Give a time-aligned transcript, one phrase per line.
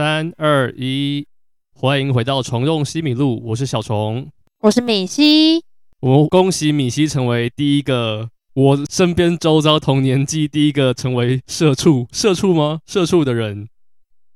[0.00, 1.26] 三二一，
[1.74, 4.30] 欢迎回到虫洞西米露，我是小虫，
[4.60, 5.62] 我是米西。
[6.00, 12.80] 我们恭喜米西成为第一个我身边周遭同年纪第一个成为社畜，社畜吗？
[12.86, 13.68] 社畜的人，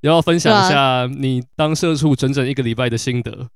[0.02, 3.48] 要，要分享一下你当社畜整整一个礼拜的心得。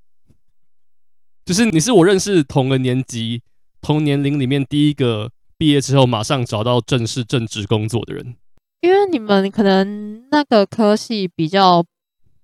[1.45, 3.43] 就是你是我认识同个年级、
[3.81, 8.33] 同年龄里面第一个毕业之后马上找到正式正职工作的人。
[8.81, 11.85] 因为你们可能那个科系比较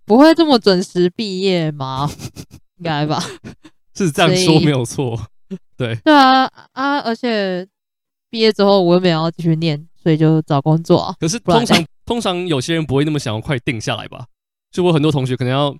[0.05, 2.09] 不会这么准时毕业吗，
[2.77, 3.23] 应该吧？
[3.95, 5.19] 是这样说没有错。
[5.77, 6.99] 对对啊啊！
[6.99, 7.67] 而且
[8.29, 11.15] 毕业之后我又没有要继续念，所以就找工作啊。
[11.19, 14.25] 可是通常通常有些人不会那么想要快定下来吧？
[14.71, 15.71] 就我很多同学可能要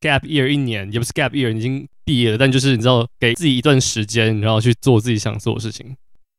[0.00, 5.96] gap year 一年，也不是 gap year，已经毕业了，但就是你知道给自己一段时间，然后去做自己想做的事情。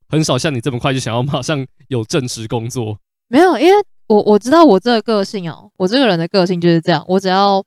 [0.10, 2.98] 很少像你这么快就想要马上有正职工作。
[3.28, 3.84] 没有，因为
[4.14, 7.64] 我我知道我这个个性哦，我这个人的个性就是这样，我只要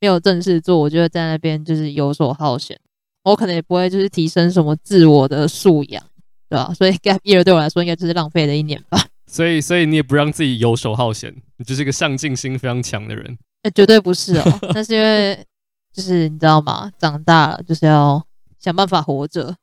[0.00, 2.78] 没有正事做，我就会在那边就是游手好闲。
[3.24, 6.02] 我可能也不会就是提升什么自我的素养，
[6.48, 6.72] 对吧？
[6.72, 9.04] 所以 gap year 对我来说应该就是浪费了一年吧。
[9.26, 13.36] 所以，所以你也不让自己游手好闲，你就是一个上进心非常强的人。
[13.62, 14.44] 哎、欸，绝对不是哦。
[14.72, 15.44] 那是因为
[15.92, 16.90] 就是你知道吗？
[16.98, 18.24] 长大了就是要
[18.58, 19.54] 想办法活着。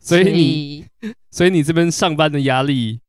[0.00, 0.84] 所以你，
[1.30, 3.00] 所以你这边上班的压力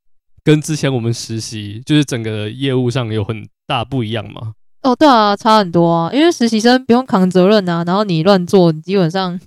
[0.43, 4.53] 跟之前我们实习就是整个业务上有很大不一样吗？
[4.81, 6.11] 哦，对啊，差很多啊。
[6.13, 9.39] 因为实习生不用扛责任啊，然后你乱做，你基本上。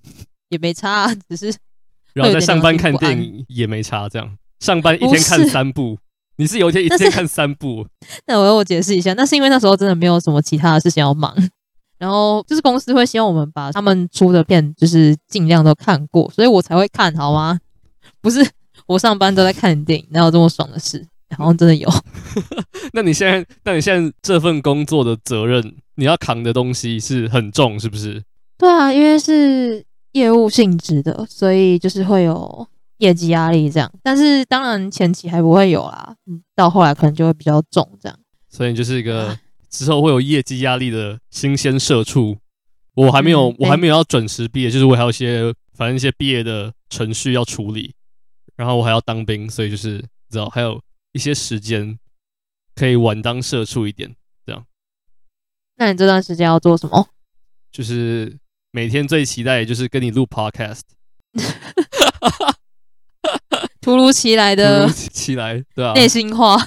[0.49, 1.53] 也没差啊，只是
[2.15, 5.99] 然后在上班看电影也没差，这样上班 一天看三部，
[6.37, 7.85] 你是有一天 一天看三部？
[8.29, 11.35] 那我要我解释一下，那是因为那时候真的没有什么其他的事情要忙，
[11.99, 17.59] 然后就是公司会希望我们把他们出的片就是尽量都看过，所以我才会看好吗？
[18.23, 18.49] 不是
[18.87, 21.07] 我上班都在看电影，哪有这么爽的事？
[21.29, 21.89] 然后真的有。
[22.95, 28.23] 那你现在，那你现在这份工作的责任，你要扛的东西是很重，是不是？
[28.59, 29.85] 对啊，因为是。
[30.13, 38.19] 业务性质的，所以就是会有业绩压力这样，但是当然前期还不会有啦，嗯，到后来可能就会比较重这样。
[38.49, 39.39] 所以你就是一个
[39.69, 42.39] 之后会有业绩压力的新鲜社畜。
[42.95, 47.93] 我还没有，嗯、我还没有要准时毕业，就是我还有一些反正一些毕业的程序要处理，
[48.57, 50.01] 然后我还要当兵，所以就是
[50.31, 51.99] 知道还有一些时间
[52.75, 54.67] 可以晚当社畜一点这样。
[55.77, 57.09] 那你这段时间要做什么？
[57.71, 58.39] 就是。
[58.73, 60.83] 每天最期待的就是跟你录 podcast，
[63.81, 66.59] 突如其来的，突如其来，对啊，内心话，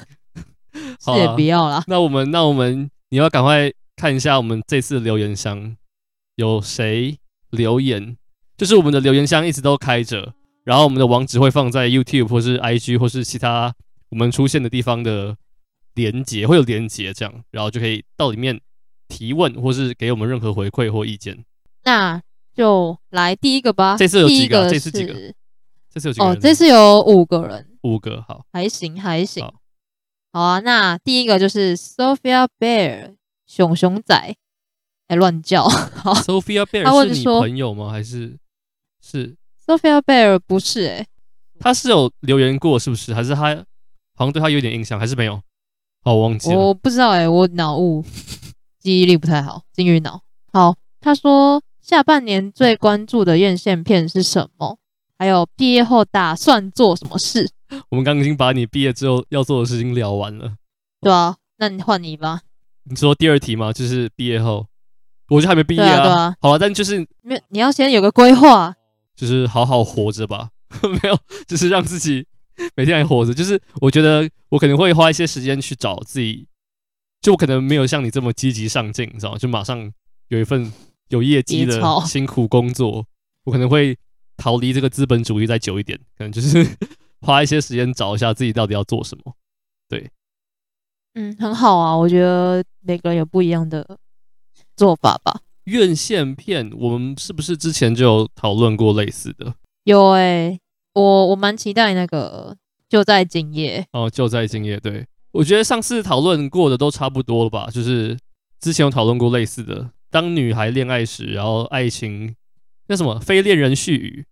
[1.05, 1.83] 好也不要啦。
[1.85, 5.77] 那我们，那我们，你要赶快看一下我们这次留言箱
[6.37, 7.19] 有谁
[7.51, 8.17] 留言，
[8.57, 10.33] 就是我们的留言箱一直都开着，
[10.69, 13.73] 然后我们的网址会放在 YouTube 或是 IG 或是其他
[14.09, 15.35] 我们出现的地方的
[15.95, 18.61] 连接，会有连接这样，然后就可以到里面
[19.07, 21.43] 提问或是给我们任何回馈或意见。
[21.85, 22.21] 那
[22.53, 23.97] 就来第一个吧。
[23.97, 24.69] 这次有几个？
[24.69, 25.13] 这次几个？
[25.91, 26.25] 这次有几个？
[26.27, 27.65] 哦，这次有五个人。
[27.81, 29.43] 五个，好，还行，还行。
[29.43, 29.55] 好，
[30.33, 33.15] 好啊，那第一个就是 Sophia Bear
[33.47, 34.35] 熊熊仔，
[35.07, 35.63] 还乱叫。
[35.67, 37.89] 好，Sophia Bear 是你朋友吗？
[37.89, 38.37] 还是
[39.01, 39.35] 是
[39.69, 40.87] Sophia Bear 不是？
[40.87, 41.05] 哎，
[41.59, 43.13] 他是有留言过，是不是？
[43.13, 43.55] 还是他
[44.15, 44.99] 好像对他有点印象？
[44.99, 45.35] 还是没有？
[46.05, 46.57] 哦，我忘记了。
[46.57, 48.03] 我不知道哎，我脑雾，
[48.81, 50.21] 记忆力不太好，金鱼脑。
[50.51, 51.61] 好，他说。
[51.81, 54.77] 下半年最关注的院线片是什么？
[55.17, 57.49] 还有毕业后打算做什么事？
[57.89, 60.53] 我们刚刚已经把你毕业之后要做的事情聊完了。
[61.01, 62.41] 对啊，那你换你吧。
[62.83, 63.73] 你说第二题吗？
[63.73, 64.67] 就是毕业后，
[65.29, 66.03] 我就还没毕业啊。
[66.03, 68.75] 对啊，好啊，但就是没，你要先有个规划，
[69.19, 70.49] 就是好好活着吧。
[70.81, 72.25] 没有，就是让自己
[72.75, 73.33] 每天还活着。
[73.33, 76.47] 就是我觉得我可能会花一些时间去找自己，
[77.21, 79.37] 就我可能没有像你这么积极上进，你知道吗？
[79.37, 79.91] 就马上
[80.29, 80.71] 有一份。
[81.09, 83.03] 有业绩的辛苦工作，
[83.45, 83.97] 我可能会
[84.37, 86.63] 逃离这个资本主义再久一点，可能 就是
[87.21, 89.33] 花一些时间找一下自己到底要做什么。
[89.87, 90.07] 对，
[91.15, 93.97] 嗯，很好啊，我觉得每个人有不一样的
[94.75, 95.41] 做法吧。
[95.69, 99.53] 院线片，我们是不是之前就有讨论过类似的？
[99.85, 100.59] 有哎、欸，
[100.93, 102.55] 我我蛮期待那个
[102.89, 104.79] 就在今夜哦，就在今夜。
[104.79, 108.17] 对，我觉得上次讨论过的都差不多了吧，就是
[108.59, 109.89] 之前有讨论过类似的。
[110.11, 112.35] 当女孩恋爱时，然后爱情
[112.87, 114.25] 那什么非恋人絮语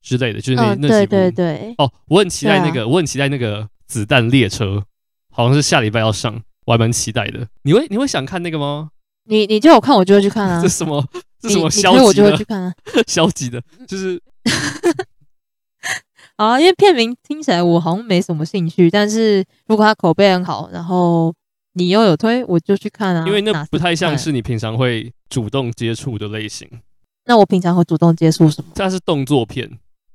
[0.00, 1.10] 之类的，就是那、哦、那几部。
[1.10, 1.74] 对对对。
[1.78, 4.84] 哦，我很期待那个，啊、我很期待那个子弹列车，
[5.32, 7.48] 好像是下礼拜要上，我还蛮期待的。
[7.62, 8.90] 你会你会想看那个吗？
[9.26, 10.60] 你你叫我看，我就会去看啊。
[10.62, 11.04] 这什么？
[11.40, 12.04] 这什么消极的？
[12.04, 12.72] 我就会去看啊。
[13.06, 14.20] 消极的，就是。
[16.38, 21.34] 好啊，因为片名听起来我好像没什么兴趣，但是如果它口碑很好，然后
[21.72, 23.24] 你又有推，我就去看啊。
[23.26, 26.68] 因为那不太像是你平常会主动接触的类型。
[27.24, 28.70] 那我平常会主动接触什么？
[28.74, 29.66] 这是动作片，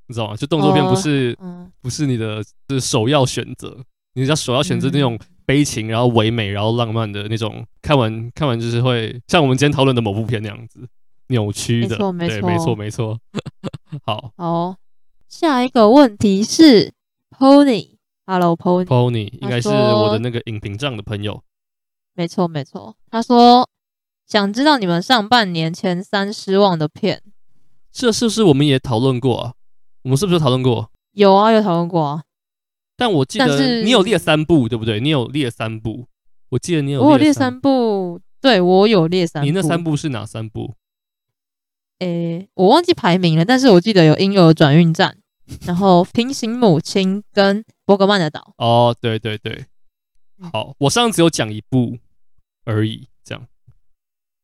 [0.07, 0.35] 你知道吗？
[0.35, 3.75] 就动作片不是，哦嗯、不是你的，就是首要选择。
[4.13, 7.65] 你要首要选择那种悲情，然后唯美，然后浪漫的那种。
[7.81, 10.87] 看完看完就是会像我们今天讨论的某部片那样子，
[11.27, 12.11] 扭曲的。
[12.11, 13.19] 没错，对，没错，没错。
[14.05, 14.75] 好，好，
[15.27, 16.93] 下一个问题是
[17.37, 21.41] Pony，Hello Pony，Pony 应该是我的那个影评帐的朋友。
[22.13, 22.95] 没错，没错。
[23.09, 23.67] 他说。
[24.27, 27.21] 想知道你们上半年前三失望的片，
[27.91, 29.53] 这是不是我们也讨论过啊？
[30.03, 30.89] 我们是不是讨论过？
[31.11, 32.23] 有啊，有讨论过啊。
[33.01, 34.99] 但我记得你有列三部，对不对？
[34.99, 36.05] 你有列三部，
[36.49, 37.01] 我记得你有。
[37.01, 39.45] 我有列三部，对，我有列三部。
[39.47, 40.75] 你那三部是哪三部？
[41.97, 42.07] 诶、
[42.41, 45.17] 欸，我忘记排名了，但是我记得有《婴儿转运站》，
[45.65, 48.53] 然后《平行母亲》跟《伯格曼的岛》。
[48.63, 49.65] 哦，对对对，
[50.53, 51.97] 好，我上次有讲一部
[52.65, 53.47] 而已，这样。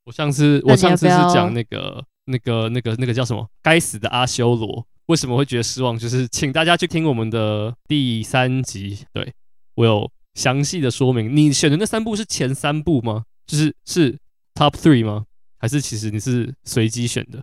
[0.05, 3.47] 我上次我上次是讲那个那个那个那个叫什么？
[3.61, 5.97] 该死的阿修罗为什么会觉得失望？
[5.97, 9.33] 就是请大家去听我们的第三集，对，
[9.75, 11.35] 我有详细的说明。
[11.35, 13.23] 你选的那三部是前三部吗？
[13.45, 14.17] 就是是
[14.53, 15.23] top three 吗？
[15.59, 17.41] 还是其实你是随机选的？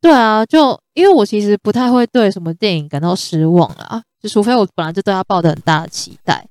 [0.00, 6.46] 对啊，就因为我其实不太会对什么电影感到失望啊，就除非我本来就对他抱着很大的期待。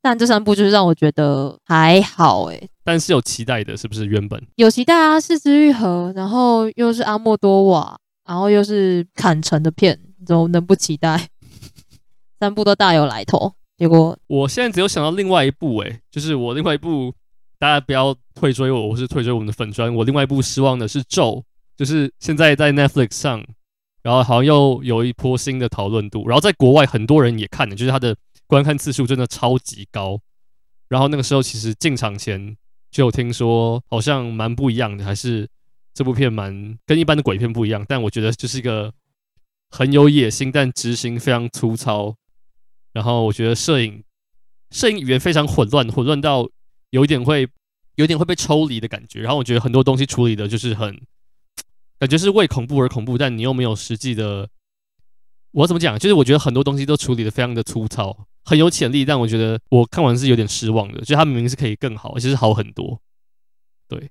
[0.00, 4.06] 但这三部就是让我觉得还好诶、欸，但是有期待的，是不是？
[4.06, 11.28] 原本有期待啊，是之愈合，然后又是阿莫多瓦，然后又是坎城的片，怎么能不期待？
[12.38, 17.12] 三部都大有来头，结果我现在只有想到另外一部诶、就是我另外一部，
[17.58, 19.92] 大家不要退追我，我是退追我们的粉专。
[19.92, 21.42] 我另外一部失望的是咒，
[21.76, 23.44] 就是现在在 Netflix 上，
[24.02, 28.14] 然后好像又有一波新的讨论度，然后在国外很多人也看了，就是它的。
[28.46, 30.18] 观看次数真的超级高，
[30.88, 32.56] 然后那个时候其实进场前
[32.90, 35.46] 就有听说，好像蛮不一样的，还是
[35.98, 37.84] 这部片蛮跟一般的鬼片不一样。
[37.88, 38.94] 但我觉得就是一个
[39.68, 42.14] 很有野心，但执行非常粗糙。
[42.92, 44.04] 然后我觉得摄影
[44.70, 46.48] 摄影语言非常混乱，混乱到
[46.90, 47.48] 有一点会
[47.96, 49.22] 有点会被抽离的感觉。
[49.22, 51.00] 然后我觉得很多东西处理的就是很
[51.98, 54.48] 感觉是为恐怖而恐怖，但你又没有实际的。
[55.50, 55.98] 我怎么讲？
[55.98, 58.28] 就是我觉得很多东西都处理的非常的粗糙。
[58.44, 61.00] 很有潜力，但我觉得我看完是有点失望的。
[61.00, 63.00] 就它明明是可以更好，其实好很多。
[63.88, 64.10] 对，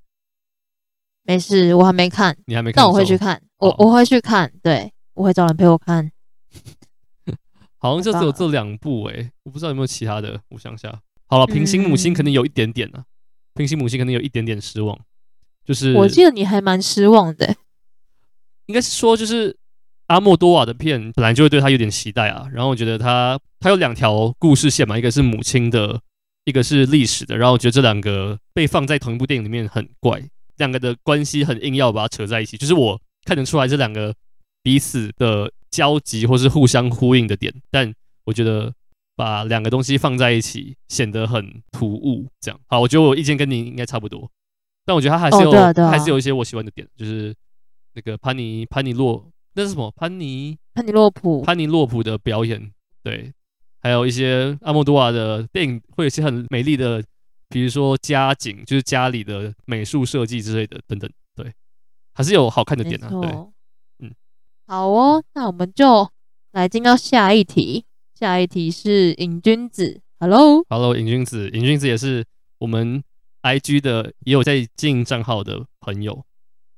[1.28, 6.10] 没事，我还没看，你还没看，但我会去看，我我会去看，对，我会找人陪我看。
[7.78, 10.92] 好像就只有这两部诶、欸，我不知道有没有其他的，我想想。
[11.28, 13.06] 好了，平行母亲可能有一点点啊，嗯、
[13.54, 14.98] 平行母亲可能有一点点失望。
[15.66, 17.58] 就是我记得你还蛮失望的、欸，
[18.68, 19.58] 应该是说就是。
[20.08, 26.00] 阿莫多瓦的片本来就会对他有点期待啊，然后我觉得他他有两条故事线嘛，一个是母亲的，
[26.46, 30.24] 一个是历史的，然后我觉得这两个被放在同一部电影里面很怪，
[30.58, 34.14] 两个的关系很硬要把它扯在一起，就是我看得出来这两个
[34.62, 37.94] 彼此的交集或是互相呼应的点，但
[38.26, 38.74] 我觉得
[39.16, 42.60] 把两个东西放在一起显得很突兀，这样。
[42.68, 44.30] 好，我觉得我意见跟你应该差不多，
[44.86, 47.34] 但我觉得他还是有、哦啊啊、还是有一些我喜欢的点，就是
[47.94, 49.26] 那个潘尼潘尼洛。
[49.54, 49.92] 那是什么？
[49.96, 52.72] 潘尼潘尼洛普潘尼洛普的表演，
[53.04, 53.34] 对，
[53.82, 57.04] 还有一些阿莫多瓦的电影，会有一些很美丽的，
[57.50, 61.54] 比如说家景，就是家里的美术设计之类的等等，对，
[62.14, 63.10] 还是有好看的点啊。
[63.10, 63.30] 对，
[64.00, 64.14] 嗯，
[64.66, 66.10] 好哦，那我们就
[66.52, 72.26] 来进到下一题，下一题是瘾君子，Hello，Hello，瘾君子，瘾君子也是
[72.60, 73.04] 我们
[73.42, 76.26] IG 的也有在经营账号的朋友，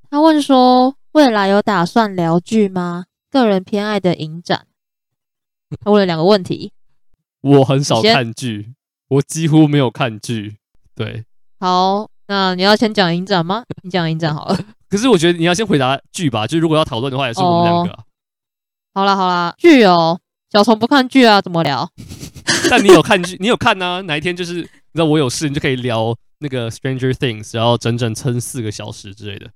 [0.09, 0.95] 他问说。
[1.13, 3.05] 未来有打算聊剧吗？
[3.31, 4.67] 个人偏爱的影展。
[5.83, 6.71] 他问了两个问题。
[7.41, 8.75] 我很少看剧，
[9.07, 10.58] 我几乎没有看剧。
[10.99, 11.23] 对，
[11.61, 13.63] 好，那你要先讲影展吗？
[13.83, 14.59] 你讲影展好了。
[14.89, 18.03] 可是我觉得你要先回答剧吧，就是如果要讨论的话，也是我们两个、啊。
[18.93, 20.19] 好啦好啦，剧哦，
[20.51, 21.89] 小虫不看剧啊，怎么聊？
[22.69, 24.01] 但你有看剧，你有看啊？
[24.01, 29.49] 哪一天就是你知道我有事，你就可以聊那个 Stranger Things，然后整整撑四个小时之类的。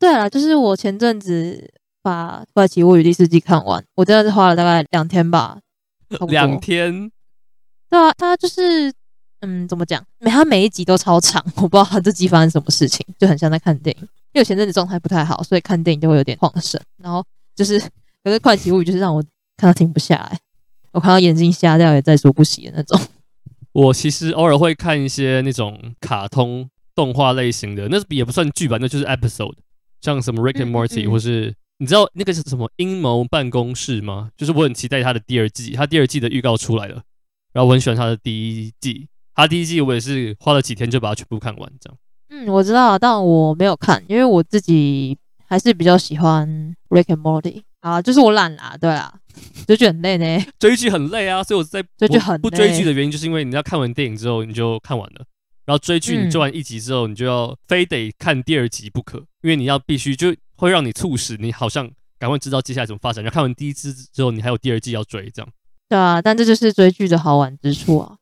[0.00, 5.58] 对啊，就是我前阵子把《怪奇物语》第四季看完，我真的是花了大概两天吧。
[6.28, 7.12] 两天？
[7.88, 8.92] 对啊，他就是，
[9.40, 10.04] 嗯，怎么讲？
[10.18, 14.02] 每他每一集都超长，我不知道他这集发生什么事情，就很像在看电影。
[14.02, 16.80] 因为我前阵子状态不太好，所以看电影就会有点晃神。
[17.02, 17.78] 然后就是，
[18.22, 19.22] 可是《快奇物语》就是让我
[19.56, 20.38] 看到停不下来，
[20.92, 23.00] 我看到眼睛瞎掉也在所不惜的那种。
[23.72, 29.54] 我其实偶尔会看一些那种卡通动画类型的，那也不算剧吧，那就是 episode。
[30.00, 34.30] 像什么 Rick and Morty，、嗯嗯、或是你知道那个是什么阴谋办公室吗？
[34.36, 37.02] 就是我很期待他的第二季，他第二季的预告出来了，
[37.52, 41.96] 然后我很喜欢他的第一季，他第一季我也是花了几天就把它全部看完，这样。
[42.30, 45.16] 嗯，我知道，但我没有看，因为我自己
[45.46, 49.14] 还是比较喜欢 Rick and Morty 啊，就是我懒啦，对啊，
[49.64, 55.24] 追剧很累呢， 追剧很累啊，所以我在追剧很不追剧的原因，就是因为你要看完电影之后你就看完了，
[55.64, 65.48] 然后追剧你追完一集之后，你就要非得看第二集不可，因为你要必须就会让你促使你好像赶快知道接下来怎么发展，然后看完第一集之后，你还有第二季要追，这样。
[65.88, 68.16] 对啊，但这就是追剧的好玩之处啊。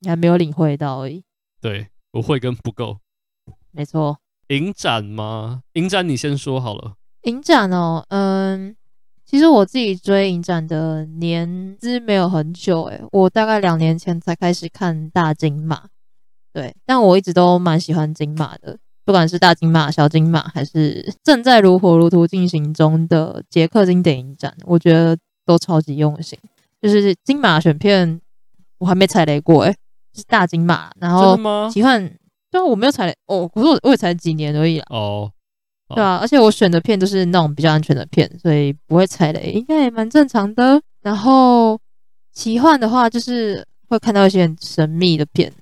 [0.00, 1.22] 你还没有领会到而已。
[1.60, 2.98] 对，我会跟不够。
[3.70, 4.18] 没错。
[4.48, 5.62] 影展吗？
[5.74, 6.94] 影展你先说好了。
[7.22, 8.74] 影展哦，嗯，
[9.24, 15.88] 其实我自己追影展的年资没有很久，诶，我大概两年前才开始看大金马。
[16.52, 25.16] 对，但我一直都蛮喜欢金马的，不管是大金马、小金马，还是正在如火如荼进行中的捷克经典影展，我觉得
[25.46, 26.36] 都超级用心。
[26.82, 28.20] 就是金马选片，
[28.78, 29.70] 我还没踩雷过，诶。
[29.70, 29.76] 是
[30.26, 31.36] 大金马，然后
[31.70, 32.00] 奇幻，
[32.50, 34.86] 对啊，我没有踩哦，可是我我也才几年而已啦。
[34.90, 35.30] 哦，
[35.94, 40.80] 对啊，而且我选的片都是那种比较安全的片，所以不会踩雷，应该也蛮正常的。
[41.02, 41.78] 然后
[42.32, 45.52] 奇幻的话，就是会看到一些很神秘的片，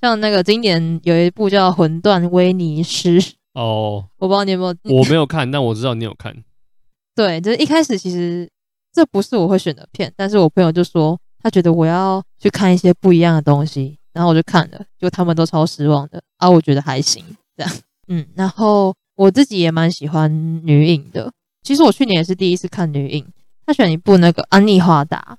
[0.00, 3.08] 像那个今年有一部叫《魂断威尼斯》
[3.54, 6.34] 哦， 我不知道你有没有，我没有看，但我知道你有看。
[7.14, 8.48] 对，就是一开始其实
[8.92, 11.18] 这不是我会选的片，但是我朋友就说。
[11.40, 17.24] 他觉得我要去看一些不一样的东西，然后我就看了，就他们都超失望的啊，我觉得还行，
[17.56, 17.72] 这样，
[18.08, 20.28] 嗯，然后我自己也蛮喜欢
[20.66, 21.32] 女影的。
[21.62, 23.24] 其实我去年也是第一次看女影，
[23.64, 25.38] 他选一部那个安妮华达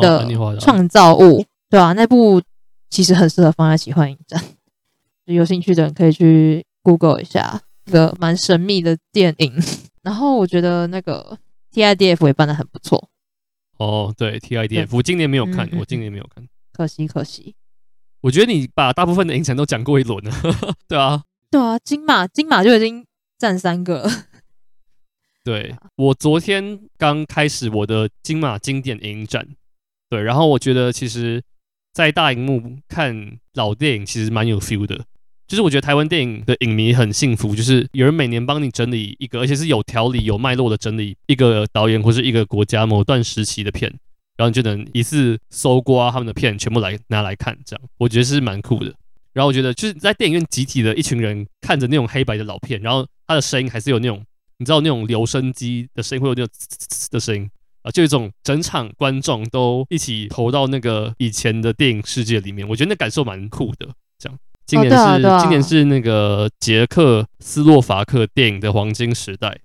[0.00, 0.26] 的
[0.58, 2.42] 《创造物》，哦，对啊，那部
[2.88, 4.42] 其实很适合放在奇幻影展，
[5.26, 9.54] 有兴趣的人可以去 Google 一下，一个蛮神秘的电影。
[10.02, 11.38] 然后我觉得那个
[11.72, 13.08] TIDF 也办的很不错。
[13.78, 17.54] 哦，对，TIDF，我今年没有看，嗯嗯，我今年没有看，可惜可惜。
[18.22, 20.32] 我觉得你把大部分的影展都讲过一轮了，
[20.88, 23.04] 对啊，对啊，金马金马就已经
[23.38, 24.10] 占三个了。
[25.44, 29.48] 对，我昨天刚开始我的金马经典影展，
[30.10, 31.42] 对，然后我觉得其实，
[31.94, 35.04] 在大荧幕看老电影其实蛮有 feel 的。
[35.48, 43.92] 就是我觉得台湾电影的影迷很幸福，就是有人每年帮你整理一个，而且是有条理、有脉络的整理一个导演或是一个国家某段时期的片，
[44.36, 48.94] 然后你就能一次搜刮他们的片，全部来拿来看，这样我觉得是蛮酷的。
[49.32, 54.24] 然后我觉得就是在电影院集体的一群人看着那种黑白的老片，然后它的声音还是有那种
[54.58, 57.50] 你知道那种留声机的声音，会有那种呲呲呲的声音
[57.82, 64.38] 啊，就一种整场观众都一起投到那个以前的电影世界里面，我觉得那感受蛮酷的，这样。
[64.66, 69.58] 今年是、哦啊啊、今年是那个捷克斯洛伐克电影的黄金时代，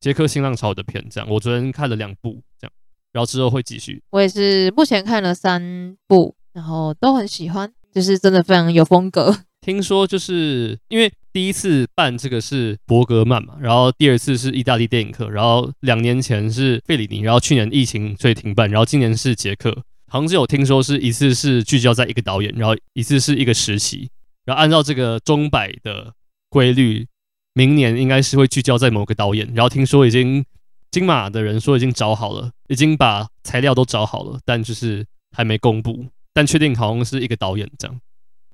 [0.00, 1.30] 捷克新浪潮的片，这样。
[1.30, 2.72] 我昨天看了两部，这样，
[3.16, 4.02] 然后之后会继续。
[4.10, 9.34] 我也是目前看了三部，然后都很喜欢，就是真的非常有风格。
[9.64, 19.74] 听说就是因为第一次办这个是伯格曼嘛，然后第二次是意大利电影课，然后两年前是费里尼，然后去年疫情所以停办，然后今年是捷克。
[20.08, 24.10] 好像是有听说是一次是聚焦在一个导演，然后一次是一个时期。
[24.44, 26.12] 然后按照这个钟摆的
[26.50, 27.06] 规律，
[27.54, 29.50] 明年应该是会聚焦在某个导演。
[29.54, 30.44] 然后听说已经
[30.90, 36.06] 金马的人说已经找好了，已经把材料都找好了，但就是还没公布。
[36.32, 38.00] 但确定好像是一个导演这样。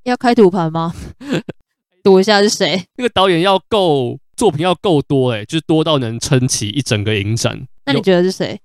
[0.05, 0.95] 要开赌盘吗？
[2.03, 2.85] 赌一下是谁？
[2.97, 7.67] 那个导演要够作品要够多哎，就是多到能撑起一整个影展。
[7.87, 8.61] 那你觉得是谁？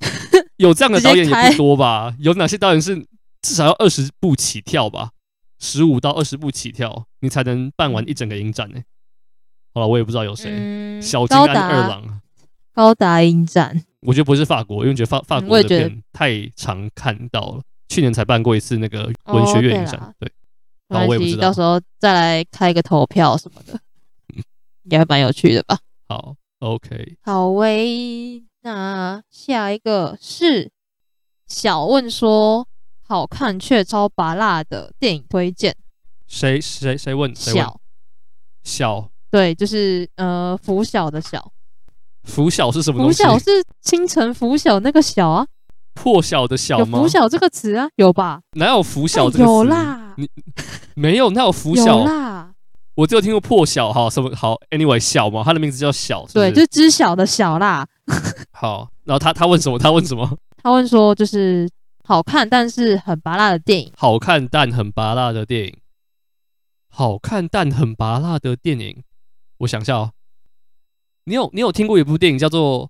[0.56, 2.14] 有这样的导演也不多吧？
[2.18, 2.96] 有哪些导演是
[3.42, 5.10] 至少要二十部起跳吧？
[5.58, 8.80] 十五到二十部起跳，你才能办完一整个影展呢。
[9.74, 10.50] 好了，我也不知道有谁。
[10.50, 12.20] 嗯、小金安二郎，
[12.78, 17.62] 高达影展，我觉得不是法国，因为觉得法法国的片太常看到了。
[17.88, 20.30] 去年才办过一次那个文学院影展，哦、对。
[20.88, 23.80] 好，我也不知道，到时候再来开个投票什么的，
[24.84, 25.76] 也还蛮有趣的吧。
[26.08, 27.16] 好，OK。
[27.22, 30.70] 好喂，那下一个是
[31.48, 32.68] 小问说。
[33.02, 35.74] 好看却超拔辣的电影推荐，
[36.26, 37.34] 谁谁谁问？
[37.34, 37.80] 小
[38.62, 41.50] 小对，就是呃拂晓的晓，
[42.28, 43.24] 拂晓是什么东西？
[43.24, 43.46] 拂晓是
[43.82, 45.46] 清晨拂晓那个晓啊，
[45.94, 46.98] 破晓的晓吗？
[46.98, 48.40] 有拂晓这个词啊，有吧？
[48.52, 49.50] 哪有拂晓这个词？
[49.50, 50.28] 有啦，你
[50.94, 51.30] 没有？
[51.30, 51.98] 哪有拂晓？
[51.98, 52.52] 有啦，
[52.94, 56.50] 我只有听过破晓哈，什么好？Anyway，晓嘛，它的名字叫晓，是不是？
[56.50, 57.86] 对，就是知晓的晓啦。
[58.52, 59.78] 好，然后他他问什么？
[59.78, 60.38] 他问什么？
[60.62, 61.68] 他问说就是。
[62.04, 63.92] 好看但是很拔辣的电影。
[63.94, 65.76] 好看但很拔辣的电影。
[66.88, 69.02] 好看但很拔辣的电影。
[69.58, 70.12] 我想一下哦，
[71.28, 72.86] 你有你有听过一部电影叫做《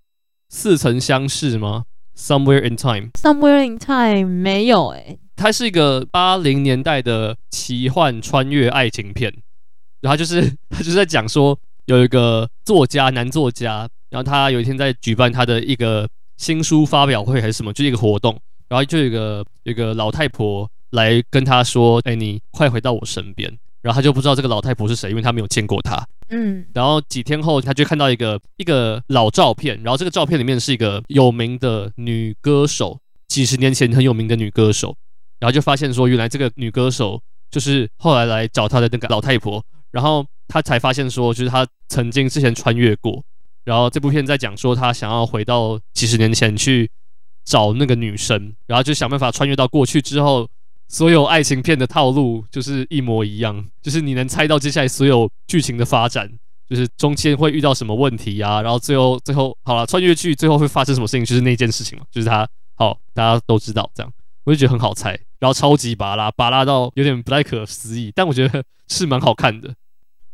[0.49, 3.11] 似曾相识》吗？Somewhere in Time。
[3.14, 9.35] Somewhere in Time 没有诶、欸，它是一个八零年代的奇幻穿越爱情片，
[10.02, 10.40] 然后就是
[10.71, 26.06] 他就是在讲说有一个作家男作家，然后他有一天在举办他的一个新书发表会还是什么，就是一个活动，然后就有一个有一个老太婆来跟他说：“哎，你快回到我身边。”然后他就不知道这个老太婆是谁，因为他没有见过她。
[26.30, 34.97] 嗯，然后几天后，他就看到一个一个老照片，然后这个照片里面是一个有名的女歌手，几十年前很有名的女歌手。
[35.38, 39.64] 然后就发现说，原来这个女歌手就是后来来找他的那个老太婆。
[39.90, 43.23] 然后他才发现说，就是他曾经之前穿越过。
[43.64, 46.90] 然后这部片在讲说，他想要回到几十年前去
[47.44, 50.49] 找那个女生，然后就想办法穿越到过去之后，
[50.88, 56.30] 所有爱情片的套路就是一模一样，就是你能猜到接下来所有剧情的发展，
[56.68, 64.12] 就是中间会遇到什么问题啊，然后最后最后好了，穿越剧最后会发生什么事情，就是那件事情嘛，就是他好，大家都知道这样。
[64.45, 69.75] 我就觉得很好猜，然后超级拔拉拔拉到有点不太可思议，但我觉得是蛮好看的。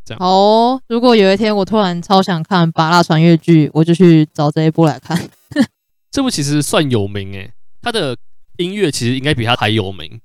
[0.05, 5.19] 这样好哦，如果有一天我突然超想看芭乐穿越剧，我就去找这一部来看。
[6.13, 8.17] 这部其实算有名诶，它的
[8.59, 10.21] 音乐其实应该比它还有名，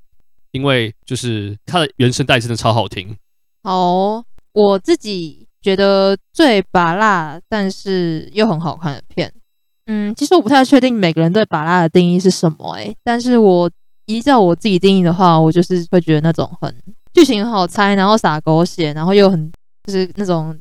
[0.52, 3.16] 因为就是它的原声带真的超好听。
[3.64, 9.32] 好哦，我自己觉得最拔辣，但是又很好看的片。
[9.88, 13.70] 嗯，其实我不太确定每个人对拔辣的定义是什么诶、欸，但是我
[14.06, 16.74] 依照我自己定义的话，我就是会觉得那种很
[17.14, 19.52] 剧情很好猜，然后撒狗血，然后又很
[19.84, 20.58] 就是那种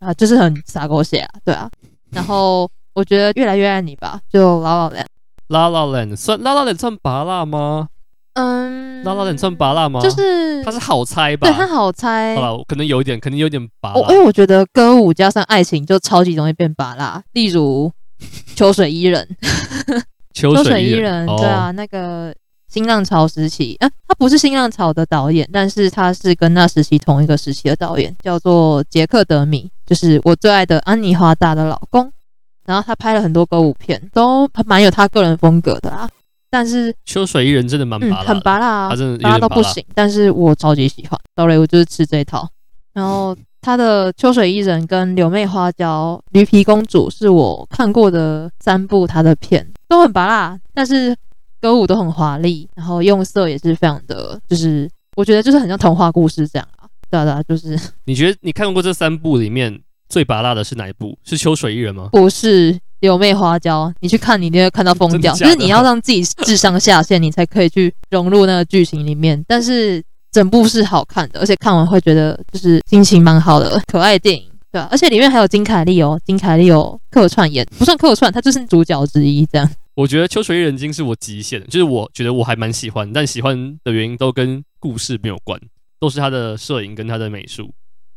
[0.00, 1.68] 啊，就是很洒狗血啊，对啊。
[2.12, 7.88] 然后我觉得越来越爱你吧，就 La La Land，La La Land 算 La La Land 算拔辣吗？
[8.34, 10.00] 嗯，La La Land 算芭乐吗？
[10.00, 11.46] 就是它是好猜吧？
[11.48, 12.34] 对，它好猜。
[12.34, 14.00] 好了，可能有一点，可能有点芭乐。
[14.00, 17.22] 哦，因为我觉得歌舞加上爱情就超级容易变芭乐。
[17.32, 17.92] 例如
[18.56, 19.28] 秋水伊人，
[20.32, 22.34] 秋水伊人，对啊，那个
[22.68, 32.10] 新浪潮时期，啊，他不是新浪潮的导演，但是他是跟那时期同一个时期的导演，叫做杰克德米，就是我最爱的安妮华达的老公。
[32.64, 36.08] 然后他拍了很多歌舞片，都蛮有他个人风格的啊。
[36.52, 39.82] 但是秋水伊人真的蛮芭乐，很拔辣啊，他真的芭乐到不行。
[39.94, 42.46] 但是我超级喜欢，sorry，我就是吃这一套。
[42.92, 51.16] 然后他的秋水伊人跟柳妹花娇、驴皮公主是我看过的三部他的片，都很拔辣，但是
[51.58, 54.86] 歌舞都很华丽，然后用色也是非常的，就是
[55.16, 56.84] 我觉得就是很像童话故事这样啊。
[57.08, 57.80] 对啊，对啊，就是。
[58.04, 61.18] 你觉得你看过这三部里面最拔辣的是哪一部？
[61.24, 62.10] 是秋水伊人吗？
[62.12, 62.78] 不是。
[63.02, 65.34] 柳妹花娇，你去看，你一定会看到疯掉。
[65.34, 69.44] 就是你要让自己智商下线，你才可以去融入那个剧情里面。
[69.48, 74.88] 但是整部是好看的，而且看完会觉得就是心情蛮好的，可爱电影，对吧、啊？
[74.92, 79.44] 而且里面还有金凯利哦，金凯利有客串演，不算客串，他就是主角之一。
[79.46, 85.60] 这样，我觉得《秋水伊人》是我极限，就是我觉得我还蛮喜欢，但喜欢的原因都跟故事没有关，
[85.98, 87.68] 都是他的摄影跟他的美术，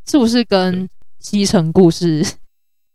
[0.07, 0.87] 是不是跟
[1.19, 2.23] 西城故事？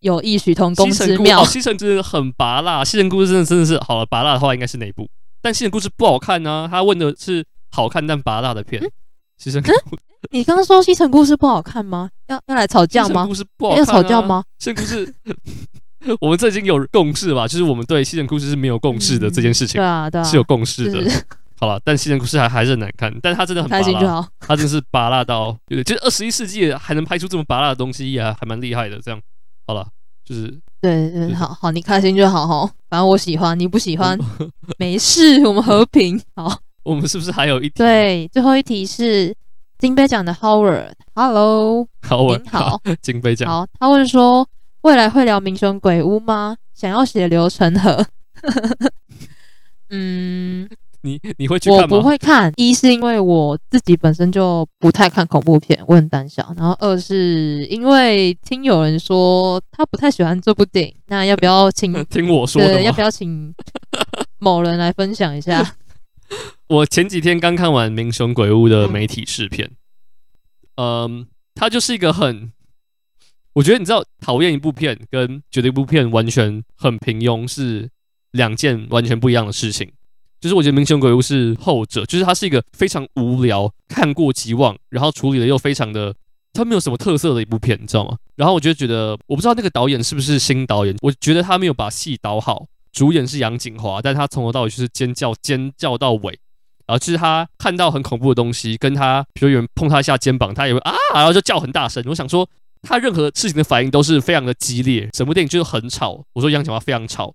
[0.01, 1.45] 有异曲同工之妙。
[1.45, 4.05] 西城真的很拔辣，西城故事真的真的是好了。
[4.07, 5.09] 拔辣的话应该是哪一部？
[5.41, 6.69] 但西城故事不好看呢、啊。
[6.71, 8.83] 他问的是好看但拔辣的片。
[9.39, 9.63] 西城，
[10.33, 12.11] 你刚刚说西城故事不好看吗？
[12.29, 13.27] 要要来吵架吗？
[13.27, 14.45] 故事不好看、啊、要吵架吗？
[14.59, 15.15] 西城故事，
[16.21, 17.49] 我们这已经有共识吧？
[17.49, 19.81] 就是我们对西城故事是没有共识的、嗯、这件事情。
[19.81, 21.11] 对啊，对啊，是有共识的。
[21.61, 24.29] 好了，但西城故事还还是很难看，但他真的很拔辣。
[24.41, 28.99] 他真的是拔辣到，对，就是二十一世纪还能拍出这么拔辣的东西也，还蛮厉害的。
[29.01, 29.21] 这样。
[29.71, 29.87] 好了，
[30.25, 30.49] 就是
[30.81, 32.69] 对对，好好，你开心就好哈。
[32.89, 34.19] 反正我喜欢，你不喜欢
[34.79, 36.21] 没事，我们和平。
[36.35, 37.75] 好， 我们是不是还有一题？
[37.77, 39.33] 对，最后一题是
[39.79, 43.49] 金杯奖的 Howard，Hello，Howard， 您好，金杯奖。
[43.49, 44.45] 好，他问说，
[44.81, 46.57] 未来会聊民雄鬼屋吗？
[46.75, 48.05] 想要血流成河。
[49.91, 50.69] 嗯。
[51.03, 51.97] 你你会去看吗？
[51.97, 56.53] 我不会看，一是因为我自己本身就不太看恐怖片，我很胆小。
[56.57, 62.83] 然后二是因为听有人说他不太喜欢这部电影，那要不要请 听我说的？
[62.83, 63.55] 要不要请
[64.39, 65.77] 某人来分享一下？
[66.69, 69.71] 我前几天刚看完《民雄鬼屋》的媒体试片，
[70.77, 72.53] 嗯，它就是一个很，
[73.55, 77.91] 我觉得你知道，讨厌一部片跟觉得一部片完全很平庸是
[78.31, 79.91] 两件完全不一样的事情。
[80.41, 86.15] 就是我觉得《民雄鬼屋》是后者，就是它是一个非常无聊、看过即忘，然后处理的又非常的，
[86.55, 88.17] 它没有什么特色的一部片，你知道吗？
[88.37, 92.67] 然后我就觉得，我不知道那个导演是不是新导演，我觉得他没有把戏导好。
[92.93, 96.39] 主演是杨谨华，但他从头到尾就是尖叫，尖叫到尾。
[96.87, 102.03] 然后就是他看到很恐怖的东西，跟他比如有人碰他一下肩膀，他也会啊，然后就叫很大声。
[102.09, 102.49] 我想说，
[102.83, 105.09] 他任何事情的反应都是非常的激烈。
[105.13, 106.25] 整部电影就是很吵。
[106.33, 107.33] 我说杨谨华非常吵。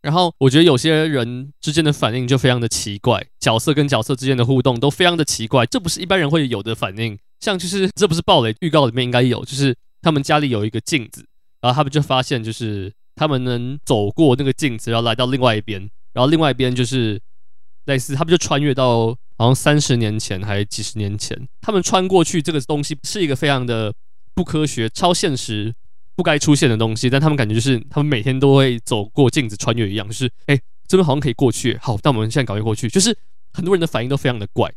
[0.00, 7.18] 然后我觉得有些人之间的反应就非常的奇怪，角色跟角色之间的互动都非常的奇怪，这不是一般人会有的反应。
[7.40, 11.24] 像就是这不是暴雷，预告里面应该有，就是他们家里有一个镜子，
[11.60, 15.80] 然后他们就发现就是他们能走过那个镜子，然后来到另外一边，
[16.12, 17.20] 然后另外一边就是
[17.86, 23.92] 类似他们就穿越到好像三十年前还是几十年前，他们穿过去这个东西是一个非常的
[24.34, 25.74] 不科学、超现实。
[26.18, 32.88] 不该出现的东西，但他们感觉就是他们每天都会走过镜子穿越一样，就是哎，这边好像可以过去，好，那我们现在赶快过去。
[32.88, 33.16] 就是
[33.52, 34.68] 很多人的反应都非常的怪，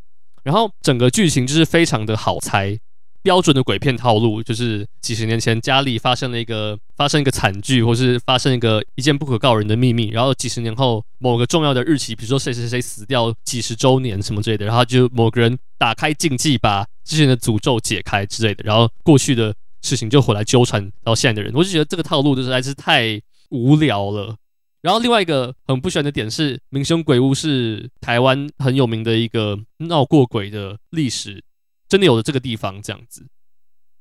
[0.44, 2.78] 然后整个剧情就是非常的好猜，
[3.24, 19.52] 标准的鬼片套路，就是几十年前家里发生了一个发生一个惨剧，或是发生一个一件不可告人的秘密，然后几十年后某个重要的日期，比如说谁谁谁死掉几十周年什么之类的，然后就某个人打开禁忌，把之前的诅咒解开之类的，然后过去的。
[19.82, 24.36] 事情就回来纠缠到现在的人，我就觉得这个套路实在是太无聊了。
[24.82, 31.44] 然后另外一个很不喜欢的点是，明雄鬼屋是台湾很有名的一个闹过鬼的历史，
[31.88, 33.28] 真的有的这个地方这样子。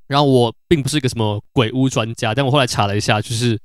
[0.06, 3.58] 然后我并不是一个什么鬼屋专家，但我后来查了一下，就是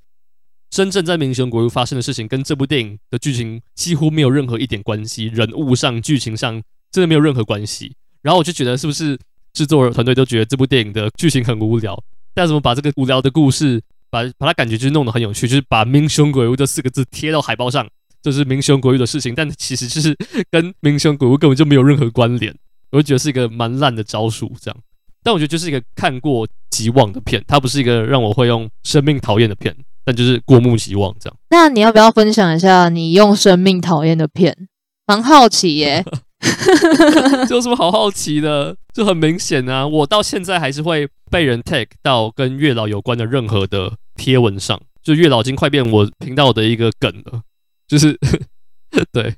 [0.70, 7.96] 真正在明雄鬼屋发生的事情跟这部电影的剧情几乎没有任何一点关系，人物上、剧情上真的没有任何关系。
[8.22, 9.18] 然后我就觉得是不是？
[9.56, 11.98] 制作团队都觉得这部电影的剧情很无聊，
[12.34, 17.88] 但怎么把这个无聊的故事，把把它感觉就是弄得很有趣，就是把“民雄鬼屋”这四个字贴到海报上，
[18.22, 20.16] 就是民雄鬼屋的事情，但其实就是
[20.52, 22.54] 跟民雄鬼屋根本就没有任何关联，
[22.92, 24.78] 我就觉得是一个蛮烂的招数，这样。
[25.24, 31.38] 但我觉得就是一个看过即忘的片，它不是一个让我会用生命讨厌的片，但就是过目即忘这样。
[31.50, 34.68] 那你要不要分享一下你用生命讨厌的片？
[35.08, 36.04] 蛮好奇耶。
[37.50, 38.76] 有什么好好奇的？
[38.94, 39.86] 就很明显啊！
[39.86, 47.42] 我到现在还是会被人 tag 到跟月老有关的任何的贴文上，就月老已经快变我频道的一个梗了。
[47.88, 48.18] 就是
[49.12, 49.36] 对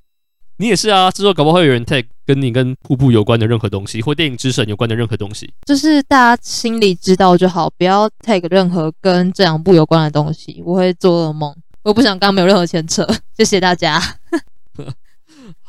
[0.58, 5.52] 你也是啊，之后搞不好会有人 tag 跟你跟瀑布有关的任何东西，或电影之神有关的任何东西。
[5.66, 11.56] 就是大家心里知道就好，不要 tag 任何跟这两部有关的东西，我会做噩梦。
[11.84, 14.02] 我不想刚没有任何牵扯，谢谢大家。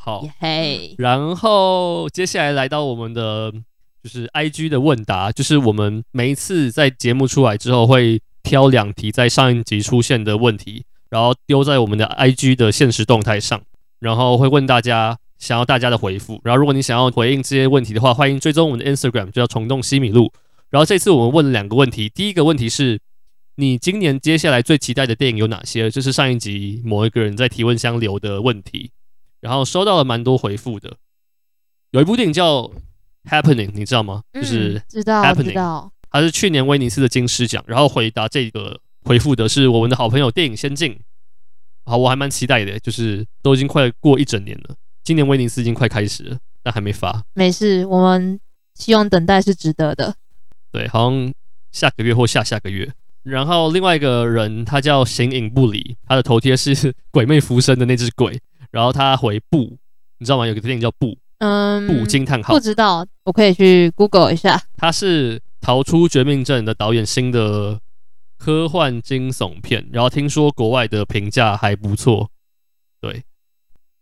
[0.08, 0.26] 好.
[0.96, 3.52] 然后接下来来到我们的
[4.02, 13.60] 就是 IG 的问答，就是我们每一次在节目出来之后，会挑两题在上一集出现的问题，然后丢在我们的 IG 的现实动态上，
[14.00, 16.40] 然后会问大家想要大家的回复。
[16.42, 20.32] 然后如果你想要回应这些问题的话，欢迎追踪我们的 Instagram，就叫虫洞西米露。
[20.70, 22.98] 然后这次我们问了两个问题，第一个问题是
[23.56, 25.90] 你今年接下来最期待的电影有哪些？
[25.90, 28.90] 这是上一集某一个人在提问箱留的问题。
[29.40, 30.96] 然后收到了蛮多回复的，
[31.92, 32.62] 有一部电影叫
[33.30, 34.22] 《Happening》，你知道吗？
[34.32, 37.62] 嗯、就是知道 Happening，知道，它是去年威尼斯的金狮奖。
[37.66, 40.98] 然后回答这个回复的是我们的好朋友电影先进。
[41.84, 47.24] 好，我还蛮期待的，就是都已经快过一整年了，今年威尼斯已经快开始了，但还没发。
[47.34, 48.38] 没事，我们
[48.74, 50.14] 希望等待是值得的。
[50.70, 51.32] 对，好像
[51.72, 52.92] 下个月或下下个月。
[53.22, 58.38] 然后另外一个人他叫形影不离，他的头贴是 鬼魅浮生的那只鬼。
[58.70, 59.76] 然后他回不，
[60.18, 60.46] 你知道吗？
[60.46, 64.60] 有个电影叫不，嗯，不惊叹号，不知道，我可以去 Google 一下。
[64.76, 67.80] 他是逃出绝命镇的导演新的
[68.38, 72.30] 科幻惊悚片，然后听说国外的评价还不错。
[73.00, 73.24] 对，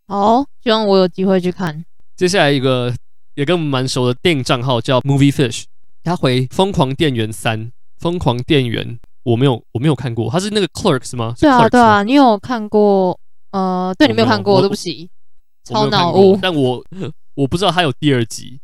[0.09, 1.85] 好，希望我有机会去看。
[2.17, 2.95] 接下来一个
[3.35, 5.65] 也跟我们蛮熟的电影账号叫 Movie Fish，
[6.03, 7.67] 他回《疯狂店员三》，
[7.99, 11.35] 疯狂店员我没有我没有看过，他是那个 Clerks 吗？
[11.39, 13.19] 对啊对啊，你有看过？
[13.57, 15.09] 呃，对，你没有看过，对不起，
[15.65, 16.39] 超脑雾。
[16.43, 16.85] 但我
[17.35, 18.61] 我不知道他有第二集，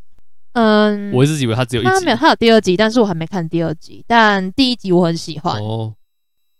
[0.52, 1.90] 嗯，我一直以为他只有一集。
[1.90, 4.04] 他没有，他有第二集，但是我还没看第二集。
[4.06, 5.94] 但第一集我很喜欢，哦，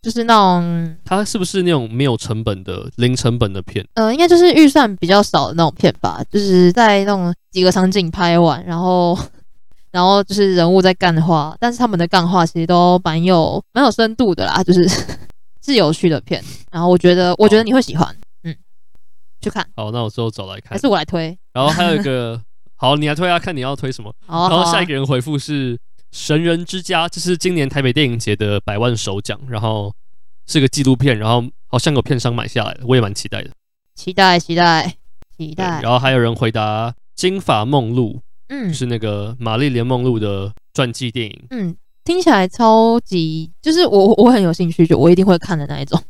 [0.00, 3.86] 就是那种，他是不是那种没有成本的零成本的片？
[3.96, 9.18] 呃，应该就是预算比较少的那种片吧，就是在那种几个场景拍完，然后
[9.92, 14.88] 然后就是人物在干话，但是他们的干话其实都蛮有蛮有深度的啦，就是。
[15.64, 18.54] 是有趣的片，然后我觉得，我觉得你会喜欢，嗯，
[19.40, 19.66] 去看。
[19.76, 21.36] 好，那我之后找来看，还是我来推？
[21.52, 22.40] 然后还有一个，
[22.74, 24.12] 好，你来推啊，看你要推什么。
[24.26, 25.76] 然后下一个人回复是
[26.10, 29.94] 《神人之家》，这是今年台北电影节的百万首奖，然后
[30.46, 33.50] 是个纪录片，然后好像有片商买下来的，我也蛮期待的。
[33.94, 34.96] 期待，期待，
[35.36, 35.80] 期待。
[35.80, 38.14] 然后还有人回答《金发梦露》，
[38.48, 41.76] 嗯，是那个玛丽莲梦露的传记电影，嗯。
[42.04, 46.02] 听起来超级，就是我我很有兴趣，就我一定会看的那一种。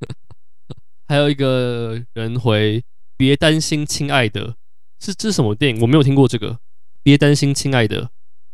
[1.06, 2.82] 还有一个人回，
[3.16, 4.56] 别担心，亲爱的，
[4.98, 5.82] 是这是什么电影？
[5.82, 6.58] 我没有听过这个。
[7.02, 8.10] 别担心，亲爱的，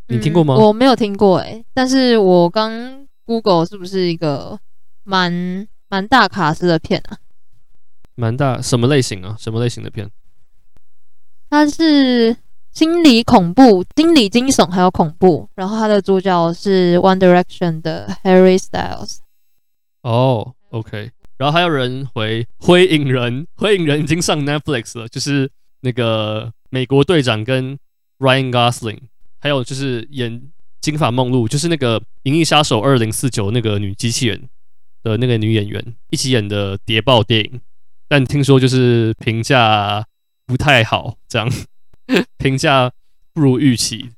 [0.07, 0.55] 你听过吗？
[0.55, 4.59] 嗯、我没有听过哎、欸，但是我刚 Google 是不是一个
[5.03, 7.17] 蛮蛮大卡司的片啊？
[8.15, 9.37] 蛮大，什么类型啊？
[9.39, 10.09] 什么类型的片？
[11.49, 12.35] 它是
[12.71, 15.49] 心理恐怖、心理惊悚还有恐怖。
[15.55, 19.17] 然后他的主角是 One Direction 的 Harry Styles。
[20.01, 21.11] 哦，OK。
[21.37, 25.49] 然后还有人回《灰影人》，《灰影人》已经上 Netflix 了，就是
[25.81, 27.77] 那个美国队长跟
[28.17, 28.99] Ryan Gosling，
[29.39, 30.31] 还有就是演
[30.81, 34.49] 《金发梦露》，就是那个《银翼杀手二零四九》那个女机器人
[35.01, 37.61] 的那个女演员一起演的谍报电影，
[38.09, 40.05] 但听说就是评价
[40.45, 41.49] 不太好，这样
[42.37, 42.91] 评价
[43.33, 44.09] 不如预期。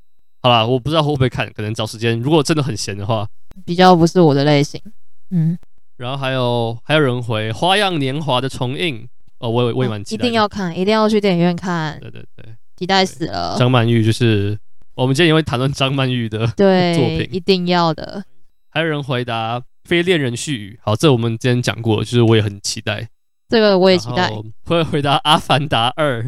[0.41, 2.19] 好啦，我不知道会不会看，可能找时间。
[2.19, 3.27] 如果真的很闲的话，
[3.65, 4.81] 比较不是我的类型。
[5.29, 5.57] 嗯。
[5.97, 11.99] 然后还有还有人回《花样年华》的重映哦，我也我也蛮期待，一定要看，一定要去电影院看。
[11.99, 13.55] 对对对，期待死了。
[13.59, 14.57] 张曼玉就是
[14.95, 18.23] 我们今天也会谈论张曼玉的对 作品，一定要的。
[18.71, 23.07] 还有人回答《非恋人絮语》，好，这我们之前讲过，就是我也很期待。
[23.47, 24.31] 这个我也期待。
[24.65, 26.23] 会回答《阿凡达二》，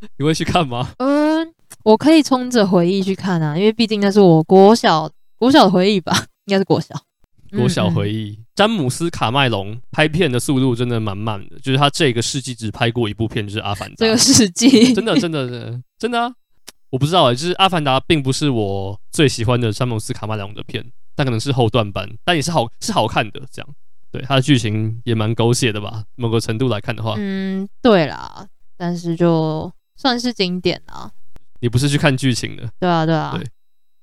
[0.18, 0.90] 你会去看吗？
[0.98, 1.52] 嗯，
[1.84, 6.12] 我可以冲着回忆去看啊，因为毕竟那是我国小国小的回忆吧，
[6.46, 6.94] 应该是国小。
[7.56, 13.94] 国小回忆，嗯嗯，詹姆斯卡麦隆拍片的速度真的蛮慢的，就是他这个世纪只拍过一部片，就是《阿凡达》。
[13.98, 16.30] 这个世纪 真的真的真的真的啊！
[16.90, 20.84] 我不知道哎、欸，就是《阿凡达》并不是我最喜欢的詹姆斯卡麦隆的片，
[21.16, 23.40] 但可能是后段版，但也是好是好看的。
[23.50, 23.68] 这样，
[24.12, 26.04] 对他的剧情也蛮狗血的吧？
[26.16, 31.10] 某个程度来看的话，嗯，对啦，但是就算是经典啊。
[31.60, 32.70] 你不是去看剧情的？
[32.80, 33.44] 对啊，对啊，对，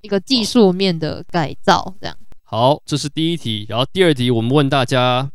[0.01, 2.15] 一个技术面的改造这样。
[2.43, 3.65] 好，这是第一题。
[3.69, 5.31] 然后第二题，我们问大家，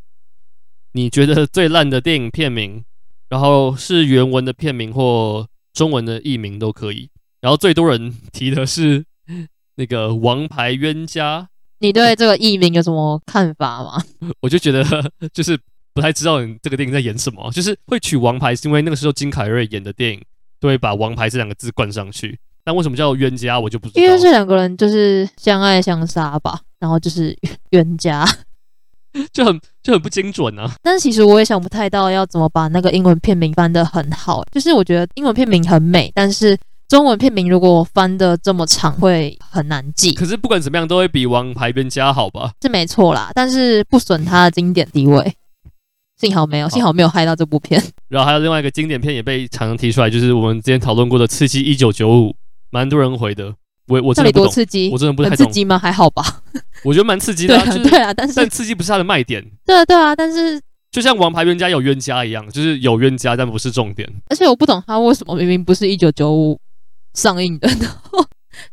[0.93, 2.85] 你觉得最烂的电影片名，
[3.29, 7.09] 然后是原文的片名或中文的译名都可以。
[7.41, 9.07] 然后最多人提的是
[9.77, 11.43] 那个《王牌冤家》。
[11.79, 14.05] 你对这个译名有什么看法吗？
[14.41, 14.85] 我就觉得
[15.33, 15.59] 就是
[15.95, 17.51] 不太知道你这个电影在演什么。
[17.51, 20.23] 就是会取“王牌”是因为那个时候金凯瑞演的电影
[20.61, 22.39] 都会把“王牌”这两个字冠上去。
[22.63, 24.03] 但为什么叫冤家，我就不知道。
[24.03, 26.61] 因为这两个人就是相爱相杀吧。
[26.79, 27.37] 然后就是
[27.71, 28.25] 冤家，
[29.33, 30.71] 就很就很不精准啊。
[30.83, 34.43] 但是其实我也想不太到要怎么把那个英文片名翻得很好。
[34.53, 36.57] 就是我觉得英文片名很美，但是
[36.89, 40.15] 中文片名如果翻得这么长，会很难记。
[40.15, 42.53] 可是不管怎么样，都会比《王牌冤家》好吧？
[42.63, 45.35] 是没错啦，但是不损它的经典地位。
[46.21, 47.83] 幸好没有，幸好没有害到这部片。
[48.09, 52.29] 然后还有另外一个经典片也被常常提出来，就是我们之前讨论过的《刺激一九九五》，
[52.71, 53.55] 蛮多人回的。
[53.89, 55.39] 我我这里多刺激，我真的不太懂。
[55.39, 55.79] 刺激吗？
[55.79, 56.43] 还好吧，
[56.85, 57.65] 我觉得蛮刺激的、啊。
[57.65, 59.43] 对啊，就是、对啊，但是但刺激不是它的卖点。
[59.65, 60.61] 对啊，对啊，但是
[60.93, 64.09] 就像《王牌冤家》有冤家一样，就是有冤家，但不是重点。
[64.29, 66.61] 而且我不懂他为什么明明不是一九九五
[67.15, 68.25] 上映的，然后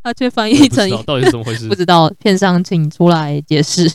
[0.04, 1.68] 他却翻译成到底是怎么回事？
[1.68, 3.92] 不知道，片商请出来解释。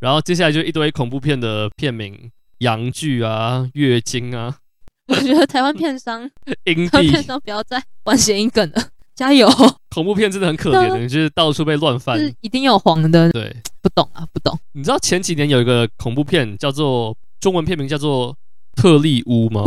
[0.00, 4.58] 然后接下来就一堆恐怖片的片名，阳具啊，月经啊。
[5.08, 8.88] 我觉得台湾片商，台湾片商不要再玩谐音梗了。
[9.14, 9.48] 加油！
[9.90, 13.28] 恐怖片真的很可怜的，就是到处被乱翻，是一定有黄的。
[13.32, 14.56] 对，不懂啊，不懂。
[14.74, 18.32] 你知道前几年有一个恐怖片叫做中文片名叫做
[18.80, 19.64] 《特丽屋》吗？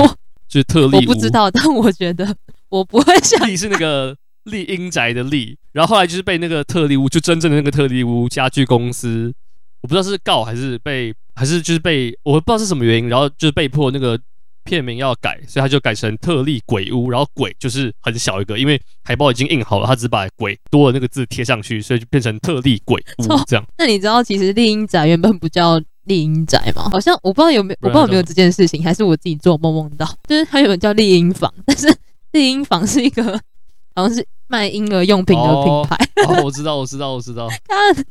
[0.47, 1.09] 就是特丽屋。
[1.09, 2.33] 我不知道，但我觉得
[2.69, 3.45] 我不会想。
[3.45, 4.15] 丽 是那个
[4.45, 9.33] 丽英宅的丽，然后后来就是被那个特丽屋，就真正的那个特丽屋家具公司，
[9.81, 14.19] 我不知道是告还是被，还是就是被，我不知道是什么原因，然后就是被迫那个。
[14.63, 23.65] 片名要改，所以他就改成特丽鬼屋，然后鬼就是很小一个，因为海报已经印好了，他只把鬼多的那个字贴上去，所以就变成特丽鬼屋这样。
[23.79, 26.87] 那你知道其实丽英宅原本不叫丽英宅吗？
[26.91, 31.91] 好像我不知道有没有，我不知道有没有这件事情，还是我自己做梦梦到，就是它原本叫丽英房，但是
[32.33, 33.23] 丽英房是一个
[33.95, 35.95] 好像是卖婴儿用品的品牌。
[36.27, 37.49] 哦，哦，我知道，我知道，我知道。
[37.67, 38.05] 看。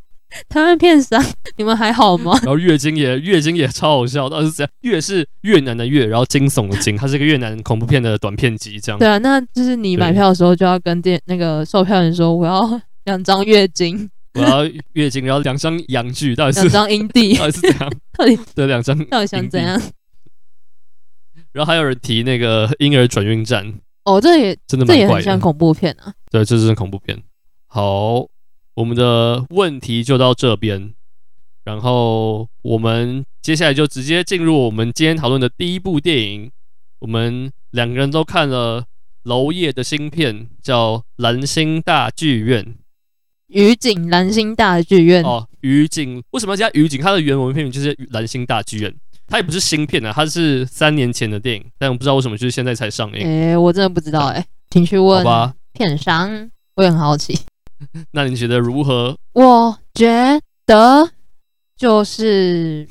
[0.48, 1.22] 台湾片商，
[1.56, 2.32] 你们还好吗？
[2.42, 4.70] 然后月经也月经也超好笑，到底是怎样？
[4.82, 8.98] 月是越南的越，然后惊悚的惊，它是一个越南恐怖片的短片集，这样。
[8.98, 17.92] 对啊，那就是你买票的时候就要跟店那个售票员说，我要 两张月经，我要月经，然后两张阳具，到底是两张阴蒂， 到底是怎样？
[18.16, 19.80] 到底对两张，到底想怎样？
[21.52, 26.12] 然后还有人提那个婴儿转运站，哦，这也真的蛮这也很像恐怖片啊。
[26.30, 27.20] 对，这是恐怖片。
[27.66, 28.28] 好。
[28.74, 30.94] 我们的问题就到这边，
[31.64, 36.50] 然后我们接下来就直接进入我们今天讨论的第一部电影。
[37.00, 38.85] 我们两个人都看了
[39.24, 42.64] 娄烨的新片，叫《蓝星大剧院》。
[43.48, 47.00] 雨景蓝星大剧院哦，雨景为什么要加雨景？
[47.00, 48.90] 它的原文片名就是《蓝星大剧院》，
[49.26, 53.26] 它也不是新片啊，它是三年前的电影，但我不知道为什么就是现在才上映。
[53.26, 55.24] 哎，我真的不知道哎，请去问
[55.72, 57.37] 片商，我也很好奇。
[58.12, 59.16] 那你觉得如何？
[59.32, 61.10] 我觉得
[61.76, 62.86] 就是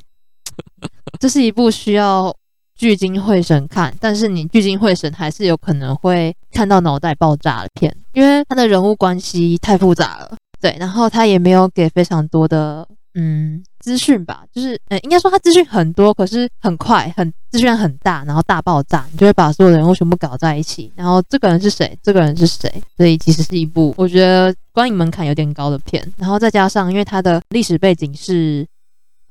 [1.19, 2.35] 这是一部需要
[2.75, 10.35] 聚精会神看，但是你聚精会神还是有可能会看到脑袋爆炸的片，因为他的人物关系太复杂了。
[10.61, 28.65] 对，然后他也没有给非常多的嗯资讯吧，就是呃应该说他资讯很多，可是很快，很资讯很大，然后大爆炸，你就会把所有的人物全部搞在一起，然后这个人是谁，这个人是谁，所以其实是一部我觉得观影门槛有点高的片，然后再加上因为它的历史背景是。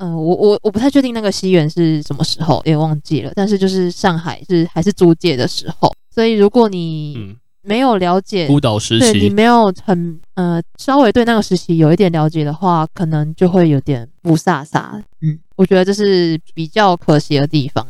[0.00, 3.32] 嗯、我我我不太确定那个西元是什么时候，也忘记了。
[3.34, 7.36] 但是就是上海是还是租界的时候，所以如果你
[7.68, 15.02] 没有了解孤岛时期，对你没有很呃稍微对那个时期有一点了解的话，可能就会有点不飒飒。
[15.20, 17.87] 嗯，我觉得这是比较可惜的地方。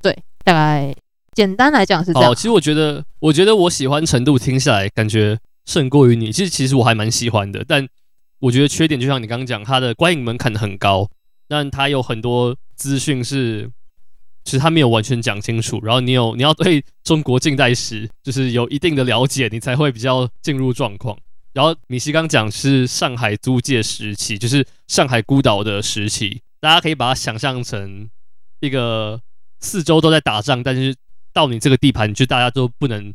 [0.00, 0.94] 对，大概
[1.32, 2.34] 简单来讲是这样。
[2.34, 6.32] 其实我觉得，我觉得我喜欢程度听下来，感觉胜过于你。
[6.32, 7.86] 其实其实我还蛮喜欢的，但。
[8.40, 11.08] 我觉得缺点就像你刚刚讲，它的观影门槛很高，
[11.48, 13.70] 但它有很多资讯是，
[14.44, 15.80] 其实他没有完全讲清楚。
[15.82, 21.18] 然后你有你要对中国近代史就是有一定的了解，你才会比较进入状况。
[21.52, 28.08] 然后米西刚讲是上海租界时期，就是上海孤岛的时期，大家可以把它想象成
[28.60, 29.20] 一个
[29.60, 30.94] 四周都在打仗，但是
[31.32, 33.12] 到你这个地盘就大家都不能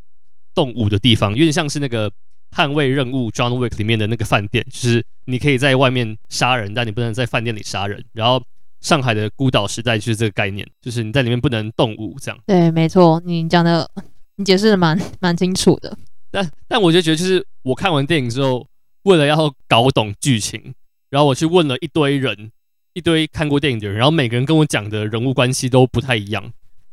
[0.54, 2.12] 动武的地方，有点像是那个。
[2.58, 8.04] 捍卫任务 John Wick 里面的那个饭店，就是你可以在外面杀人，但你不能在饭店里杀人。
[8.12, 8.44] 然后
[8.82, 12.40] 上海的孤岛时代就是这个概念，就是你在里面不能动武，这样。
[12.46, 13.90] 对，没错，你讲的，
[14.36, 15.98] 你解释的蛮蛮清楚的。
[16.32, 18.66] 但但我就觉得，就是我看完电影之后，
[19.04, 20.74] 为了要搞懂剧情，
[21.10, 22.52] 然后我去问了一堆人，
[22.94, 26.44] 一堆看过电影的人，然后每个人跟我讲的人物关系都不太一样，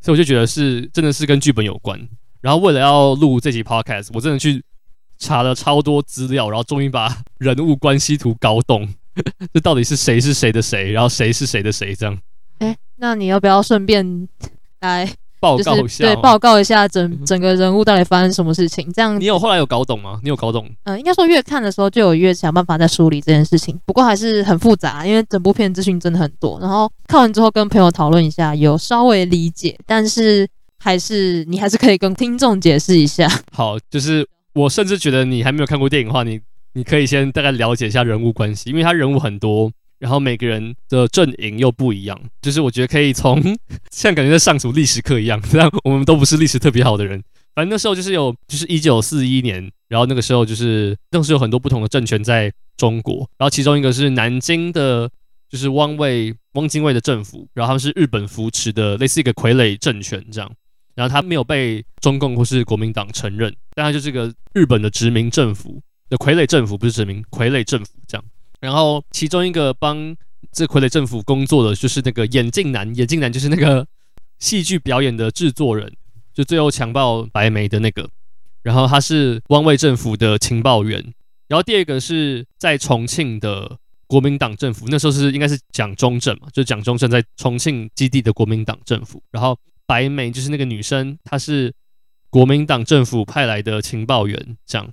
[0.01, 2.09] 所以我就觉得是真的是跟剧本有关。
[2.41, 4.63] 然后为了要录这集 Podcast，我真的去。
[5.19, 8.87] 查了超多资料，然后终于把人物关系图搞懂，
[9.53, 12.19] 这到底是谁是谁的谁，然后谁是谁的谁这样。
[12.59, 14.29] 哎，那你要不要顺便
[14.81, 15.09] 来
[15.41, 16.05] 报告一下？
[16.05, 18.91] 对，报告一下整整个人物到底发生什么事情？
[18.93, 20.19] 这样你有后来有搞懂吗？
[20.23, 20.69] 你有搞懂？
[20.85, 26.59] 嗯，应该说越看的时候就有越想办法在梳理这件事情，不过还是很复杂，因为整部片资讯真的很多。
[26.61, 30.49] 然后看完之后跟朋友讨论一下，有稍微理解，但是
[30.79, 33.29] 还是你还是可以跟听众解释一下。
[33.53, 34.27] 好，就是。
[34.57, 36.41] 我甚至觉得你还没有看过电影的话，你
[36.77, 42.21] 你可以先大概了解一下人物关系，因为他人物很多，然后每个人的阵营又不一样。
[42.43, 43.43] 就是我觉得可以从
[43.91, 47.23] 像感觉在上什么历史课一样，这样我们都不是历史特别好的人。
[47.57, 55.11] 反正那时候就是有，就是一九四一年，然后那个时候就是当时有很多不同的政权在中国，然后其中一个是南京的，
[55.49, 60.53] 就是汪伪汪精卫的政府，然后他们是日本扶持的，类似一个傀儡政权这样。
[60.95, 68.25] 然后他没有被中共或是国民党承认，但他就是个日本的殖民政府的傀儡政府，不是殖民傀儡政府这样。
[68.61, 70.17] 然后其中一个帮
[70.53, 73.87] 这傀儡政府工作的就是那个眼镜男，眼镜男就是那个
[74.39, 75.93] 戏剧表演的制作人，
[76.33, 78.09] 就最后强暴白眉的那个。
[78.63, 81.15] 然后他是汪伪政府的情报员。
[81.49, 89.23] 然后第二个是在重庆的国民党政府，那时候是应该是蒋中正嘛，就蒋中正在重庆基地的国民党政府。
[89.31, 89.59] 然后。
[89.89, 91.73] 白眉就是那个女生，她是
[92.29, 94.91] 国民党政府派来的情报员，这样。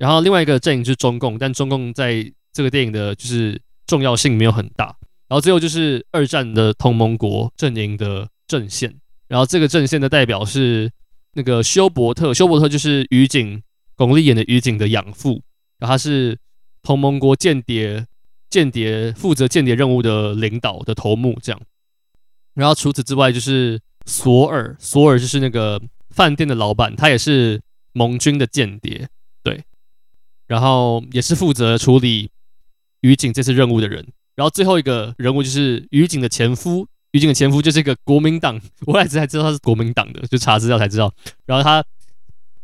[0.00, 4.86] 然后另外一个阵营就是中共，但中共在这个电影的就是重要性没有很大。
[5.28, 8.92] 然后最后就是二战的同盟国阵营的阵线，
[9.28, 10.90] 然后这个阵线的代表是
[11.34, 13.62] 那个休伯特，休伯特就是于景，
[13.94, 15.42] 巩俐演的于景的养父，
[15.78, 16.38] 然后他是
[16.82, 18.06] 同盟国间谍
[18.48, 21.60] 间谍负责间谍任务的领导的头目，这样。
[22.54, 23.78] 然后除此之外就是。
[24.06, 27.60] 索尔，索尔就是那个饭店的老板，他也是
[27.92, 29.06] 盟军的间谍，
[30.50, 32.28] 然后也是负责处理
[33.02, 34.04] 于警这次任务的人。
[34.34, 41.12] 然后最后一个人物就是于警的前夫，于警的前夫就是一个国民党， 我来才知道他是国民党的，就查资料才知道。
[41.46, 41.84] 然后他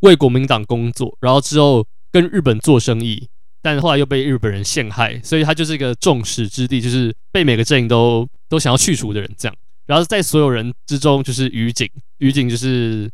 [0.00, 3.28] 为国民党工作，然后之后跟日本做生意，
[3.62, 9.56] 但后来又被日本人陷害，所以他就是一个众矢之的，就是被每个阵营都都想要去除的人，这样。
[9.86, 11.88] 然后在所有人之中，就是于警，
[12.18, 13.08] 于警就是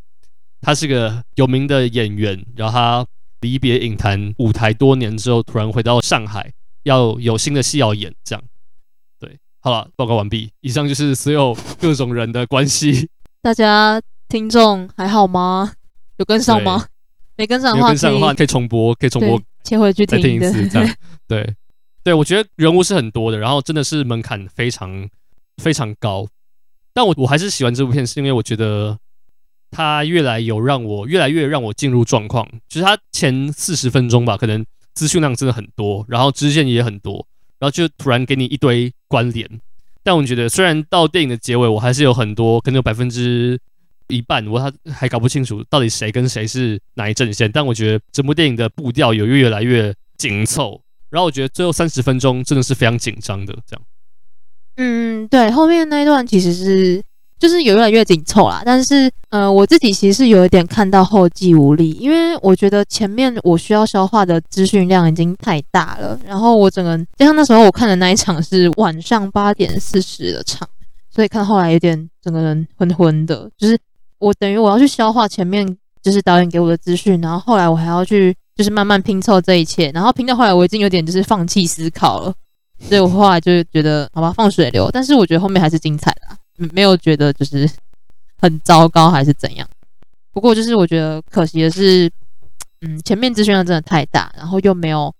[0.62, 3.06] 他是个有名的演员，然后他
[3.42, 6.50] 离别影坛舞台多年之后，突然回到上海，
[6.84, 8.42] 要有新的戏要演，这样。
[9.18, 10.50] 对，好了，报告完毕。
[10.60, 13.10] 以上就是所有各种人的关系。
[13.42, 15.72] 大家听众还好吗？
[16.16, 16.86] 有跟上吗？
[17.36, 20.96] 没跟上的话，跟上的话可以重播，可以重播，切回去听一次，这样。
[21.26, 21.54] 对，
[22.04, 25.08] 对，我觉得人物是很多的，然后真的是门槛非常
[25.56, 26.28] 非常高。
[26.94, 28.98] 但我我还是喜欢这部片，是因为我觉得
[29.72, 32.48] 它越来有让我越来越让我进入状况。
[32.68, 34.64] 就是它前四十分钟吧，可能
[34.94, 37.26] 资讯量真的很多，然后支线也很多，
[37.58, 39.48] 然后就突然给你一堆关联，
[40.04, 43.58] 但我觉得虽然到电影的结尾，我还是有很多可能有百分之
[44.08, 53.82] 一半我还还搞不清楚到底谁跟谁是哪一阵线，但我觉得整部电影的步调有越来越紧凑，然后我觉得最后三十分钟真的是非常紧张的这样。
[54.76, 57.02] 嗯，对，后面那一段其实是
[57.42, 70.68] 就是有越来越紧凑啦，但是呃，我自己其实是有一点看到后继无力，因为我觉得前面我需要消化的资讯量已经太大了，然后我整个加上那时候我看的那一场是晚上八点四十的场，
[71.12, 73.76] 所以看后来有点整个人昏昏的，就是
[74.20, 75.66] 我等于我要去消化前面
[76.00, 82.32] 就是导演给我的资讯，然后后来我还要去就是慢慢拼凑这一切，然后拼到后来我已经有点就是放弃思考了。
[82.88, 84.90] 所以我后来就觉得，好吧，放水流。
[84.92, 86.36] 但是我觉得后面还是精彩的，
[86.72, 87.68] 没有觉得就是
[88.38, 89.68] 很糟糕还是怎样。
[90.32, 92.10] 不过就是我觉得可惜的是，
[92.80, 95.14] 嗯，前面资讯量真的太大，然后又没有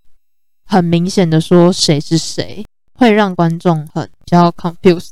[0.64, 2.64] 很明显的说谁是谁，
[2.94, 5.10] 会让观众很比较 confused。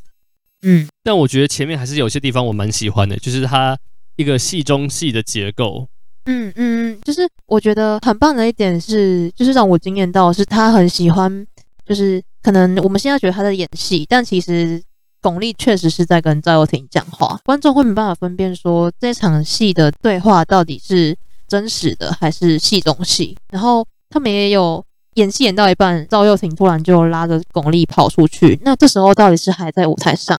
[0.63, 3.79] 嗯，但我觉得前面还是有些地方我蛮喜欢的，就是它
[4.17, 5.87] 一个戏中戏的结构。
[6.27, 11.47] 嗯嗯，就是我觉得很棒的一点是，就是让我惊艳到的是他很喜欢，
[11.87, 12.23] 就是。
[12.43, 14.83] 可能我们现在觉得他在演戏，但其实
[15.21, 17.41] 巩俐确实是在跟赵又廷讲话。
[17.45, 21.17] 观众会没办法分辨说这场戏的对话到底是
[21.47, 23.37] 真实的还是戏中戏。
[23.51, 28.59] 然后他们也有演戏演到一半，赵又廷突然就拉着巩俐跑出去。
[28.63, 30.39] 那这时候到底是还在舞台上，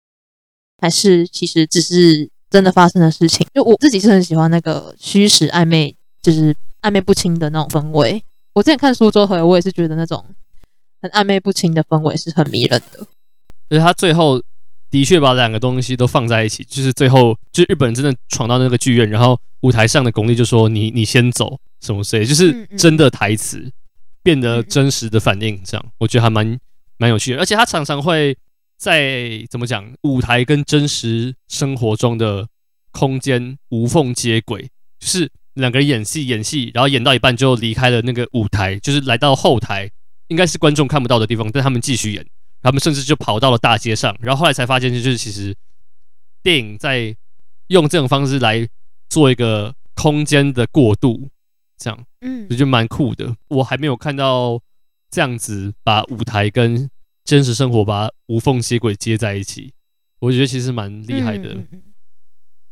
[0.80, 3.46] 还是其实只是真的发生的事情？
[3.54, 8.24] 就我自己是很喜欢那个虚实暧昧，就是暧昧不清的那种氛围。
[8.54, 10.24] 我之前看苏州河，我也是觉得那种。
[11.04, 13.00] 很暧昧不清的氛围是很迷人的，
[13.70, 14.40] 而且他最后
[14.92, 23.72] 的确把两个东西都放在一起，就是最后就是日本人真的闯到那个剧院，然后舞台上的巩俐就说你：“你你先走，什么之类，就是真的台词
[24.22, 26.60] 变得真实的反应，这样我觉得还蛮
[26.98, 27.40] 蛮有趣的。
[27.40, 28.38] 而且他常常会
[28.78, 32.48] 在怎么讲，舞台跟真实生活中的
[32.92, 34.70] 空间无缝接轨，
[35.00, 39.90] 就是两个人演戏演戏，然后演到一半就离开了那个舞台，就是来到后台。
[40.28, 42.26] 应该是观众看不到的地方，但他们继续演，
[42.62, 45.56] 他们甚至就跑到了大街上，然后后来才发现，就是其实
[46.44, 47.16] 电影在
[47.68, 48.68] 用这种方式来
[49.10, 51.30] 做一个空间的过渡，
[51.78, 53.36] 这样，嗯，就蛮酷的。
[53.48, 54.62] 我还没有看到
[55.10, 56.90] 这样子把舞台跟
[57.26, 59.74] 真实生活把无缝接轨接在一起，
[60.20, 61.58] 我觉得其实蛮厉害的，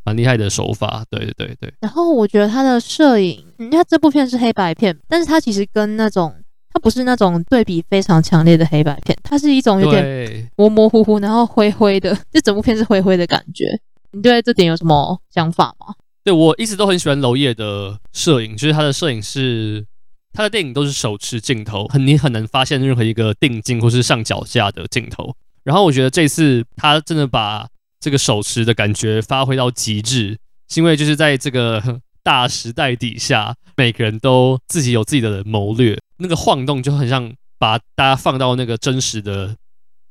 [0.03, 1.03] 蛮厉害的手法。
[1.09, 1.73] 对对对对。
[1.81, 6.38] 然后我觉得他的摄影，你看这部片是黑白片，但是他其实跟那种。
[6.71, 13.65] 它不是那种对比非常强烈的黑白片，它是一种有点模模糊糊，然后灰灰的，这整部片是灰灰的感觉。
[14.11, 15.93] 你对这点有什么想法吗？
[16.23, 19.85] 对，我一直都很喜欢娄烨的摄影，就是他的摄影是
[20.33, 25.35] 他的电影都是手持镜头，很你很难发现任何一个定镜或是上脚架的镜头。
[25.63, 27.67] 然后我觉得这次他真的把
[27.99, 30.37] 这个手持的感觉发挥到极致，
[30.69, 35.97] 是因为就是在这个大时代底下，每个人都自己有自己的谋略。
[36.19, 39.55] 那个晃动就很像把大家放到那个真实的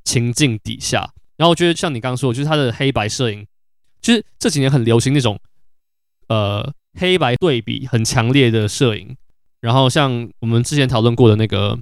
[0.04, 3.46] 情境底下，然后我觉得像你刚刚说，就是他的黑白摄影，
[4.00, 5.38] 就是这几年很流行那种
[6.28, 9.16] 呃黑白对比很强烈的摄影，
[9.60, 11.78] 然后像我们之前讨论过的那个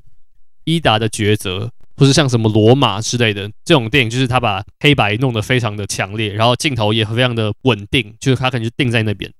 [0.64, 9.32] 伊达的抉择，或是像什么罗马之类的这种电影，就是他把黑白弄得非常的强烈，然后镜头也非常的稳定，就是他可能就定在那边，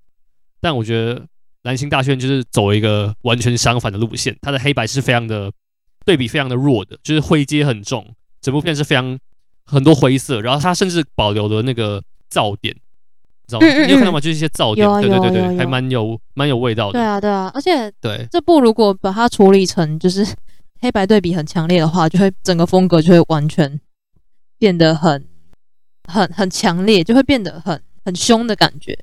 [0.61, 1.26] 但我觉得。
[1.67, 5.51] 蓝星大学就是走一个完全相反的路线，它的黑白是非常的
[6.05, 8.07] 对比，非常的弱的，就是灰阶很重，
[8.41, 9.19] 整部片是非常
[9.64, 12.01] 很多灰色，然后它甚至保留了那个
[12.31, 13.67] 噪点，你知道吗？
[13.67, 14.21] 嗯嗯嗯，你有看到吗？
[14.21, 16.93] 就是一些噪点，对对对对，还蛮有蛮有味道的。
[16.93, 20.25] 对啊对啊，而且对这部如果把它处理成就是
[20.81, 23.81] 黑白对比很强烈的话，就会整个风格就会完全
[24.57, 25.27] 变得很
[26.05, 28.97] 很很强烈，就会变得很很凶的感觉。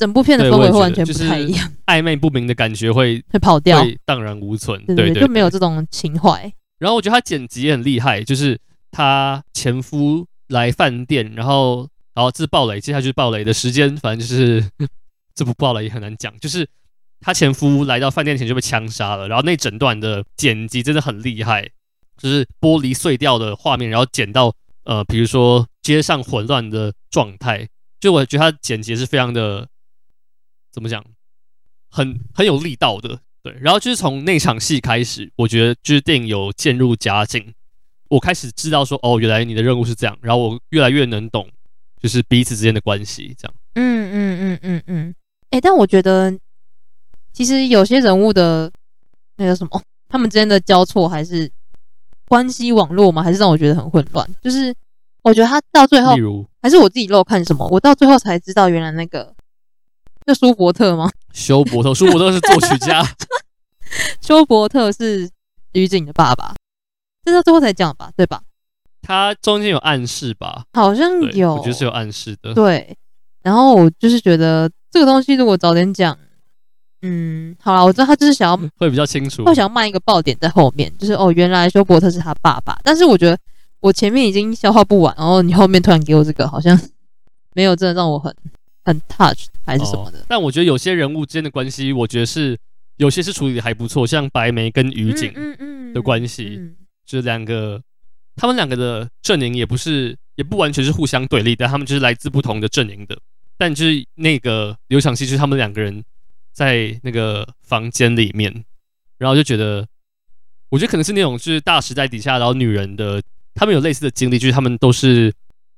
[0.00, 6.50] 整部片的氛围会完全不太一样， 暧昧不明的感觉会会跑掉，会荡然无存，对就没有这种情怀。
[6.78, 8.58] 然后我觉得他剪辑也很厉害，就是
[8.90, 14.64] 他前夫来饭店，然后然后这是暴雷，接下来就是暴雷的时间，反正就是
[15.34, 16.66] 这部暴雷也很难讲，就是
[17.20, 21.68] 他前夫来到饭店前就被枪杀了，然后那整段的剪辑真的很厉害，
[22.16, 24.50] 就是玻璃碎掉的画面，然后剪到
[24.84, 27.68] 呃，比如说街上混乱的状态，
[28.00, 29.68] 就我觉得他剪辑是非常的。
[30.72, 31.04] 怎么讲，
[31.90, 33.56] 很很有力道的，对。
[33.60, 37.54] 然后就是从那场戏开始，我觉得就是电影有渐入佳境，
[38.08, 40.16] 我开始知道说，哦，原来你的任务是这样。
[40.20, 41.48] 然后我越来越能懂，
[42.00, 43.54] 就是彼此之间的关系，这样。
[43.74, 45.14] 嗯嗯嗯嗯嗯。
[45.50, 46.32] 哎、欸，但我觉得，
[47.32, 48.70] 其实有些人物的
[49.36, 51.50] 那个什么，他们之间的交错还是
[52.28, 54.28] 关系网络嘛，还是让我觉得很混乱。
[54.40, 54.72] 就是
[55.22, 59.34] 我觉得他到最后例如还是我自己漏看什么，我到最后才知道原来那个
[60.26, 61.10] 叫舒伯特吗？
[61.32, 63.02] 休伯特，舒伯特是作曲家，
[64.20, 65.28] 休伯特是
[65.72, 66.54] 于景的爸爸，
[67.24, 68.42] 这到最后才讲吧，对吧？
[69.02, 70.64] 他中间有暗示吧？
[70.74, 72.52] 好像有，我觉得是有暗示的。
[72.54, 72.96] 对，
[73.42, 76.16] 然后我就是觉得这个东西如果早点讲，
[77.02, 82.78] 嗯，好了，我知道他就是想要会比较清楚，会想要卖一个爆点在后面，就是哦，原来休伯特是他爸爸。
[82.84, 83.38] 但是我觉得
[83.80, 86.78] 我前面已经消化不完，然后你后面突然给我这个，好像
[87.54, 88.34] 没有真的让我很
[88.90, 90.18] 很 touch 还是什么的。
[90.18, 92.58] 哦，但我觉得有些人物之间的关系，我觉得是
[92.96, 95.32] 有些是处理的还不错，像白眉跟于景
[95.94, 96.76] 的关系，嗯嗯嗯嗯、
[97.06, 97.80] 就是两个。
[98.36, 103.18] 他们两个的阵营也不是，也不完全是互相对立但，他们就是来自不同的阵营的。
[103.58, 106.02] 但就是那个有场戏，就是他们两个人
[106.50, 108.64] 在那个房间里面，
[109.18, 109.86] 然后就觉得，
[110.70, 113.22] 我觉得可能是那种就是大时代底下，然后女人的
[113.54, 115.30] 他们有类似的经历，就是他们都是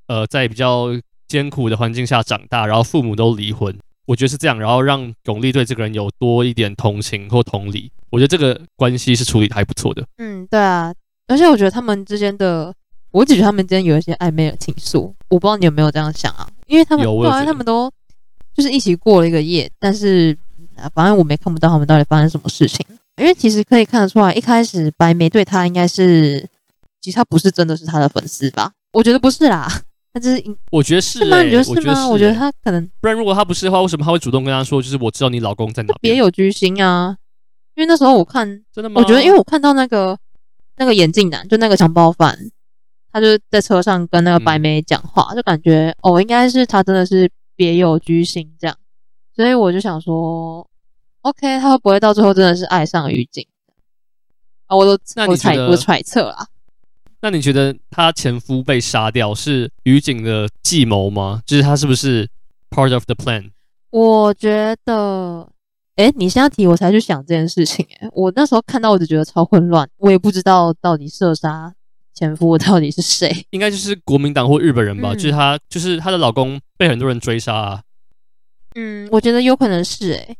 [0.07, 0.89] 呃在比较
[1.33, 3.75] 艰苦的环境下长大，然后父母都离婚，
[4.05, 10.05] 我觉得是这样，然后让巩俐对这个人有多一点同情或同理，我觉得这个关系是处理的还不错的。
[10.19, 10.93] 嗯，对啊。
[11.29, 12.75] 而且我觉得他们之间的，
[13.11, 16.47] 我只觉得他们之间有一些暧昧的情愫，我不知道你有没有这样想啊？
[16.67, 17.91] 因为他们后来他们都
[18.55, 20.37] 就是一起过了一个夜，但是
[20.77, 22.85] 啊反正我们也看不到他们到底发生什么事情。
[23.17, 26.47] 因为其实可以看得出来，一开始白眉对他应该是，
[27.01, 28.73] 其实他不是真的是他的粉丝吧？
[28.93, 31.43] 我觉得不是啦，他就是我觉得是、欸，是吗？
[31.43, 32.09] 你觉得是吗？
[32.09, 35.95] 我觉得，他可能不然，如果他不是的话，为什么他会主动跟他说，就是我知道你老公在哪？
[36.01, 37.17] 别有居心啊！
[37.75, 39.01] 因为那时候我看，真的吗？
[39.01, 40.19] 我觉得，因为我看到那个。
[40.79, 42.37] 那个眼镜男，就那个强暴犯，
[43.13, 48.75] 他就在车上跟那个白眉讲话，嗯、就感觉哦，应该是他真的是别有居心这样，
[49.37, 50.67] 所以我就想说
[51.21, 53.47] ，OK，他会不会到最后真的是爱上于景？
[54.67, 54.93] 啊，我都
[55.29, 56.49] 我猜我揣测啦。
[57.23, 61.41] 那你觉得她前夫被杀掉是于景的计谋吗？
[61.47, 62.29] 就是他是不是
[62.71, 63.51] part of the plan？
[63.91, 65.49] 我觉得。
[65.97, 67.87] 哎，你现在提我才去想这件事情。
[68.01, 71.71] 哎，我那时候看到我就觉得超混乱，我也不知道到底射杀
[72.15, 75.13] 前夫到底是谁，应该就是国民党或日本人吧？
[75.13, 77.83] 嗯、就是她，就是她的老公被很多人追杀啊。
[78.75, 80.35] 嗯，我觉得有可能是哎，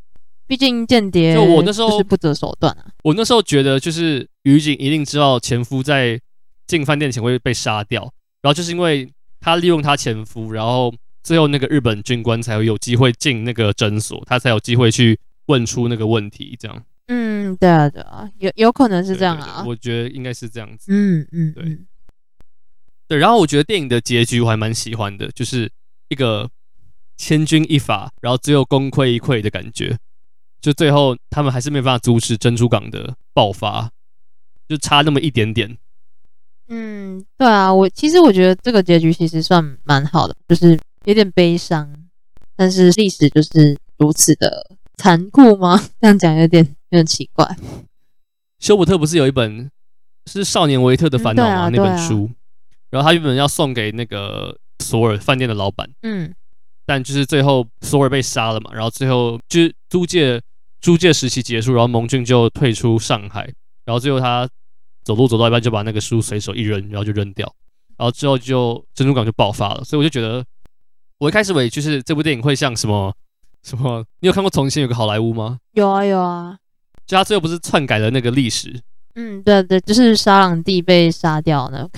[0.47, 2.87] 毕竟间谍就我那时候是不择手段啊。
[3.05, 6.19] 我那时候觉得就是于景一定知道前夫在
[6.67, 8.03] 进饭店前会被杀掉，
[8.41, 15.19] 然后就是因为他利用他前夫，然后最后那个日本军官才会有机会进那个诊所，他才有机会去。
[15.47, 16.85] 问出那个问题，这样。
[17.09, 19.45] 嗯，对啊，对啊，有有可能是这样啊。
[19.45, 20.87] 对对对，我觉得应该是这样子。
[20.89, 21.79] 嗯嗯，对
[23.09, 23.19] 对。
[23.19, 25.69] 然后我觉得电影的结局我还蛮喜欢的，就是
[26.09, 26.49] 一个
[27.17, 29.99] 千钧一发，然后最后功亏一篑的感觉。
[30.61, 33.91] 就最后他们还是没办法阻止珍珠港的爆发，
[34.69, 35.77] 就差那么一点点。
[36.75, 41.93] 嗯，对啊，我其实我觉得这个结局其实算蛮好的，就是有点悲伤，
[42.57, 44.77] 但是历史就是如此的。
[44.99, 45.83] 残酷吗？
[46.01, 47.57] 这样讲有点有点奇怪。
[48.61, 49.69] 休伯特不是有一本
[50.27, 51.53] 是《少年维特的烦恼》吗？
[51.53, 52.31] 嗯啊、那本书，啊、
[52.91, 56.33] 然后他原本要送给那个索尔饭店的老板，嗯，
[56.87, 60.41] 但就是最后索尔被杀了嘛，然后最后就是租借
[60.81, 63.43] 租借时期结束，然后盟军就退出上海，
[63.85, 64.49] 然后最后他
[65.05, 67.53] 走路走到一半就把那个书随手一扔，然后就扔掉，
[67.97, 70.45] 然后之后就珍珠港就爆发了，所以我就觉得
[71.19, 73.13] 我一开始以为就是这部电影会像什么。
[73.63, 74.05] 什么？
[74.19, 75.57] 你有看过从前有个好莱坞吗？
[75.75, 76.59] 有啊有啊，
[77.07, 78.77] 就他最后不是篡改了那个历史？
[79.15, 81.91] 嗯，对对，就是沙朗蒂被杀掉那个。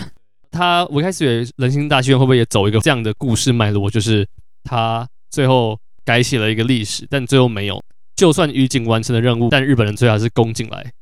[0.50, 4.28] 他我一开始以为人心大戏院会不会也走一个这样的故事脉络，就是
[4.62, 7.82] 他最后改写了一个历史，但最后没有。
[8.14, 10.92] 就算于景完成了任务，但日本人最后还是攻进来，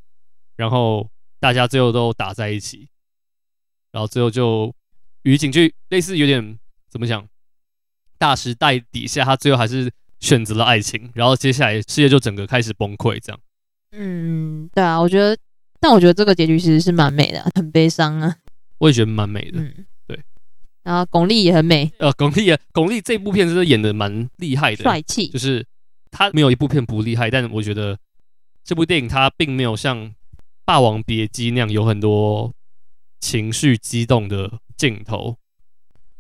[0.56, 1.04] 然后
[1.42, 2.88] 大家最后都打在一起，
[3.90, 4.72] 然后最后就
[5.24, 6.56] 于景就类似有点
[6.88, 7.26] 怎么讲？
[8.18, 9.90] 大时代底下，他最后还是。
[10.22, 13.40] 选择了爱情，然后接下来事业就整个开始崩溃，这样。
[13.90, 15.36] 嗯，对啊，我觉得，
[15.80, 18.36] 但我觉得这个结局其实是蛮美的，很悲伤啊。
[18.78, 20.16] 我也觉得蛮美的，嗯，对。
[20.84, 25.26] 然后巩俐也很美，呃，巩俐也，巩俐这部片真的演的蛮厉害的，帅气。
[25.26, 25.66] 就是
[26.12, 27.98] 他没有一部片不厉害，但我觉得
[28.62, 29.98] 这部电影它并没有像
[30.64, 32.52] 《霸王别姬》那样有很多
[33.20, 35.36] 情绪激动的镜头。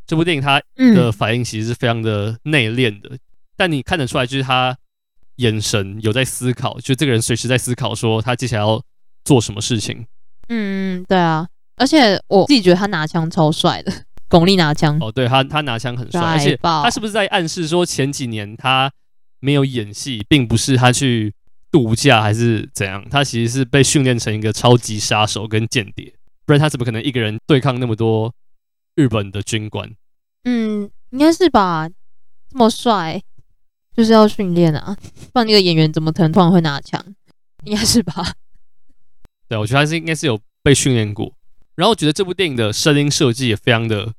[0.06, 3.10] 这部电影它的反应其实是非常的内敛的。
[3.10, 3.18] 嗯
[3.54, 4.76] 但你看得出来，就是他
[5.36, 8.82] 眼神有在思考，就这个人随时在思考，说他接下来要
[9.24, 10.04] 做什么事情。
[10.48, 13.92] 嗯，对啊，而且我自己觉得他拿枪超帅的，
[14.28, 14.98] 巩俐拿枪。
[15.00, 18.90] 哦，对他，他拿枪很帅，而且他是不是在暗示说前几年他
[19.38, 21.32] 没有演戏，并不是他去
[21.72, 23.04] 度假还是怎样？
[23.10, 26.14] 他其实是被训练成一个超级杀手跟间谍，
[26.44, 28.32] 不然他怎么可能一个人对抗那么多
[28.94, 29.90] 日本的军官。
[30.44, 31.88] 嗯，应该是吧，
[32.50, 33.22] 这么帅，
[33.96, 34.94] 就是要训练啊，
[35.32, 37.02] 不然那个演员怎么可能突然会拿枪？
[37.64, 38.34] 应该是吧？
[39.48, 41.32] 对，我觉得他是应该是有被训练过。
[41.74, 44.12] 然后我觉得这部电影的声音设计也非常的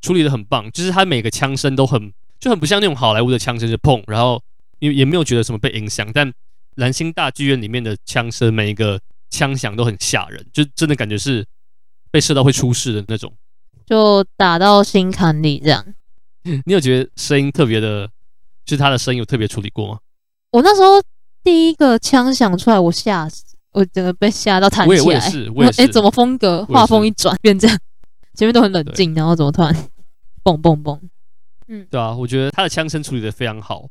[0.00, 4.42] 处理的很棒，就是他每个枪声都很就很不像那种好莱坞的枪声，是砰，然后
[4.80, 6.10] 也也没有觉得什么被影响。
[6.12, 6.30] 但
[6.74, 9.00] 蓝星大剧院里面的枪声，每一个
[9.30, 11.46] 枪响都很吓人，就真的感觉是
[12.10, 13.32] 被射到会出事的那种，
[13.86, 15.86] 就打到心坎里这样。
[16.42, 18.08] 你有觉得声音特别的，
[18.64, 20.00] 就是他的声音有特别处理过吗？
[20.52, 21.00] 我那时候
[21.44, 23.44] 第一个枪响出来，我吓死。
[23.72, 25.82] 我整个被吓到弹起来，我也，我也是， 我也是。
[25.82, 27.78] 哎，怎么风格画风一转变这样？
[28.34, 29.72] 前面都很冷静，然后怎么突然
[30.42, 30.98] 嘣嘣嘣？
[31.68, 33.86] 嗯，对啊，我觉得他的枪声处理的非常好，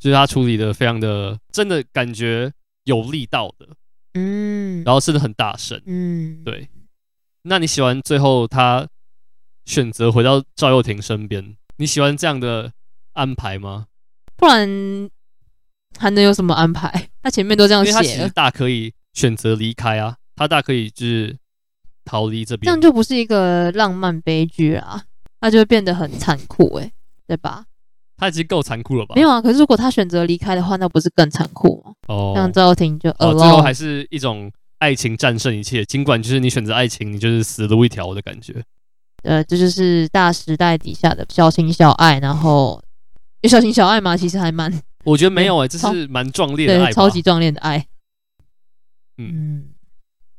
[0.00, 3.68] 就是他处理的非常的真的感觉有力道的，
[4.14, 6.68] 嗯，然后甚至很大声，嗯，对。
[7.42, 8.88] 那你喜欢最后他
[9.66, 11.56] 选择回到赵又廷身边？
[11.76, 12.72] 你喜欢这样的
[13.12, 13.86] 安排吗？
[14.36, 15.08] 不然
[15.96, 17.10] 还能有什么安排？
[17.22, 18.92] 他前面都这样写，他其实大可以。
[19.12, 21.36] 选择离开啊，他大可以就是
[22.04, 25.02] 逃离这边，这样就不是一个浪漫悲剧啊，
[25.40, 26.92] 那就会变得很残酷哎、欸，
[27.26, 27.64] 对吧？
[28.20, 29.14] 他已经够残酷了吧？
[29.16, 31.92] 没有啊，可是如果他选择离开的话，那不是更残酷吗？
[32.08, 38.62] 哦，像赵又廷就哦，最后还是一种爱情战胜一切，尽管就是你选择爱情，你就是死路一条的感觉。
[39.22, 42.82] 呃，这就是大时代底下的小情小爱，然后
[43.40, 44.16] 有小情小爱吗？
[44.16, 44.70] 其实还蛮，
[45.04, 47.86] 我觉得没有哎、欸，这是蛮壮烈的爱，超级壮烈的爱。
[49.18, 49.70] 嗯，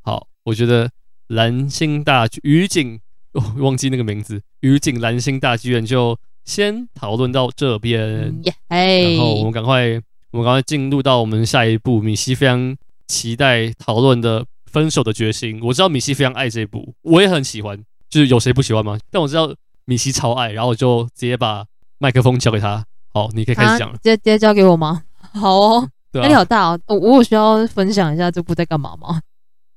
[0.01, 0.89] 好，我觉得
[1.27, 2.99] 蓝星大剧宇景，
[3.33, 12.75] 哦，忘记那个名字，于景蓝星大剧院就先讨论到这边，嗯、然后我们赶快，我们赶快进入到我们下一部米西非常
[13.07, 15.59] 期待讨论的《分手的决心》。
[15.65, 17.77] 我知道米西非常爱这一部，我也很喜欢，
[18.09, 18.97] 就是有谁不喜欢吗？
[19.09, 19.53] 但我知道
[19.85, 21.65] 米西超爱，然后我就直接把
[21.97, 22.85] 麦克风交给他。
[23.13, 25.03] 好，你可以开始讲了，直接直接交给我吗？
[25.33, 25.89] 好哦。
[26.13, 26.79] 压力、啊、好大哦！
[26.87, 29.21] 我我有需要分享一下这部在干嘛吗？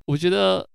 [0.05, 0.69] 我觉得，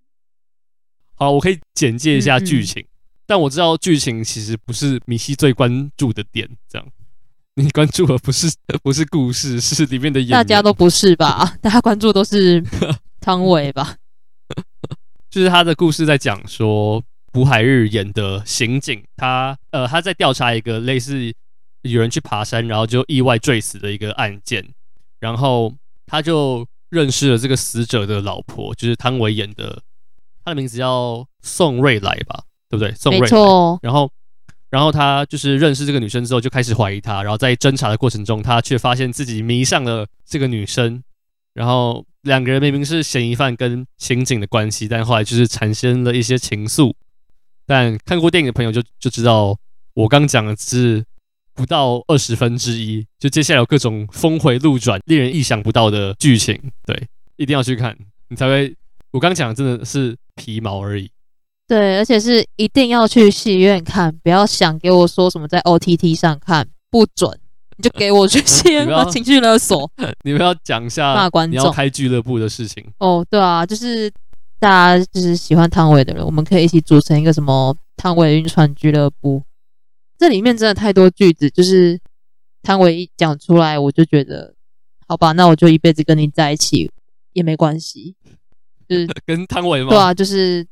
[1.16, 2.88] 好，我可以简介一下剧情，嗯嗯，
[3.30, 6.50] 但我知道剧情其实不是米西最关注的点。
[6.68, 6.88] 这样，
[7.54, 8.52] 你关注的不是
[8.82, 10.36] 不是故事，是里面的演员。
[10.36, 11.46] 大家都不是吧？
[11.62, 12.64] 大家关注都是
[13.22, 13.98] 汤唯吧？
[15.30, 21.32] 就是他的故事在讲说，朴海日演的刑警，他呃他在调查一个类似
[21.84, 24.68] 有人去爬山，然后就意外坠死的一个案件。
[25.20, 25.72] 然后
[26.08, 29.84] 他就认识了这个死者的老婆，就是汤唯演的，
[30.44, 32.94] 他的名字叫宋瑞来吧，对不对？
[32.94, 33.24] 宋瑞来。
[33.24, 33.80] 没错。
[33.82, 34.10] 然后，
[34.70, 37.22] 然后他就是认识这个女生之后，就开始怀疑她。
[37.24, 41.04] 然后在侦查的过程中，他却发现自己迷上了这个女生。
[41.54, 46.94] 然后两个人明明是嫌疑犯跟刑警的关系，但后来就是产生了一些情愫。
[47.66, 49.58] 但看过电影的朋友就就知道，
[49.94, 51.04] 我刚讲的是。
[51.56, 56.58] 不到二十分之一，就接下来有各种峰回路转、令人意想不到的剧情。
[56.86, 57.94] 对，一定要去看，
[58.30, 58.74] 你才会。
[59.12, 61.12] 我刚讲的真的是皮毛而已。
[61.70, 67.32] 对，而且是一定要去戏院看，不要想给我说什么在 OTT 上看，不准，
[67.78, 69.08] 你就给我去 戏院看。
[69.12, 69.88] 情绪勒索。
[70.26, 72.84] 你们要讲一下骂观众，你要开俱乐部的事情。
[72.98, 74.12] 哦，对啊，就是
[74.60, 74.68] 大
[74.98, 79.44] 家就是喜欢汤唯的人，我们可以一起组成一个什么汤唯晕船俱乐部。
[80.18, 82.00] 这里面真的太多句子，就是
[82.64, 84.56] 汤唯一讲出来，我就觉得，
[85.08, 86.90] 好吧，那我就一辈子跟你在一起
[87.34, 88.16] 也没关系。
[88.88, 89.90] 就是 跟汤唯吗？
[89.92, 90.66] 对啊，就是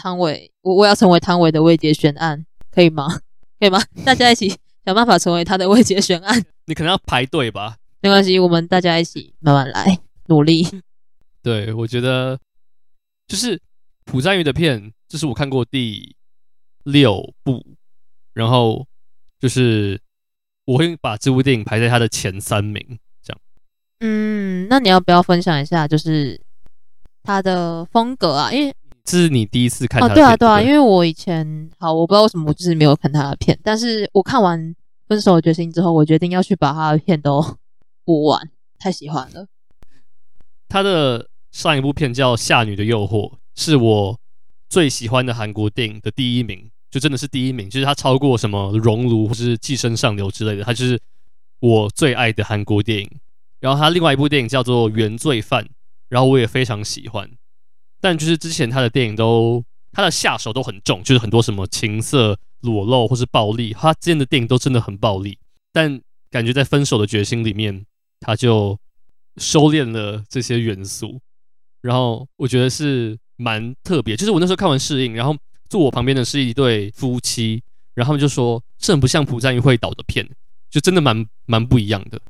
[0.00, 3.06] 汤唯，我我要成为汤唯的未解悬案，可以吗？
[3.60, 3.82] 可以吗？
[4.04, 4.48] 大家一起
[4.84, 6.42] 想办法成为他的未解悬案。
[6.66, 7.76] 你可能要排队吧？
[8.00, 10.66] 没关系，我们大家一起慢慢来，努力。
[11.42, 12.38] 对，我觉得
[13.28, 13.60] 就是
[14.04, 16.16] 朴赞郁的片，这是我看过第
[16.84, 17.64] 六部，
[18.32, 18.86] 然后。
[19.40, 19.98] 就是
[20.66, 23.40] 我会把这部电影排在他的前三名，这样。
[24.00, 26.38] 嗯，那你要不要分享一下，就是
[27.22, 28.52] 他的风格啊？
[28.52, 28.74] 因为
[29.10, 30.24] 这是你第一次看他的片。
[30.24, 34.58] 哦，对啊，对啊，因为我以前好，我不知道为什么我就是没有看他的片，但是我看完
[35.08, 37.44] 《分手的决心》之后，我决定要去把他的片都
[38.04, 38.48] 补完，
[38.78, 39.46] 太喜欢了。
[40.68, 44.20] 他的上一部片叫《夏女的诱惑》，是我
[44.68, 46.70] 最喜欢的韩国电影的第一名。
[46.90, 51.00] 就真的是第一名，就是他超过什么《熔炉》或是《寄生上流》之类的，他就是
[51.60, 53.08] 我最爱的韩国电影。
[53.60, 55.62] 然后他另外一部电影叫做《原罪犯》，
[56.08, 57.30] 然后我也非常喜欢。
[58.00, 65.38] 但就是之前他的电影都他的下手都很重，就是很多什么情色、裸露或是暴力，他之前的电影都真的很暴力。
[65.72, 67.84] 但感觉在《分手的决心》里面，
[68.20, 68.78] 他就
[69.36, 71.20] 收敛了这些元素，
[71.80, 74.16] 然后我觉得是蛮特别。
[74.16, 75.36] 就是我那时候看完试映，然后。
[75.70, 77.62] 坐我旁边的是一对夫妻，
[77.94, 80.28] 然后他们就说这很不像朴赞郁会导的片，
[80.68, 82.20] 就真的蛮蛮不一样的。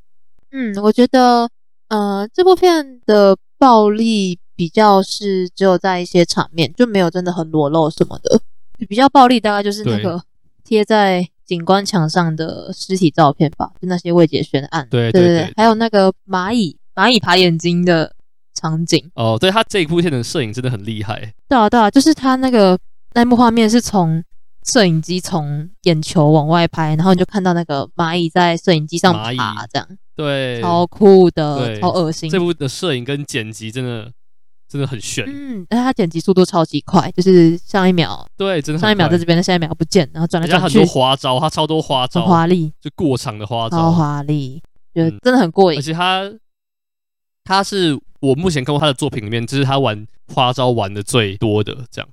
[0.51, 1.51] 嗯，我觉得
[1.89, 8.39] 呃这部片的暴力比较是只有在一些场面，就没有真的很裸露什么的，
[8.87, 10.23] 比较暴力大概就是那个
[10.63, 14.87] 贴在景观墙上的尸体照片吧，就那些未解悬案。
[14.91, 18.15] 对对对，对，还有那个蚂蚁蚂蚁爬眼睛的
[18.53, 19.11] 场景。
[19.15, 21.33] 哦，对，他这一部片的摄影真的很厉害。
[21.49, 22.79] 对啊对啊，就是他那个
[23.15, 24.23] 那幕画面是从
[24.67, 29.89] 摄影机从眼球往外拍，然后你就看到那个蚂蚁在摄影机上爬，这样。
[30.15, 32.29] 对，超酷的，超恶心。
[32.29, 34.13] 这部的摄影跟剪辑真的。
[34.71, 44.63] 真的很炫，嗯，但是它剪辑速度超级快，就是上一秒，对，真的上一秒在这边，下一秒不见，然后转来转去，很多花招，他超多花招，华丽，就过场的花招，超华丽，
[44.95, 45.79] 觉得真的很过瘾。
[45.81, 46.33] 而且他，
[47.43, 52.09] 他是我目前看过他的作品里面，就是他玩花招玩的最多的，这样。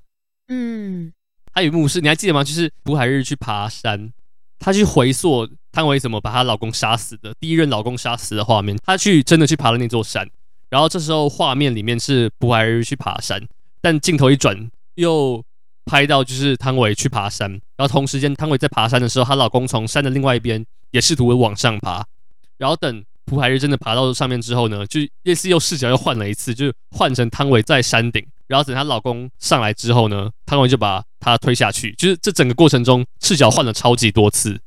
[0.48, 1.12] 嗯，
[1.52, 2.42] 还有一幕是，你还记得吗？
[2.42, 4.12] 就是朴海日去爬山，
[4.58, 10.28] 他去回溯汤唯怎么把她老公杀死的，第一任老公杀死的画面，他去真的去爬了那座山。
[10.70, 13.40] 然后这时候画面里面是朴海日去爬山，
[13.80, 15.42] 但镜头一转又
[15.86, 22.04] 拍到就是汤唯去爬山，然后同时间汤唯在爬山的时候，她老公从山的另外一边也试图往上爬，
[22.58, 34.60] 然后等朴海日真的爬到上面之后呢，就类似又视角又换了一次，就是换成汤唯在山顶，然后等她老公上来之后呢，汤唯就把她推下去，就是这整个过程中视角换了超级多次。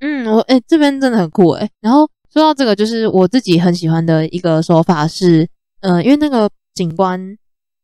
[0.00, 2.06] 嗯，我哎这边真的很酷哎，然后。
[2.32, 5.46] 说到这个，就是我自己很喜欢的一个说法是，
[5.80, 7.36] 呃，因为那个警官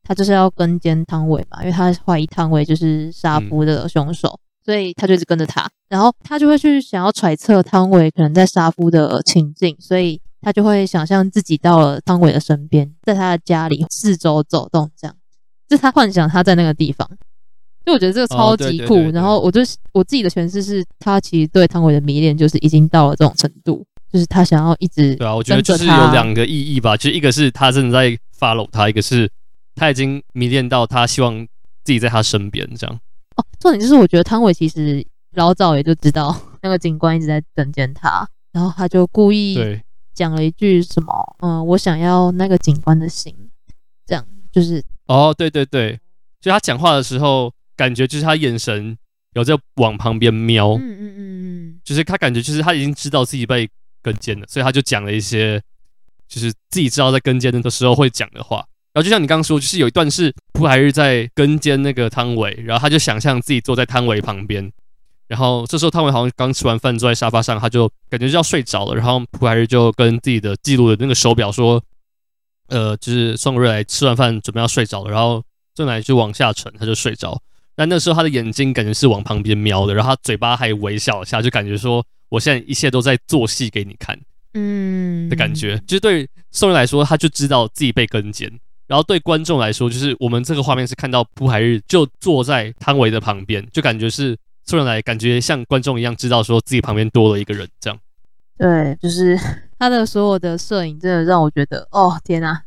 [0.03, 15.14] 他就是要跟监汤唯嘛，因为他怀疑汤唯就是杀夫的凶手，嗯，所以他就一直跟着他，然后他就会去想要揣测汤唯可能在杀夫的情境，所以他就会想象自己到了汤唯的身边，在他的家里四周走动，这样，
[15.68, 17.07] 就是他幻想他在那个地方，
[17.84, 18.94] 就我觉得这个超级酷。
[19.11, 19.61] 然后我就
[19.92, 23.84] 我自己的诠释是，他其实对汤唯的迷恋就是已经到了这种程度。
[24.11, 29.30] 就是他想要一直对啊，我觉得就是有两个意义吧，就是一个是他正在 follow 他，一个是
[29.74, 31.46] 他已经迷恋到他希望
[31.84, 33.00] 自己在他身边这样。
[33.36, 39.59] 哦，重点就是我觉得汤唯其实老早也就知道 那个警官一直在跟监他，然后他就故意
[40.14, 43.34] 讲了一句什么，嗯，我想要那个警官的心，
[44.06, 46.00] 这样就是哦，对对对，
[46.40, 48.96] 就他讲话的时候，感觉就是他眼神
[49.34, 53.68] 有在往旁边瞄，嗯嗯嗯嗯，就是他感觉就是他已经知道自己被。
[54.09, 55.61] 跟监的，所以他就讲了一些，
[56.28, 58.64] 就是自己知道在跟监的时候会讲的话。
[58.94, 64.72] 然后就像你刚刚说，就是有一段是朴海日在跟监那个汤唯，然后他就想象自己坐在汤唯旁边，
[65.28, 68.96] 然后这时候汤唯好像刚吃完饭坐在沙发上，他就感觉就要睡着了。
[68.96, 71.80] 然后朴海日就跟自己的记录的那个手表说，
[72.68, 75.44] 呃，就是宋瑞来吃完饭准备要睡着了，然后
[75.74, 77.40] 郑来就往下沉，他就睡着。
[77.76, 82.04] 但那时候他的眼睛感觉是往旁边瞄的，然后他嘴巴还微笑一下，就感觉说。
[82.29, 84.18] 我现在一切都在做戏给你看，
[84.55, 88.49] 嗯的感觉，嗯、就是对宋瑞来说，他就知道自己被跟监；
[88.87, 97.99] 然后对观众来说，就是我们这个画面是看到朴海日就坐在汤唯的旁边，就感觉是宋瑞来感觉像观众一样，知道说自己旁边多了一个人，这样。
[98.57, 99.39] 对，就是
[99.79, 102.62] 他的所有的摄影，真的让我觉得，哦天哪，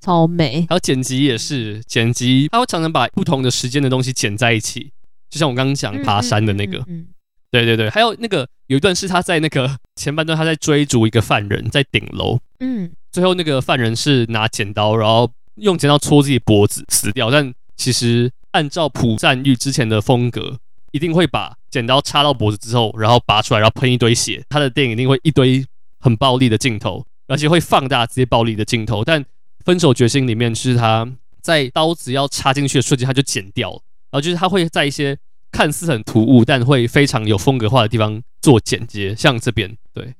[0.00, 0.64] 超美！
[0.68, 4.92] 还有剪辑也是，剪辑他会常常把不同的时间的东西剪在一起，
[5.28, 6.78] 就像我刚刚讲爬山的那个。
[6.78, 7.06] 嗯嗯嗯嗯
[7.50, 12.38] 对对对，还有那个有一段是他在那个 前半段，他在追逐一个犯人，在顶楼。
[12.60, 17.30] 嗯，最后那个犯人是拿剪刀，然后用剪刀戳自己脖子死掉。
[17.30, 20.58] 但其实按照朴赞郁之前的风格，
[20.92, 24.44] 一定会把剪刀插到脖子之后，然后拔出来，然后喷一堆血。
[24.50, 25.64] 他的电影一定会一堆
[26.00, 29.02] 很暴力的镜头，而且会放大这些暴力的镜头。
[29.02, 29.24] 但
[29.64, 33.80] 《分手决心》里面是他在刀子要插进去的瞬间，他就剪掉了。
[34.10, 35.16] 然后就是他会在一些。
[35.50, 40.14] 看似很突兀，但会非常有风格化的地方做剪接，像这边，对。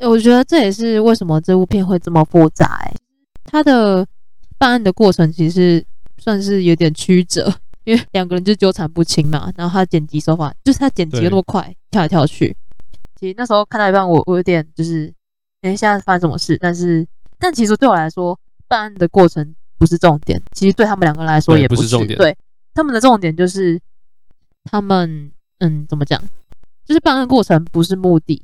[0.00, 2.78] 我觉得这也是为什么这部片会这么复杂。
[2.84, 2.94] 哎，
[3.44, 4.06] 他的
[4.56, 5.84] 办案的过程其实
[6.18, 7.52] 算是有点曲折，
[7.82, 9.52] 因为两个人就纠缠不清嘛。
[9.56, 12.56] 然后他剪辑手法，就是他剪辑那么快，跳来跳去。
[13.16, 15.12] 其实那时候看到一半，我我有点就是，
[15.62, 16.56] 哎，现在发生什么事？
[16.60, 17.04] 但是，
[17.38, 18.38] 但其实对我来说，
[18.68, 20.40] 办案的过程不是重点。
[20.52, 22.16] 其实对他们两个人来说也不是重点。
[22.16, 22.36] 对，
[22.72, 23.80] 他们的重点就是。
[24.70, 26.22] 他们嗯，怎么讲？
[26.84, 28.42] 就是办案过程不是目的，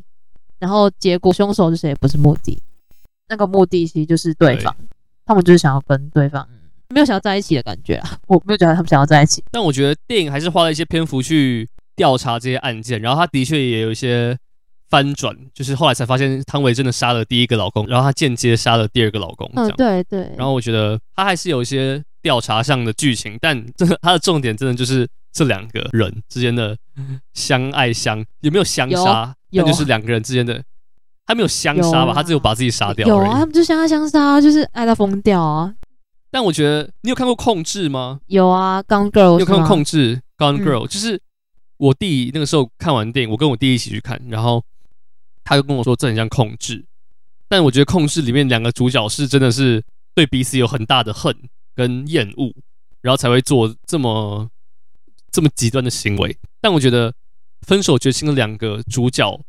[0.58, 2.60] 然后结果凶手是谁也不是目的。
[3.28, 4.86] 那个目的其实就是对方，对
[5.24, 6.46] 他们就是想要跟对方
[6.90, 8.18] 没有想要在一起的感觉啊。
[8.28, 14.36] 我没有觉得他们想要在一起，但我觉得电影还是花了一些篇幅去调查这些案件，然后他的确也有一些
[14.90, 19.50] 翻转，就是后来才发现汤唯真的杀了第一个老公，然后他间接杀了第二个老公。
[19.54, 20.30] 嗯，对对。
[20.36, 26.74] 然后我觉得他还是有一些调查上的剧情，但真的它的重点真的就是这两个人之间的
[27.34, 29.36] 相爱相有没有相杀？
[29.50, 30.64] 那就是两个人之间的，
[31.26, 32.14] 他没有相杀吧？
[32.14, 33.06] 他只有把自己杀掉。
[33.06, 35.72] 有啊，他们就相爱相杀，就是爱到疯掉啊！
[36.30, 38.20] 但我觉得你有看过《控制》吗？
[38.26, 39.34] 有啊，《Gone Girl》。
[39.34, 40.84] 你有看过《控制》《Gone Girl》？
[40.88, 41.20] 就是
[41.76, 44.64] 我弟那个时候看完电影，我跟我弟一起去看，然后
[45.44, 46.78] 他就跟我说这很像《控制》，
[47.48, 51.32] 但我觉得《控制》里面两个主角是真的是对彼此有很大的恨
[51.74, 52.52] 跟厌恶，
[53.00, 54.50] 然后才会做这么
[55.30, 56.36] 这么极端的行为。
[56.60, 57.12] 但我觉得
[57.62, 59.40] 《分手决心》的两个主角，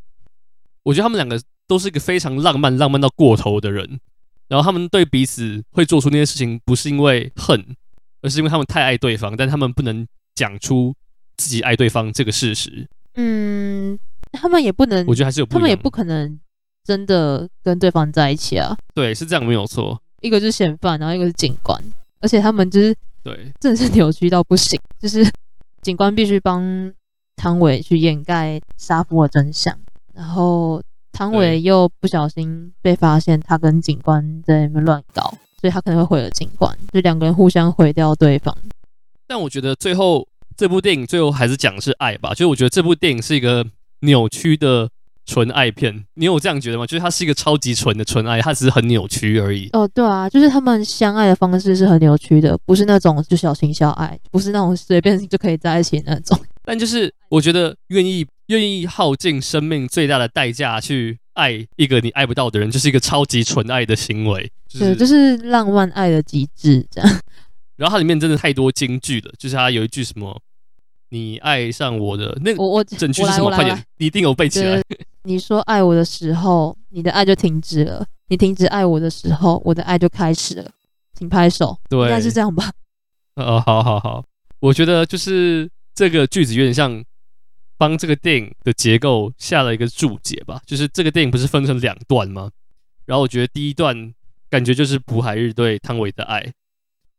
[0.84, 4.00] 我觉得他们两个都是一个非常浪漫、浪漫到过头的人。
[4.48, 7.76] 然后他们对彼此会做出那些事情，不是因为恨，
[8.22, 10.94] 而是因为他们太爱对方，但他们不能讲出
[11.36, 12.88] 自己爱对方这个事实。
[13.16, 13.98] 嗯，
[14.34, 16.40] 他们也不能，我觉得还是有，他们也不可能
[16.84, 18.78] 真的跟对方在一起啊。
[18.94, 20.00] 对，是这样没有错。
[20.22, 21.84] 一个就是嫌犯，然后一个是警官，
[22.26, 24.80] 而且他们就是对，真的是扭曲到不行。
[25.00, 25.24] 就是
[25.84, 26.92] 警官必须帮
[27.36, 29.78] 汤唯去掩盖杀夫的真相，
[30.14, 30.82] 然后。
[31.18, 35.22] 汤唯又不小心被发现，他跟警官在那边乱搞，
[35.62, 38.54] 所以他可能会毁了警官，就两个人互相毁掉对方。
[39.26, 43.66] 但我觉得最后这部电影最后还是讲的是爱吧，就是我觉得这部电影是一个
[44.02, 44.90] 扭曲的
[45.26, 46.06] 纯爱片。
[46.14, 46.86] 你有这样觉得吗？
[46.86, 49.70] 就是它是一个超级纯的纯爱，它只是很扭曲而已。
[49.74, 56.40] 哦，对啊，就是他们相爱的方式是很扭曲的，不是那种就小情小爱，不是那种随便就可以在一起那种。
[56.64, 58.26] 但就是我觉得愿意。
[58.50, 64.52] 愿意耗尽生命最大的代价去爱一个你爱不到的人，就是一个超级纯爱的行为。
[64.68, 67.10] 就是、对，就是浪漫爱的极致这样。
[67.76, 70.40] 然后它里面真的太多金句了，就是它有一句什么
[71.10, 73.50] “你爱上我的那个”，我我整句是什么？
[73.50, 74.80] 快点，你一定有背起来。
[75.26, 80.72] 你说爱我的时候，你的爱就停止了；你停止爱我的时候，我的爱就开始了。
[81.14, 81.78] 请拍手。
[81.90, 82.72] 对，应该是这样吧？
[83.36, 84.24] 哦，好好好，
[84.60, 87.04] 我觉得就是这个句子有点像。
[87.78, 92.50] 帮这个电影的结构下了一个注解吧，就是这个电影不是分成两段吗？
[93.06, 94.14] 然后我觉得第一段
[94.50, 96.54] 感觉就是朴海日对汤唯的爱，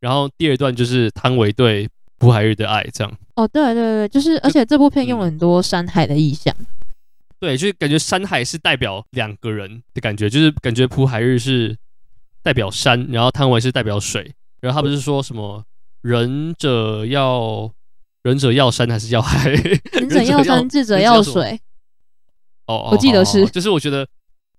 [0.00, 1.86] 然后第二段就是汤唯对
[2.16, 3.12] 朴海日的爱，这样。
[3.34, 6.56] 哦，对对对，就是，而且这部片用了很多山海的意象。
[7.38, 11.76] 对，就是感觉山海是代表两个人的感觉，就是感觉朴海日是
[12.42, 15.64] 代表山，然后汤唯是代表水，然后他不是说什么
[16.02, 17.72] 仁者要。
[18.22, 19.52] 仁者要山还是要海？
[19.94, 21.60] 仁者要山，智者要水。
[22.66, 24.04] 哦，我记得是，就是我觉得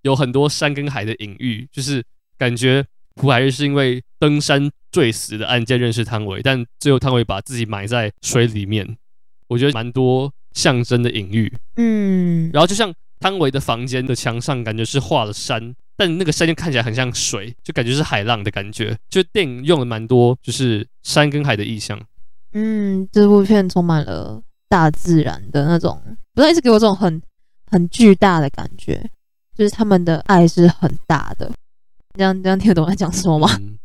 [0.00, 2.02] 有很多山跟海的隐喻，就是
[2.38, 2.82] 感觉
[3.14, 8.96] 朴海日是因为登山坠死的案件认识汤唯，但最后汤唯把自己埋在水里面。
[9.48, 11.52] 我觉得蛮多象征的隐喻。
[11.76, 18.96] 嗯，然后就像汤唯的房间的墙上，感觉是画了山，但那个山就看起来很像水，就感觉是海浪的感觉。
[19.08, 22.00] 就电影用了蛮多就是山跟海的意象。
[22.52, 26.00] 嗯，这部片充满了大自然的那种，
[26.34, 27.20] 不是一直给我这种很
[27.70, 29.08] 很巨大的感觉，
[29.56, 31.50] 就是他们的爱是很大的。
[32.14, 33.48] 这样这样听得懂我在讲什么吗？
[33.60, 33.78] 嗯、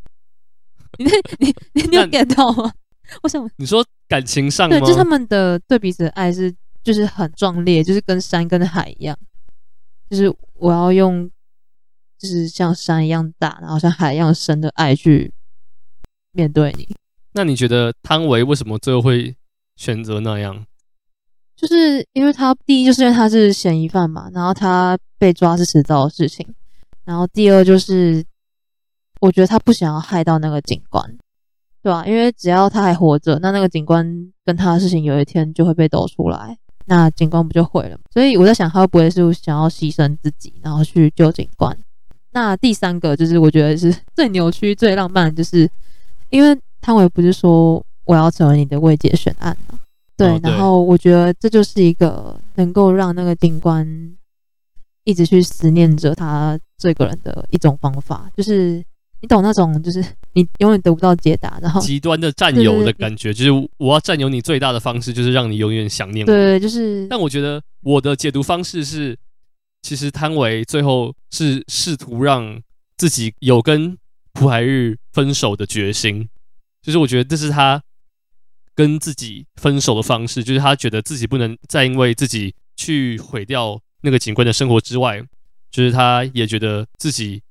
[0.97, 1.05] 你
[1.39, 2.71] 你你你有 get 到吗？
[3.23, 4.79] 我想你说感情上吗？
[4.79, 9.17] 对，就是他们的对彼此的爱是就是很壮烈，就是跟山跟海一样，
[10.09, 11.29] 就是我要用
[12.17, 15.31] 就是像山一样大，然后像海一样深的爱去
[16.31, 16.87] 面对你。
[17.33, 19.35] 那你觉得汤唯为什么最后会
[19.75, 20.65] 选择那样？
[21.55, 26.45] 就是因为他第一就是因为他是嫌疑犯嘛，然后他被抓是迟早的事情，
[27.05, 28.25] 然后第二就是
[29.21, 31.17] 我觉得他不想要害到那个警官，
[31.83, 32.03] 对吧？
[32.07, 34.03] 因为只要他还活着，那那个警官
[34.45, 37.99] 跟他的事情有一天就会被抖出来，那警官不就毁了？
[38.11, 41.77] 所以我在想，他会不会是想要牺牲自己，然后去救警官？
[42.31, 45.69] 那第三个就是我觉得是最扭曲、最浪漫，就是
[46.29, 46.57] 因为。
[46.85, 49.79] 汤唯不是说我要成为你的未解悬案吗？
[50.17, 53.87] 对，哦、对，然后我觉得这就是一个能够让那个警官
[55.05, 58.83] 一直去思念着他这个人的一种方法，就是
[59.23, 60.03] 你懂那种，就是
[60.33, 66.29] 你永远得不到解答，然后极端的占有的感觉，就是我要占有你最大的方式，就是让你永远想念我。
[66.29, 67.07] 对，就是。
[67.07, 69.17] 但我觉得我的解读方式是，
[69.81, 72.61] 其实汤唯最后是试图让
[72.97, 73.97] 自己有跟
[74.33, 76.27] 朴海日分手的决心。
[76.81, 77.81] 就是我觉得这是他
[78.75, 85.21] 跟自己分手的方式，就是他觉得自己不能再因为自己去毁掉那个警官的生活之外，
[85.71, 87.41] 就是他也觉得自己，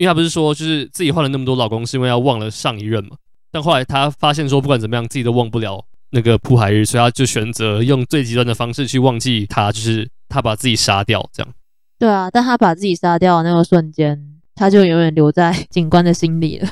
[0.00, 3.10] 因为他不是说就是自己换了那么多老公是因为要忘了上一任嘛，
[3.52, 11.52] 但后来他发现说不管怎么样自己都忘不了那个朴海日，所以他就选择用最极端的方式去忘记他，就是他把自己杀掉这样。
[11.98, 16.70] 对啊，但他把自己杀掉的那个瞬间，他就永远留在 警官的心里了。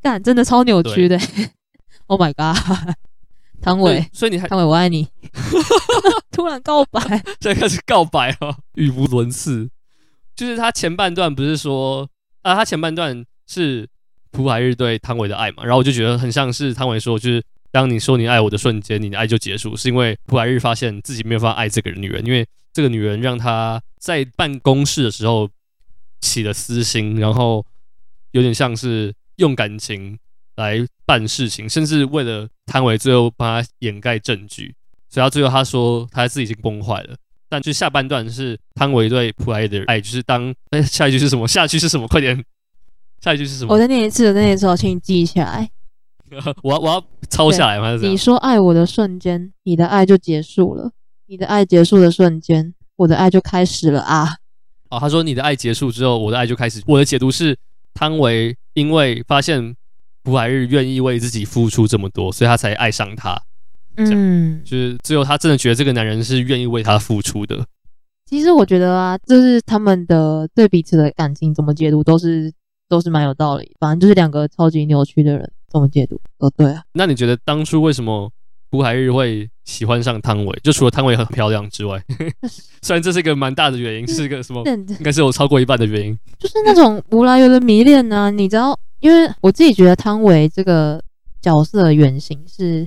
[0.00, 1.20] 干真的超扭曲的。
[2.06, 2.56] Oh my god，
[3.60, 5.06] 汤唯，所以你还汤唯我爱你，
[6.32, 7.02] 突然告白，
[7.38, 9.68] 现在开始告白啊，语无伦次。
[10.34, 12.08] 就是他前半段不是说
[12.42, 13.88] 啊，他前半段是
[14.30, 25.48] 朴海日对汤唯的爱嘛，然后我就觉得很像是汤唯说，就是当你说你爱我的瞬间，你的爱就结束，是因为朴海日发现自己没有办法爱这个女人，因为这个女人让他在办公室的时候
[26.20, 27.64] 起了私心，然后
[28.32, 30.18] 有点像是用感情。
[30.58, 34.74] 来办事情，甚至为了汤唯最后帮他掩盖证据，
[35.08, 37.14] 所以他最后他说他自己已经崩坏了。
[37.48, 41.46] 但就下半段是汤唯对普海日的爱，就是当哎下一句是什么？
[41.48, 42.06] 下一句是什么？
[42.08, 42.44] 快点，
[43.20, 43.74] 下一句是什么？
[43.74, 45.68] 我在念一次，我再念一次，请你记下来。
[46.62, 47.96] 我要我要抄下来吗？
[48.02, 50.90] 你说爱我的瞬间，你的爱就结束了；
[51.26, 54.36] 你的爱结束的瞬间，我的爱就开始了啊！
[54.90, 56.82] 哦，他说你的爱结束之后，我的爱就开始。
[56.86, 57.56] 我的解读是
[57.94, 59.74] 汤唯因为发现。
[60.24, 63.40] 朴海日愿意为自己付出这么多，所以他才爱上他。
[63.98, 67.66] 嗯，就是只有他真的觉得这个男人是愿意为他付出的。
[68.26, 72.52] 其实我觉得啊，就是他们的对彼此的感情怎么解读，都是
[72.88, 73.72] 都是蛮有道理。
[73.80, 76.82] 反正就是两个超级扭曲的人怎么解读都对啊。
[76.92, 78.30] 那你觉得当初为什么
[78.70, 80.58] 胡海日会喜欢上汤唯？
[80.62, 81.98] 就除了汤唯很漂亮之外，
[82.82, 84.62] 虽然这是一个蛮大的原因，是一个什么？
[84.66, 88.30] 应该是有超过一半的原因，就是那种无来由的迷恋呢、啊。
[88.30, 88.78] 你知道？
[89.00, 91.00] 因为我自己觉得汤唯这个
[91.40, 92.86] 角色的原型是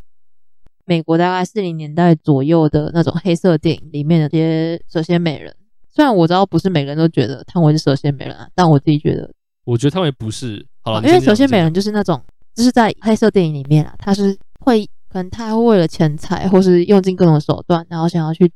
[0.92, 5.56] 美国大概四零年代左右的那种黑色电影里面的这些蛇蝎美人。
[5.90, 9.32] 虽然我知道不是每个人都觉得汤唯是蛇蝎美人啊，但我自己觉得，
[9.64, 10.66] 我觉得汤唯不是。
[11.06, 12.22] 因为蛇蝎美人就是那种，
[12.54, 18.52] 就是在黑色电影里面啊，他是会可能他会为了钱财，或是用尽各种手段，然后想要去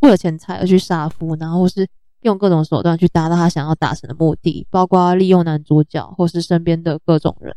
[0.00, 1.86] 为了钱财而去杀夫，然后或是。
[2.24, 7.54] 用各种手段去达到他想要达成的目的，包括利用男主角或是身边的各种人，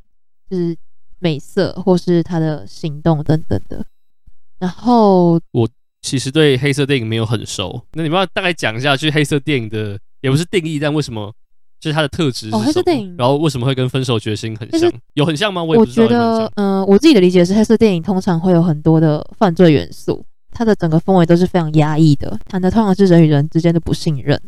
[0.50, 0.76] 就是
[1.20, 3.86] 美色或是他的行动等等的。
[4.60, 5.68] 然后我
[6.02, 11.34] 其实对黑色电影没有很熟，那你们要大概讲一下，就是黑色电影的也不是定义，但为什么
[11.80, 12.50] 就是它的特质？
[12.52, 14.92] 哦，黑色电影，然后为什么会跟分手决心很像？
[15.14, 15.64] 有很像吗？
[15.64, 24.40] 我也我觉得，嗯、呃，我自己的理解是，黑色电影通常会有很多的犯罪元素，它的整个氛围都是非常压抑的，谈的通常是人与人之间的不信任。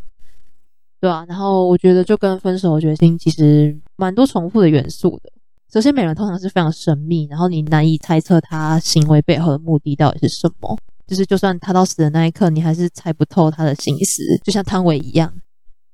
[1.01, 5.31] 对啊，然后我觉得就跟分手的决心其实蛮多重复的元素的。
[5.71, 10.77] 蛇蝎美人通常是非常神秘，然后你难以猜测他行为背后的目的到底是什么。
[11.05, 15.31] 就是就算他到死的那一刻，你还是猜不透他的心思，就像汤唯一样。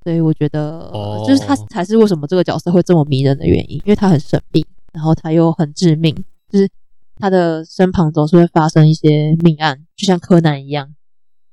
[0.04, 0.92] 所以我觉得，
[1.26, 6.14] 就是他才是为什么这个角色会这么迷人的原因，因为他很神秘，然后他又很致命，
[6.50, 6.70] 就是
[7.18, 10.94] 他的身旁总是会发生一些命案，就像柯南一样。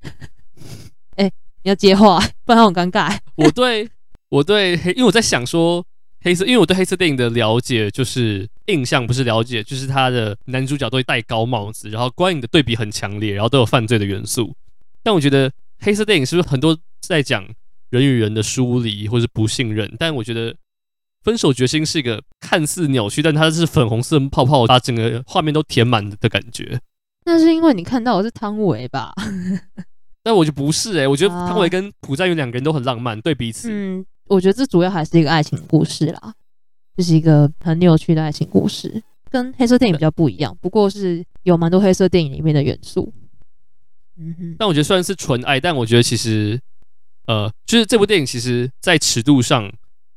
[1.17, 1.31] 哎
[1.63, 3.17] 你要接话，不然很尴尬。
[3.37, 3.89] 我对
[4.29, 5.85] 我对，因为我在想说
[6.23, 14.55] 黑色，因为我对黑色电影的了解就是印象，不是了解，就是他的男主角都会戴高帽子，然后观影的对比很强烈，然后都有犯罪的元素。
[15.03, 15.51] 但我觉得
[15.81, 17.45] 黑色电影是不是很多在讲
[17.91, 19.93] 人与人的疏离或是不信任？
[19.99, 20.55] 但我觉得
[21.23, 26.81] 分手决心是一个看似扭曲，但它是粉红色泡泡，把整个画面都填满的感觉。
[27.25, 29.13] 那是因为你看到的是汤唯吧？
[30.25, 33.69] 但我觉得不是诶、欸，我觉得汤唯跟朴赞郁两个人都很浪漫，对彼此。
[33.73, 36.35] 嗯，我觉得这主要还是一个爱情故事啦，
[36.97, 40.57] 就是一个很扭曲的爱情故事，跟黑色电影比较不一样。
[40.61, 43.13] 不过是有蛮多黑色电影里面的元素。
[44.17, 44.57] 嗯哼。
[44.59, 46.61] 但我觉得虽然是纯爱，但我觉得其实，
[47.27, 49.71] 呃，就是这部电影其实在尺度上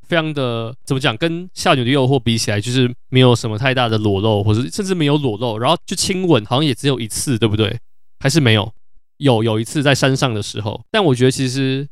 [0.04, 5.58] 非常的怎么讲，跟《夏女的诱惑》比起来，就是没有什么太大的裸露，或者甚至没有裸露。
[5.58, 7.80] 然后就亲吻，好像也只有一次，对不对？
[8.20, 8.72] 还是没有？
[9.18, 11.88] 有有一次在山上的时候，但我觉得其实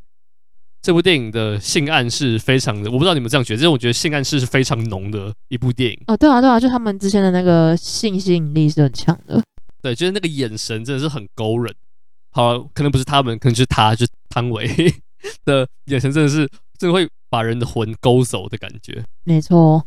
[0.83, 5.97] 这部电影的性暗示非常的，我不知道你们这样觉得，但是我觉得性暗示是非常浓的一部电影。
[6.07, 9.41] 哦，对啊，对啊，就他们之间的那个性吸引力是很强的。
[9.81, 11.73] 对，就是那个眼神真的是很勾人。
[12.31, 14.67] 好，可能不是他们，可能就是他，就是汤唯
[15.45, 19.01] 的眼神，真的是真的会把人的魂勾走的感觉。
[19.23, 19.85] 没错。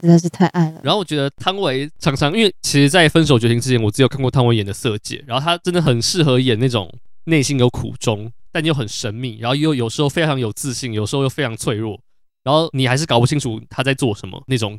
[0.00, 0.80] 实在是太爱了。
[0.84, 6.92] 然后我觉得汤唯常常，因为其实，在分手决心之前，我只有看过汤唯演的《色戒》，然后她真的很适合演那种
[7.24, 11.98] 内心有苦衷，但又很神秘，然后又有时候非常有自信，有时候又非常脆弱，
[12.44, 14.78] 然后你还是搞不清楚他在做什么那种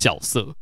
[0.00, 0.56] 角色。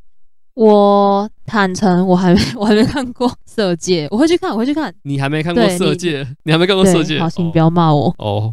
[0.52, 4.94] 我坦诚，我还没我还没看过《色戒》，我会去看，我会去看。
[5.04, 6.22] 你还没看过《色戒》？
[6.28, 7.16] 你，你还没看过《色戒》？
[7.20, 8.14] 好，请不要骂我。
[8.18, 8.24] 哦。
[8.26, 8.52] Oh.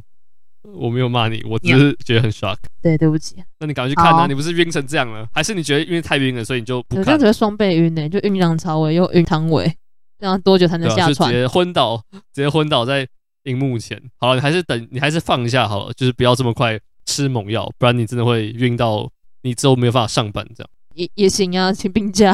[0.75, 2.57] 我没有骂你，我只是觉得很 shock。
[2.81, 3.35] 对，对不起。
[3.59, 4.27] 那你赶快去看啊！
[4.27, 7.05] 你不是晕成这样了，还是你觉得因为太晕了，所以你就不看？
[7.05, 9.73] 这样子会双倍晕呢，就晕梁朝伟又晕汤唯，
[10.19, 11.31] 这样多久才能下船？
[11.31, 13.07] 直接昏倒，直接昏倒在
[13.49, 14.01] 荧幕前。
[14.17, 20.69] 好了，你还是等，你还是放一下好了，就是不要这么快吃猛药，不然你真的会晕到你之后没有办法上班这样。
[20.95, 22.33] 也也行啊，请病假，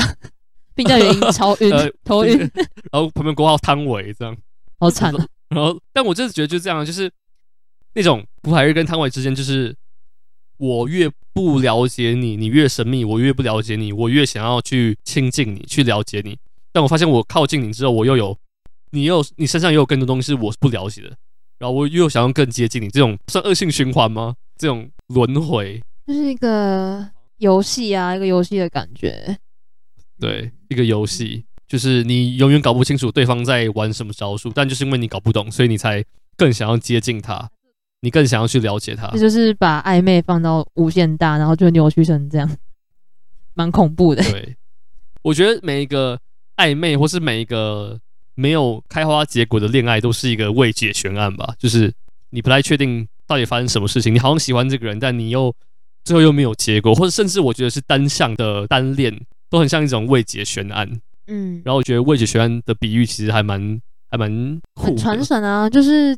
[0.74, 2.38] 病假原因超晕，呃、头晕，
[2.92, 4.36] 然后旁边挂号汤唯这样，
[4.80, 5.28] 好惨啊。
[5.50, 7.12] 然后，但我真的觉得就这样，就是
[7.94, 9.76] 那种朴海日跟汤唯之间，就是
[10.58, 16.38] 我越不了解你，你越神秘；我越不了解你，我越想要去亲近你，去了解你。
[16.72, 18.36] 但我发现我靠近你之后，我又有
[18.96, 21.10] 你又你身上也有更多东西是我是不了解的，
[21.60, 24.36] 然后我又想要更接近你，这种算恶性循环吗？
[24.58, 27.06] 这种轮回就是一个
[27.40, 29.38] 游戏啊，一个游戏的感觉。
[30.18, 31.44] 对，一个游戏。
[31.68, 36.06] 就是你永远搞不清楚对方在玩什么招数，但就是因为你搞不懂，所以你才
[36.38, 37.50] 更想要接近他，
[38.02, 39.08] 你更想要去了解他。
[39.08, 42.50] 这就是把暧昧放到无限大，然后就扭曲成这样，
[43.56, 44.24] 蛮恐怖的。
[44.24, 44.56] 对，
[45.24, 46.20] 我觉得每一个
[46.58, 48.00] 暧昧或是每一个
[48.36, 51.54] 没有开花结果的恋爱，都是一个未解悬案吧。
[51.58, 51.92] 就是
[52.30, 55.54] 你不太确定到底发生什么事情，你好像喜欢这个人，但你又
[56.04, 59.20] 最后又没有结果，或者甚至我觉得是单向的单恋，
[59.50, 60.88] 都很像一种未解悬案。
[61.28, 63.82] 嗯，然后我觉得未解悬案的比喻其实还蛮
[64.12, 64.30] 还蛮
[64.76, 66.16] 很传神啊，就是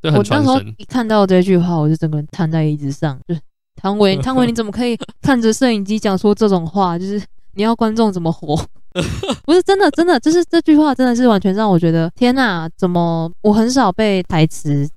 [0.00, 0.48] 对，很传神。
[0.48, 3.20] 我那时候一看到这句话，我就整个人瘫在椅子上。
[3.28, 3.40] 就是
[3.74, 6.98] 汤唯，汤唯，你怎么可以看着摄影机讲出这种话？
[6.98, 8.56] 就是你要观众怎么活？
[9.44, 14.88] 不是真的，真的，就是这句话真的是完全让我觉得天哪，怎么我很少被台词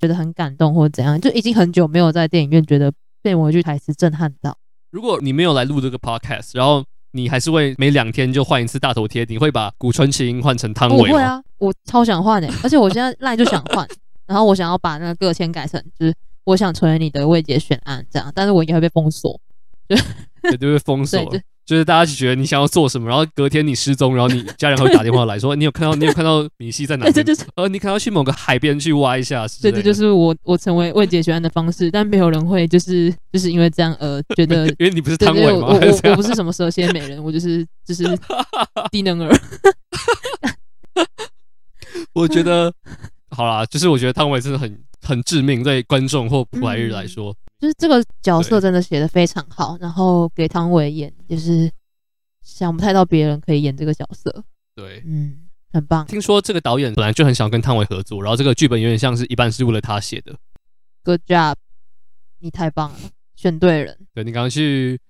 [0.00, 2.92] 觉得很感动或者怎样，就已经很久没有在电影院觉得
[3.22, 4.56] 被某一句台词震撼到。
[4.90, 6.84] 如果你没有来录这个 podcast，然后。
[7.16, 9.24] 你还是会每两天就换一次大头贴？
[9.28, 11.08] 你会把古川琴音换成汤唯吗？
[11.12, 13.86] 我会啊，我超想换诶、欸，而且我现在赖就想换，
[14.26, 19.40] 然后我想要把那个个签改成就是我想成为你的未解选案这样，但是我应该会被封锁，
[19.88, 19.94] 就
[20.50, 21.20] 绝对会封锁。
[21.66, 27.12] 就是大家就觉得你想要做什么，然后隔天你失踪，然后你家人会打电话来说， 你有看到你有看到米西在哪里？
[27.12, 29.46] 这就是呃，你可能要去某个海边去挖一下。
[29.62, 35.68] 对，这就是我我成为未解悬案的方式，但没有人会就是就是因为这样而觉得， 因为你不是汤唯吗？
[35.68, 38.04] 我我，我不是什么蛇蝎美人，我就是就是
[38.90, 39.34] 低能儿。
[42.12, 42.72] 我觉得
[43.30, 47.30] 好啦，就是我觉得汤唯真的很很致命，对观众或朴海日来说。
[47.32, 51.70] 嗯就是这个角色真的写的非常好，然后给汤唯演，就是
[52.42, 54.44] 想不太到别人可以演这个角色。
[54.74, 56.04] 对，嗯，很棒。
[56.04, 60.36] 听说这个导演本来就很想跟汤唯合作，然后这个剧本有点像是一半是为了他写的。
[61.04, 61.54] Good job，
[62.40, 62.98] 你太棒了，
[63.34, 63.96] 选对人。
[64.12, 65.00] 对，你刚刚去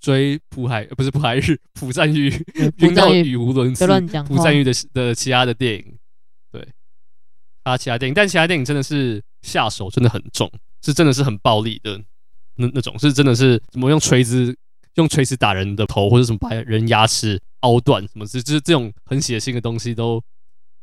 [0.00, 2.32] 追朴海，不是朴海日， 朴赞郁，
[2.78, 3.86] 晕到语无伦次。
[4.24, 5.98] 朴赞郁的的其他的电影，
[6.50, 6.66] 对，
[7.62, 10.50] 他其他电影，但其他电影真的是下手真的很重。
[10.84, 11.96] 是真的是很暴力的
[12.56, 14.56] 那那种，是真的是怎么用锤子
[14.94, 20.20] 用锤子打人的头，或者什么把人牙齿凹断，什么这就是这种很血腥的东西都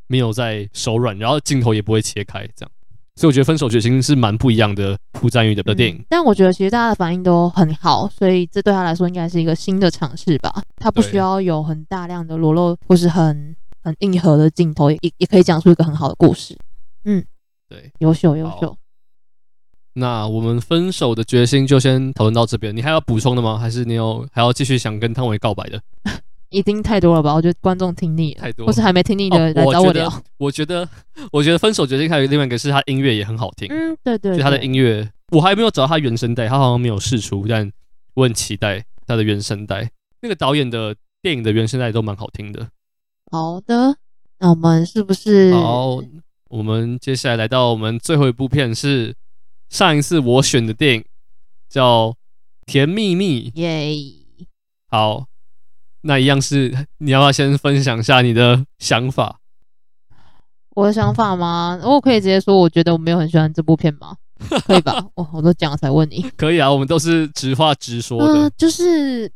[0.07, 2.72] 没有在手软，然后镜头也不会切开这样，
[3.18, 5.97] 所以我觉得《分手决心》是蛮不一样的朴赞宇的的电影。
[5.97, 10.64] 嗯，但我觉得其实大家的反应都很好，所以这对他来说应该是一个新的尝试吧。
[10.78, 13.53] 他不需要有很大量的裸露或是很
[13.84, 16.57] 很硬核的镜头，也也可以讲出一个很好的故事。
[17.03, 17.24] 嗯，
[17.70, 18.76] 对，优秀优秀。
[19.93, 23.57] 那我们分手的决心就先讨论到这边，你还要补充的吗？
[23.57, 25.82] 还是你有还要继续想跟汤唯告白的？
[26.49, 27.32] 已经太多了吧？
[27.34, 30.07] 我觉得观众听腻了，太多，或是还没听腻的来找我聊。
[30.07, 30.88] 哦，我觉得，
[31.32, 33.67] 我觉得分手决心还有另外一个是他音乐也很好听。
[33.70, 37.71] 嗯，对对，对，就他的音乐，我还没有找到他原声带，他好像没有试出，但
[38.16, 39.91] 我很期待他的原声带。
[40.21, 42.70] 那个导演的电影的原声带都蛮好听的。
[43.29, 43.96] 好的，
[44.39, 45.54] 那我们是不是？
[45.54, 46.01] 好，
[46.50, 49.16] 我们接下来来到我们最后一部片是。
[49.70, 51.05] 上一次我选的电影
[51.70, 52.09] 叫
[52.66, 53.93] 《甜蜜蜜》，耶！
[54.88, 55.28] 好，
[56.01, 59.38] 那一样是你要不要先分享一下你的想法？
[60.71, 61.80] 我的想法吗？
[61.84, 64.17] 我可以直接说，我觉得我没有很喜欢这部片吗？
[64.66, 65.05] 可以吧？
[65.13, 66.28] 我我都讲了才问你。
[66.36, 68.34] 可以啊，我们都是直话直说的。
[68.34, 69.32] 呃，就是，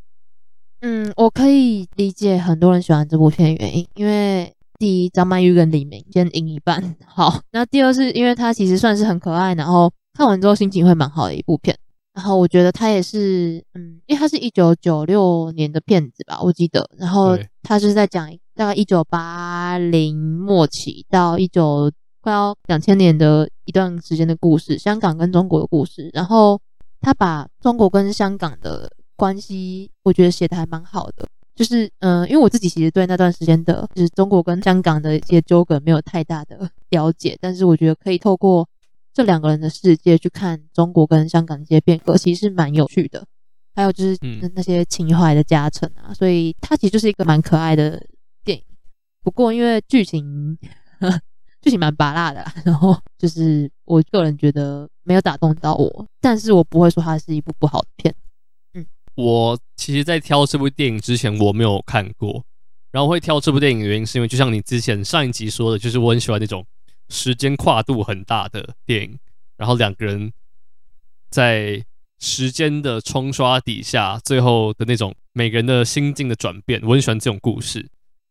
[0.82, 4.52] 嗯，我可以理解很多人喜欢这部片的原因，因为。
[4.84, 6.94] 第一，张曼玉跟李明先赢一半。
[7.08, 11.74] 好，那第二是因为它其实算是很可爱，然后看完之后心情会蛮好的一部片。
[12.14, 16.86] 然后我觉得它也是，嗯，因为它是一九九六年的片子吧，我记得。
[16.98, 21.90] 然后它就是在讲大概一九八零末期到一九
[22.20, 26.10] 快要两千年的一段时间的故事，香港跟中国的故事。
[26.14, 26.60] 然后
[27.00, 31.26] 他把中国跟香港的关系，我觉得写的还蛮好的。
[31.56, 38.68] 就是嗯、呃，因为我自己其实对那段时间的，就是中国跟香港的一些纠葛没有太大的了解，但是我觉得可以透过
[39.14, 43.26] 这两个人的世界去看中国跟香港的一些变革，其实是蛮有趣的。
[43.76, 44.18] 还有就是
[44.54, 48.04] 那些情怀的加成啊，所以它其实就是一个蛮可爱的
[48.44, 48.64] 电影。
[49.24, 50.58] 不过因为剧情
[51.62, 58.14] 剧情蛮拔辣的啦，然后就是我个人觉得没有打动到我，但是我不会说它是一部不好的片。
[59.16, 62.44] 我其实，在挑这部电影之前，我没有看过。
[62.92, 66.64] 然后会挑这部电影的原因，是因为就像你之前上一集说的，就是我很喜欢那种
[67.10, 69.18] 时间跨度很大的电影，
[69.58, 70.32] 然后两个人
[71.32, 71.84] 在
[72.20, 77.90] 时间的冲刷底下，最后的那种每个人的心境的转变，我很喜欢这种故事。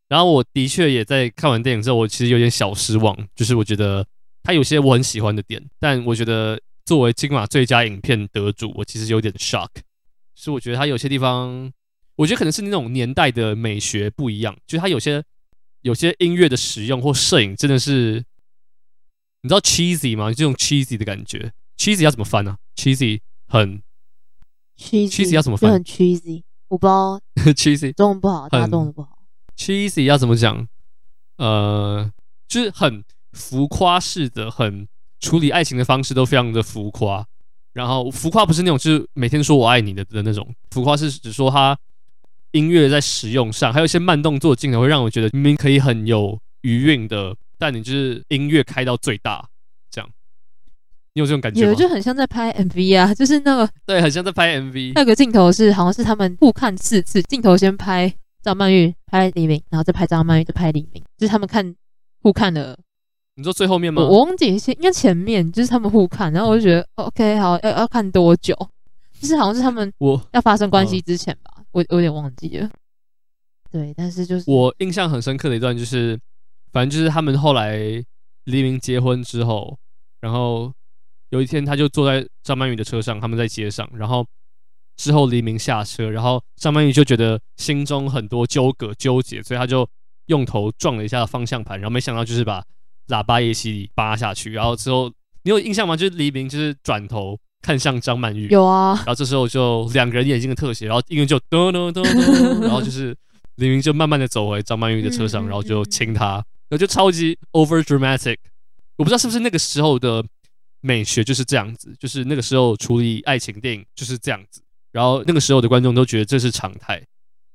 [0.08, 4.06] 然后我的确也在看完电影之后，我其实有点小失望，就是我觉得
[4.44, 9.68] 它有些我很喜欢的点，但我觉得作为金马最佳影片得主，我其实有点 shock。
[10.44, 11.72] 是我觉得它有些地方，
[12.16, 15.22] 我觉得可能是那种年代的美学不一样，就是他有些
[15.82, 18.24] 有些音乐的使用或摄影真的是，
[19.42, 20.32] 你知道 cheesy 吗？
[20.32, 23.82] 这种 cheesy 的感觉，cheesy 要怎么翻呢、啊、？cheesy 很
[24.76, 25.72] cheesy 要怎么翻？
[25.72, 27.20] 很 cheesy，我不知道
[27.54, 29.18] cheesy 中文不好，大家中文不好。
[29.56, 30.66] cheesy 要怎么讲？
[31.36, 32.12] 呃，
[32.48, 34.88] 就是很浮夸式的，很
[35.20, 37.26] 处理爱情的方式都非常的浮夸。
[37.72, 41.76] 然后浮夸不是那种就是每天说我爱你的的那种浮夸，是指说他
[42.50, 49.48] 音乐在使用上，还有一些慢动作镜头会让我觉得明明可以很有余韵的，但你就是音乐开到最大，
[49.90, 50.10] 这样，
[51.14, 51.68] 你有这种感觉吗？
[51.68, 54.92] 有，就很像在拍 MV 啊，就是那个对，很像在拍 MV。
[54.94, 58.12] 那个镜头是好像是他们互看四次，镜头先拍
[58.42, 61.74] 张曼玉，拍黎明，然后再拍张曼玉，再拍黎明，就是他们看
[62.20, 62.78] 互看的。
[63.34, 64.02] 你说最后面吗？
[64.02, 68.54] 我，我忘记应该前面就是他们互看，然后我就觉得 OK 好，要要看多久？
[69.18, 72.68] 就是好像是他们我要发生关系之前吧，我我有点忘记了。
[73.70, 76.18] 对，但是就是我印象很深刻的一段，就是
[76.72, 77.78] 反正就是他们后来
[78.44, 79.78] 黎明结婚之后，
[80.20, 80.70] 然后
[81.30, 84.26] 有一天他就坐在张曼玉的车上，他们在街上，然后
[84.96, 89.88] 之后黎明下车，然后张曼玉就觉得心中很多纠葛纠结，所以他就
[90.26, 92.62] 用头撞了一下方向盘，然后没想到就是把。
[93.08, 95.12] 喇叭一起扒下去，然后之后
[95.44, 95.96] 你有印象吗？
[95.96, 98.94] 就是黎明就是转头看向张曼玉，有啊。
[98.98, 103.14] 然后这时候就两个人眼睛的特写，然后音乐就咚咚咚咚， 然后就是
[103.56, 108.36] 黎明就慢慢的走回张曼玉的车上，然后就亲她，然后就超级 over dramatic。
[108.96, 110.24] 我不知道是不是那个时候的
[110.80, 114.62] 美学就是这样子，就是那个时候处理爱情电影就是这样子，
[114.92, 117.02] 然后那个时候的观众都觉得这是常态。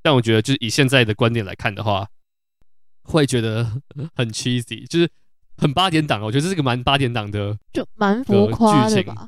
[0.04, 2.08] 但我觉得就是以现在的观点来看的话，
[3.04, 3.82] 会觉得
[4.14, 5.10] 很 cheesy，就是。
[5.58, 9.28] 很八点档，我觉得这是个蛮八点档的，就蛮浮夸的吧？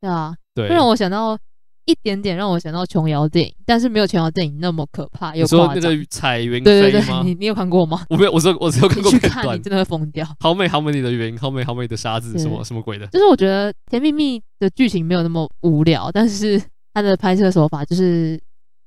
[0.00, 1.36] 对啊，对，让我想到
[1.84, 5.34] 一点点，让我想到琼瑶电影，但是没有琼瑶电影那么可怕。
[5.34, 6.64] 有说那个彩云飞吗？
[6.64, 8.04] 对对对，你你有看过吗？
[8.08, 10.24] 我没有，我说我只有看过片段，你真的会疯掉。
[10.38, 13.06] 好美好美你的云，好美好美的沙子，什么什么鬼的？
[13.08, 16.62] 就是我觉得《甜蜜蜜》的剧情没有那么无聊，但是
[16.94, 18.40] 它的拍摄手法就是，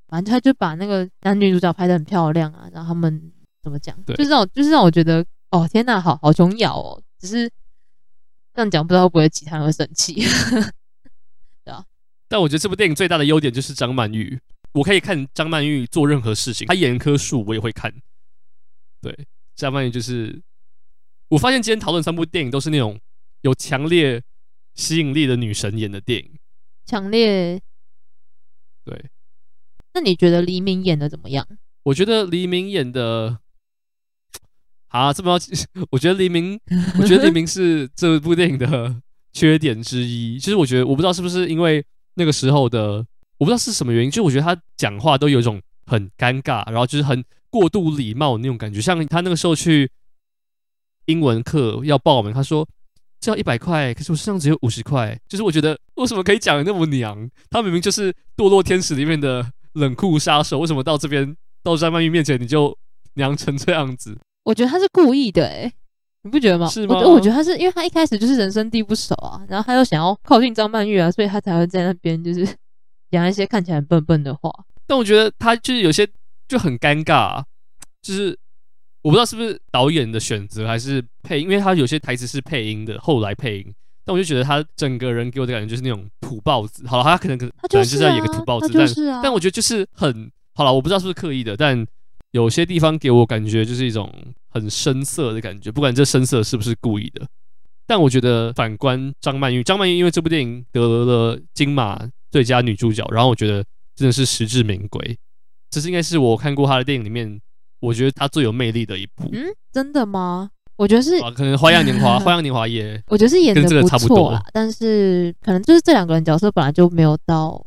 [0.07, 3.22] 反正他就把那个男女主角拍得很漂亮啊，然后他们
[3.61, 3.93] 怎么讲？
[4.06, 5.26] 对，就是让我就是让我觉得。
[5.52, 7.49] 哦天呐，好好重要哦，只是
[8.53, 10.14] 这样讲，不知道会不会其他人会生气，
[11.64, 11.86] 对啊。
[12.28, 14.40] 但我觉得这部电影最大的优点就是张曼玉，
[14.72, 17.94] 我可以看张曼玉做任何事情，她演一棵树我也会看。
[19.02, 20.41] 对，张曼玉就是，
[21.28, 22.98] 我发现今天讨论三部电影都是那种
[23.41, 24.23] 有强烈
[24.73, 26.40] 吸引力的女神演的电影，
[26.86, 27.61] 强烈。
[28.86, 29.10] 对，
[29.94, 31.45] 那你觉得黎明演的怎么样？
[31.84, 33.40] 我觉得黎明演的。
[34.91, 35.39] 啊，这么
[35.89, 36.59] 我觉得黎明，
[36.99, 38.95] 我觉得黎明是这部电影的
[39.34, 40.38] 缺点之一。
[40.38, 41.84] 其实我觉得，我不知道是不是因为
[42.15, 43.05] 那个时候的，
[43.38, 48.81] 我不知道是什么原因，就我觉得他讲话都有一种很尴尬，然后就是很过度礼貌的那种感觉。
[48.81, 49.89] 像他那个时候去
[51.05, 52.68] 英文课要报名，他说
[53.22, 55.18] 这要一百块，可是我身上只有五十块。
[55.30, 57.30] 就是我觉得为什么可以讲得那么娘？
[57.49, 62.77] 他明明就是堕落天使里面的冷酷杀手，为什么到这边到张曼玉面前你就
[63.13, 64.18] 娘成这样子？
[64.43, 65.72] 我觉得他是故意的，哎，
[66.23, 66.68] 你不觉得吗？
[66.68, 66.95] 是吗？
[66.97, 72.47] 我，我觉得他是因为他一开始就是人生地不熟啊，然后他又想要靠近张曼玉啊，所以他才会在那边就是
[73.11, 74.51] 讲一些看起来很笨笨的话。
[74.88, 76.07] 但我觉得他就是有些
[76.47, 77.45] 就很尴尬啊，
[78.01, 78.38] 就是
[79.03, 83.73] 我不知道是不是导演的选择还是配音，因为他有些台词是配音的，后来配音。
[84.03, 86.88] 但我就觉得他整个人给我的感觉就是那种土豹子。
[86.88, 91.85] 好了，他可能可能就是要演个土豹子，但但我觉得就是很好了，我不知道是不是刻意的，但。
[92.31, 94.09] 有些地方给我感觉就是一种
[94.49, 97.25] 很深色的感觉，不管这深色是不是故意的。
[97.85, 101.99] 但我觉得反观张曼玉，张曼玉因为这部电影得了金马
[102.29, 103.63] 最佳女主角，然后我觉得
[103.95, 105.17] 真的是实至名归。
[105.69, 107.41] 这是应该是我看过她的电影里面，
[107.81, 109.29] 我觉得她最有魅力的一部。
[109.33, 109.43] 嗯，
[109.73, 110.51] 真的吗？
[110.77, 114.41] 我觉得是，啊可能《花样年华》《花样年华》也，我觉得是演的不错啦。
[114.53, 117.61] 但是可能就是这两个人角色本来就没有到。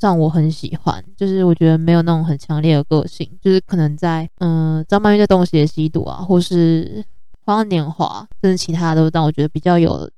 [0.00, 7.02] 让我很喜欢，就是我觉得没有那种很强烈的个性，就是可能在嗯张曼玉在《东邪西毒》啊，或是
[7.44, 10.10] 《花样年华》，甚至其他的都让我觉得比较有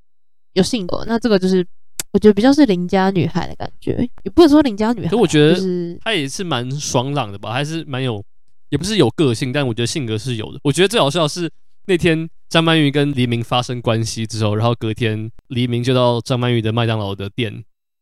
[0.55, 1.05] 有性格。
[1.07, 1.65] 那这个就是
[2.13, 8.25] 我觉得比较是邻家女孩的感觉，也不能说邻家女孩，可我觉得就是她也是蛮爽朗的吧，还是蛮有，
[8.71, 10.59] 也不是有个性，但我觉得性格是有的。
[10.65, 11.51] 我觉得最好笑的是
[11.87, 17.53] 那天张曼玉跟黎明发生关系之后，然后隔天黎明就到张曼玉的麦当劳的店，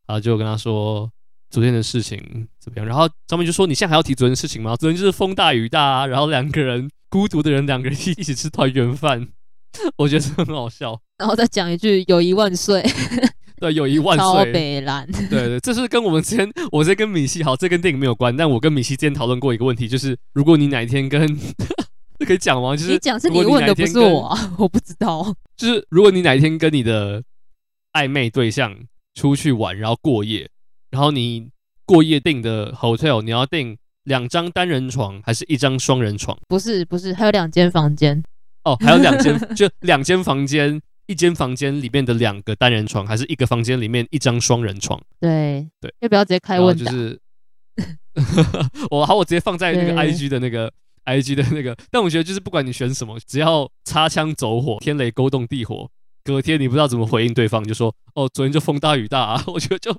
[0.06, 1.10] 然后就跟她说
[1.50, 2.18] 昨天的事情
[2.58, 4.76] 怎么样，然后张明就说：“你现在还要提昨天的事情吗？
[4.76, 9.28] 昨天就是风大雨大啊，然后两个人孤独的人两个人一一起吃团圆饭。
[9.98, 12.82] ”我觉得很好笑，然后再讲一句“友谊万岁”，
[13.60, 14.24] 对，友谊万岁。
[14.24, 21.26] 超北烂，对对，这是跟我们之前，我在跟米西，好，这跟电影没有关，但我跟米西之前讨论过一个问题，就是如果你哪一天跟，
[22.18, 22.74] 这 可以讲吗？
[22.74, 25.34] 就是你讲是你问的，不是我啊，我不知道。
[25.56, 27.22] 就是如果你哪一天跟你的
[27.92, 28.74] 暧昧对象
[29.14, 30.48] 出去玩，然后过夜，
[30.96, 31.50] 然后你
[31.84, 36.34] 过夜订的 hotel，你要订两张单人床还是一张双人床？
[36.48, 38.24] 不是不是，还有两间房间。
[38.64, 44.98] 哦，还有两间， 就两间房间，一间房间里面的两个单人床，还是一个房间里面一张双人床？
[45.20, 46.74] 对对，要不要直接开问？
[46.74, 47.20] 就是
[48.90, 50.72] 我好，我直接放在那个 IG 的那个
[51.04, 51.76] IG 的那个。
[51.90, 55.90] 但我觉得就是不管你选什么，只要擦枪走火，天雷勾动地火，
[56.24, 59.94] 隔天你不知道怎么回应对方，就说哦，昨天就风大雨大啊， 我觉得就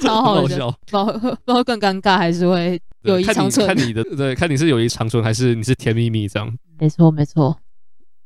[0.00, 3.66] 超好笑，不不知道更尴尬还是会友谊长存？
[3.66, 6.56] 看你的对，看你是友谊长存还是你是甜蜜蜜这样？
[6.78, 7.56] 没错没错。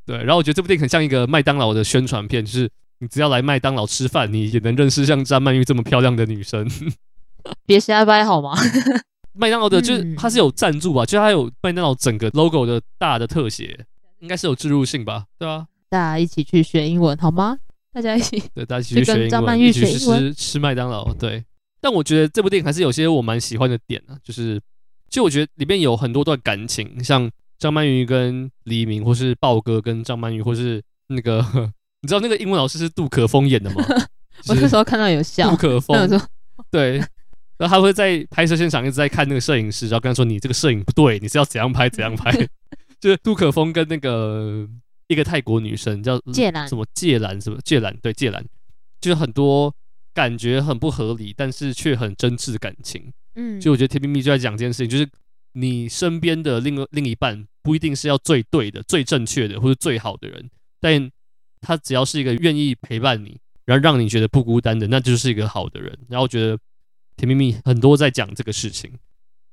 [0.05, 2.71] 对，然后我觉得这部电影很像一个麦当劳的宣传片，就是
[3.01, 6.69] 你只要来麦当劳吃饭，你也能认识像张曼玉这么漂亮的女生。
[7.67, 8.53] 别瞎掰好吗？
[9.39, 13.85] 麦当劳的就是它是有赞助吧，嗯、就它有麦当劳整个 logo 的大的特写，
[14.21, 15.25] 应该是有置入性吧？
[15.39, 17.59] 对啊，大家一起去学英文好吗？
[17.93, 21.13] 大家一起对，大家一起去学英文，张曼玉学英文，吃吃麦当劳。
[21.15, 21.45] 对，
[21.81, 24.61] 但我觉得这部电影还是有些我蛮喜欢的点啊，就是
[25.11, 27.31] 就我觉得里面有很多段感情，像。
[27.59, 31.41] 张曼玉跟黎明，或是豹哥跟张曼玉，或是那个，
[32.03, 33.77] 你知道那个英文老师是杜可风演的吗？
[34.47, 35.49] 我那时候看到有笑。
[35.49, 35.97] 杜可风，
[36.71, 36.99] 对，
[37.57, 42.31] 然后他会在拍摄现场一直在看那个摄影师，然后跟他说：“你这个摄影不对，你是要怎样拍怎样拍。”
[43.01, 44.69] 就是杜可风跟那个
[45.09, 48.45] 一个泰国女生叫芥兰，什么芥兰，什么芥兰，对，芥兰，
[49.01, 49.75] 就是很多
[50.17, 53.13] 感觉很不合理，但是却很真挚的感情。
[53.37, 55.07] 嗯，就我觉得甜蜜蜜就在讲这件事情，就是。
[55.59, 60.51] 你身边的另另一半不一定是要最对的、最正确的或者最好的人，
[60.83, 61.11] 但
[61.63, 65.99] 他只要是一个愿意陪伴你，然后让你觉得不孤单的，那就是一个好的人。
[66.11, 66.59] 然后我觉得
[67.17, 68.93] 甜蜜蜜很多在讲这个事情，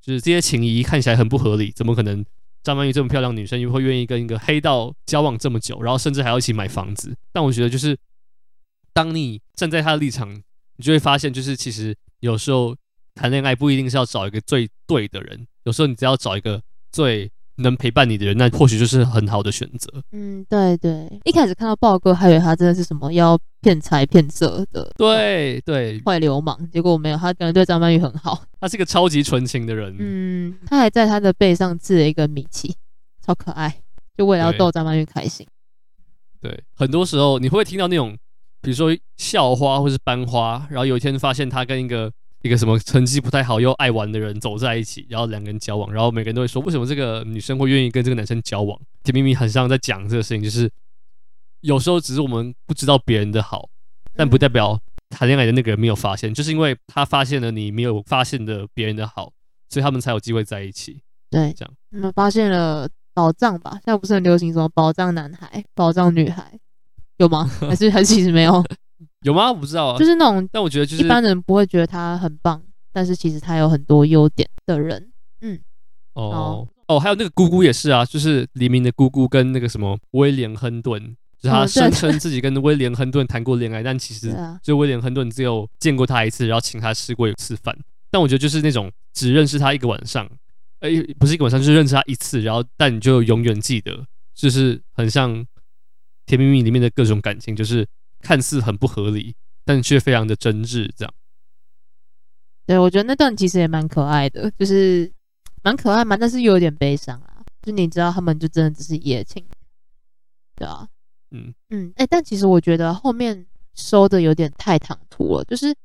[0.02, 2.26] 就是这些情谊看起来很不合理，怎么可能
[2.64, 7.16] 张曼玉这么漂亮女生又会愿意跟一个黑道交往这么久，然后甚至还要一起买房子？
[7.32, 7.98] 但我觉得就是
[8.92, 10.44] 当你站在他的立场，
[10.78, 12.76] 你就会发现，就是其实有时候
[13.16, 15.46] 谈恋爱不一定是要找一个最对的人。
[15.64, 20.04] 有时候你只要找一个最能陪伴你的人，那或许就是很好的选择。
[20.12, 21.08] 嗯，对对。
[21.24, 26.70] 一开始看到豹哥，还以为他真的是什么要骗财骗色的，对对，坏流氓。
[26.72, 28.44] 结果没有，他可能对张曼玉很好。
[28.60, 29.96] 他是个超级纯情的人。
[30.00, 32.76] 嗯，他还在他的背上刺了一个米奇，
[33.24, 33.82] 超可爱，
[34.18, 35.46] 就为了要逗张曼玉开心。
[36.42, 38.18] 对，对，很多时候你会不会听到那种，
[38.64, 42.12] 比如说校花或是班花，然后有一天发现他跟一个。
[42.44, 48.78] 一个什么成绩不太好又爱玩的人走在一起，然后两个人交往，然后每个人都会说，为什么这个女生会愿意跟这个男生交往？
[49.02, 50.70] 甜蜜蜜很像在讲这个事情，就是
[51.62, 53.70] 有时候只是我们不知道别人的好，
[54.14, 54.78] 但不代表
[55.10, 59.32] 谈恋爱的那个人没有发现，就是因为他发现了你没有发现的别人的好，
[59.70, 61.02] 所以他们才有机会在一起。
[61.30, 61.74] 对，这样。
[61.92, 63.72] 你们发现了宝藏吧？
[63.76, 66.60] 现在不是很流行什么宝藏男孩、宝藏女孩，
[67.24, 67.50] 有吗？
[67.62, 68.64] 还是还是其实没有？
[69.24, 69.52] 有吗？
[69.52, 75.12] 我不知道啊，就是那种，但我觉得就是一般人不会觉得他很棒，但是其实他有很多优点的人。
[75.42, 75.60] 嗯，
[76.14, 81.02] 哦哦，还有那个姑姑也是啊，就是黎明的姑姑跟那个什么威廉亨顿，
[81.40, 87.76] 就是他声称自己跟威廉亨顿谈过恋爱，但其实就威廉亨顿只有见过他一次，然后请他吃过一次饭。
[88.12, 90.30] 但我觉得就是那种只认识他一个晚上，
[90.82, 94.06] 哎，不是一个晚上，就是认识他一次，然后但你就永远记得，
[94.36, 95.34] 就是很像
[96.26, 97.88] 《甜蜜蜜》里面的各种感情，就是。
[98.26, 99.36] 看似很不合理，
[99.66, 101.14] 但却非常的真挚，这样。
[102.66, 105.12] 对，我觉得那段其实也蛮可爱的，就是
[105.62, 107.44] 蛮可爱嘛，但是又有点悲伤啊。
[107.62, 109.44] 就你知道，他们就真的只是一夜情，
[110.56, 110.88] 对啊，
[111.32, 113.46] 嗯嗯，哎、欸，但其实我觉得后面
[113.76, 115.76] 收的有点太唐突了，就是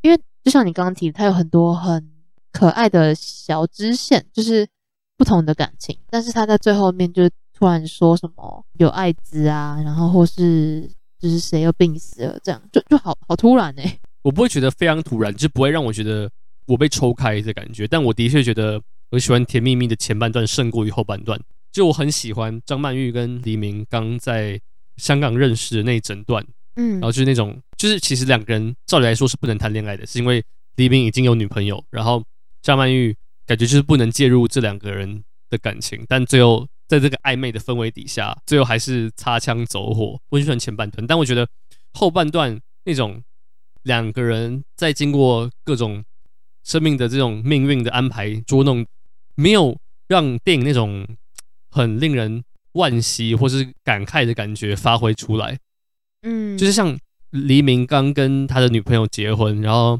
[0.00, 2.10] 因为就像你刚刚提的，他有很多很
[2.52, 4.66] 可爱的小支线，就是
[5.18, 7.28] 不同的感情，但是他在最后面就
[7.62, 10.90] 突然说什么有艾滋啊，然后或是。
[11.20, 14.00] 就是谁又病死了，这样就就好好突然呢、欸。
[14.22, 16.28] 我不会觉得非常突然，就不会让我觉得
[16.66, 17.86] 我被抽开的感觉。
[17.86, 21.40] 但我的确觉得我喜欢《甜蜜蜜》的前半段胜过于后半段。
[21.70, 24.60] 就我很喜欢张曼玉跟黎明刚在
[24.96, 26.44] 香港认识的那一整段，
[26.74, 30.44] 嗯，然后就是那种，就是其实两个人照理来说是不能谈恋爱的，是因为
[30.74, 32.20] 黎明已经有女朋友，然后
[32.62, 33.16] 张曼玉
[33.46, 40.20] 感觉就是不能介入这两个人的感情，但最后在这个暧昧的氛围底下，最后还是擦枪走火。
[40.28, 41.48] 我很喜欢前半段，但我觉得
[41.94, 43.22] 后半段那种
[43.84, 46.04] 两个人在经过各种
[46.62, 48.84] 生命的这种命运的安排捉弄，
[49.36, 49.74] 没有
[50.06, 51.08] 让电影那种
[51.70, 52.44] 很令人
[52.74, 55.58] 惋惜或是感慨的感觉发挥出来。
[56.20, 56.98] 嗯，就是像
[57.30, 59.98] 黎明刚跟他的女朋友结婚，然后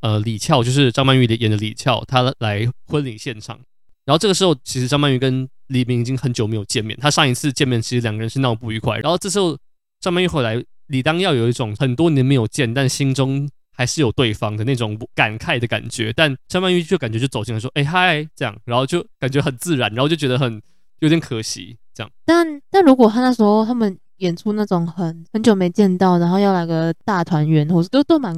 [0.00, 3.60] 呃李翘就是张曼玉演的李翘，她来婚礼现场，
[4.06, 9.58] 然后这个时候其实张曼玉跟黎明已经很久没有见面，他上一次见面其实两个人是闹不愉快，然后这时候
[10.00, 13.46] 张曼玉回来，理当要有一种很多年没有见，但心中
[13.76, 20.62] 还是有对方的那种感慨的感觉，但张曼玉就感觉就走进来说，哎嗨这样，然后就感觉很自然，然后就觉得很
[21.00, 23.98] 有点可惜这样，但但如果他那时候他们。
[24.20, 28.34] 演出那种很很久没见到，然后要来个大团圆，或是都都蛮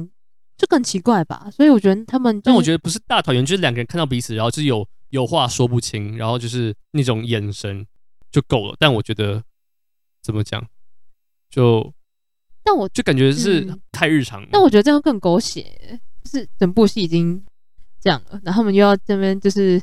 [0.57, 1.47] 就更奇怪吧。
[1.55, 7.85] 所以我觉得他们、就是，但我觉得不是大团圆，就是两个人看到彼此，然后就是有有话说不清，然后就是那种眼神
[8.31, 8.75] 就够了。
[8.79, 9.43] 但我觉得
[10.21, 10.65] 怎么讲，
[11.49, 11.93] 就
[12.63, 14.45] 但我就感觉是太日常。
[14.51, 17.43] 但我觉得这样更狗血，就是整部戏已经
[17.99, 19.79] 这样了，然后他们又要这边就是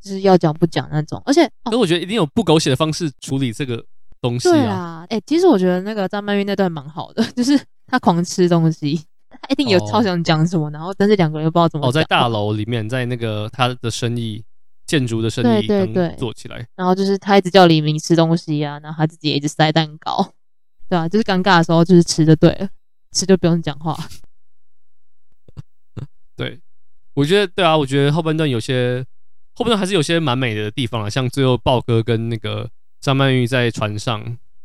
[0.00, 3.84] 就是要讲不讲那种，而且，可是我觉得一定有不狗血的方式处理这个。
[4.20, 7.56] 东西啊，对啊，哎、欸，其实我觉得那个张曼玉那段蛮好的， 就是
[7.86, 9.00] 她狂吃东西，
[9.30, 11.88] 他一定有超想讲什么，哦、然后但是两个人又不知道怎么讲。
[11.88, 14.44] 哦，在大楼里面，在那个他的生意
[14.88, 20.32] 建筑的生意对对对做起来，然后就是他一直叫黎明吃东西啊，然后他自己也一直塞蛋糕，
[20.88, 22.68] 对啊，就是尴尬的时候就是吃就对了，
[23.12, 23.96] 吃就不用讲话。
[26.34, 26.58] 对，
[27.14, 29.06] 我觉得对啊，我觉得后半段有些
[29.54, 32.68] 后半段还是有些蛮美的地方啊，像最后豹哥跟那个。
[33.00, 34.20] 张曼玉在船上，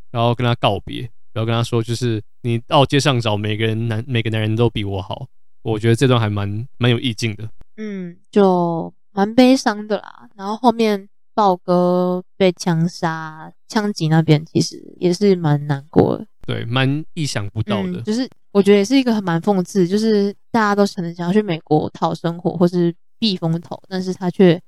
[0.10, 1.02] 然后跟他告别，
[1.34, 5.28] 然后跟他说，就是你到街上找每个人男，每个男人都比我好。
[5.62, 7.48] 我觉得这段还蛮蛮有意境的，
[7.78, 10.28] 嗯，就蛮悲伤的啦。
[10.36, 17.94] 然后后面豹哥被枪杀，枪击那边其实也是蛮难过的，对，蛮意想不到的。
[18.00, 24.62] 嗯，就是我觉得也是一个很蛮讽刺，就是大家都可能想要去美国讨生活或是避风头，但是他却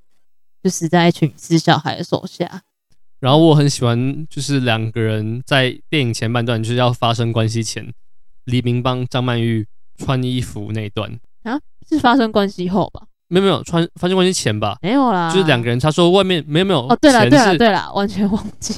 [0.62, 2.62] 就死在一群死小孩的手下。
[3.20, 7.92] 然后我很喜欢，就是两个人在电影前半段就是要发生关系前，
[8.44, 9.66] 黎明帮张曼玉
[9.96, 11.58] 穿衣服那段啊，
[11.88, 13.06] 是发生关系后吧？
[13.28, 14.78] 没有没有，穿发生关系前吧？
[14.82, 18.74] 没有啦，就是两个人，他说外面没有没有哦，对了对了对了，完全忘记。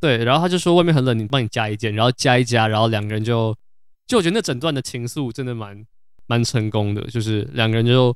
[0.00, 3.56] 对，然后他就说外面很冷，你帮你加一件，然后加一加，然后两个人就
[4.06, 5.84] 就我觉得那整段的情愫真的蛮
[6.26, 8.14] 蛮成功的，就是两个人就。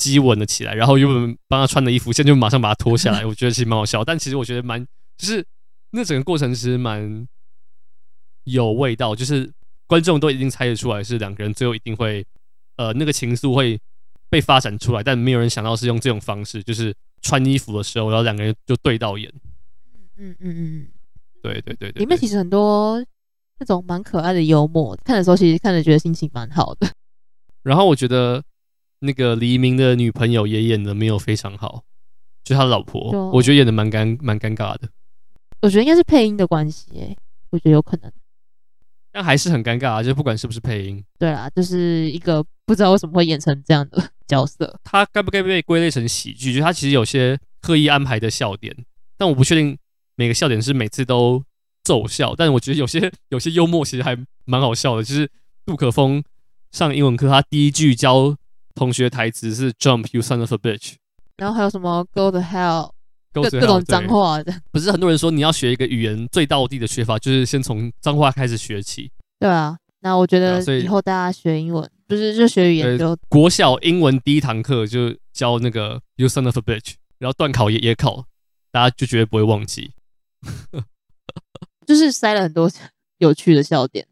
[0.00, 3.22] 激吻了起来，然后原本帮他穿的衣服，现在就马上把它脱下来。
[3.28, 4.82] 我觉得其实蛮好笑，但其实我觉得蛮，
[5.18, 5.44] 就是
[5.90, 7.28] 那整个过程其实蛮
[8.44, 9.52] 有味道，就是
[9.86, 12.24] 观众都已经猜得出来是两个人最后一定会，
[12.76, 13.78] 呃，那个情愫会
[14.30, 19.30] 被发展出来，但没有人想到是用这种方式，就是穿衣服的时候，然后两个人就对到眼。
[20.16, 20.88] 嗯嗯嗯嗯，
[21.42, 23.04] 对对对对，里面其实很多
[23.58, 26.88] 那种蛮可爱的幽默，看的时候其实看着觉得心情蛮好的。
[27.62, 28.42] 然后我觉得。
[29.02, 31.82] 那个黎明的女朋友也演的没有非常好，
[32.44, 34.90] 就他老婆，我觉得演的蛮尴蛮尴尬的。
[35.62, 37.16] 我觉得应该是配音的关系，哎，
[37.48, 38.12] 我觉得有可能，
[39.12, 40.02] 但还是很尴尬啊！
[40.02, 44.78] 就不管是不是配音，对啊，就是一个不知道为什么会演成这样的 角色。
[44.84, 46.54] 他该不该被归类成喜剧？
[46.54, 48.74] 就他其实有些刻意安排的笑点，
[49.16, 49.76] 但我不确定
[50.16, 51.42] 每个笑点是每次都
[51.82, 52.34] 奏效。
[52.36, 55.30] 但我觉得有些 有些幽默其实还蛮好笑的，就是
[55.66, 56.22] 杜可风
[56.72, 58.36] 上英文课，他第一句教。
[58.72, 60.94] 同学台词是 “Jump, you son of a bitch”，
[61.36, 62.92] 然后还有什么 “Go to hell”，
[63.32, 64.52] 各各种脏话的。
[64.72, 69.10] 不是很多人说你要学一个语言最到地的学法，就是先从脏话开始学起。
[69.38, 78.24] 对啊，那我觉得以后大家学英文，不是就学语言就国小英文第一堂课就教那个 “you son of a bitch”，然后段考也也考，
[78.70, 79.92] 大家就绝对不会忘记。
[81.86, 82.70] 就是塞了很多
[83.18, 84.06] 有趣的笑点。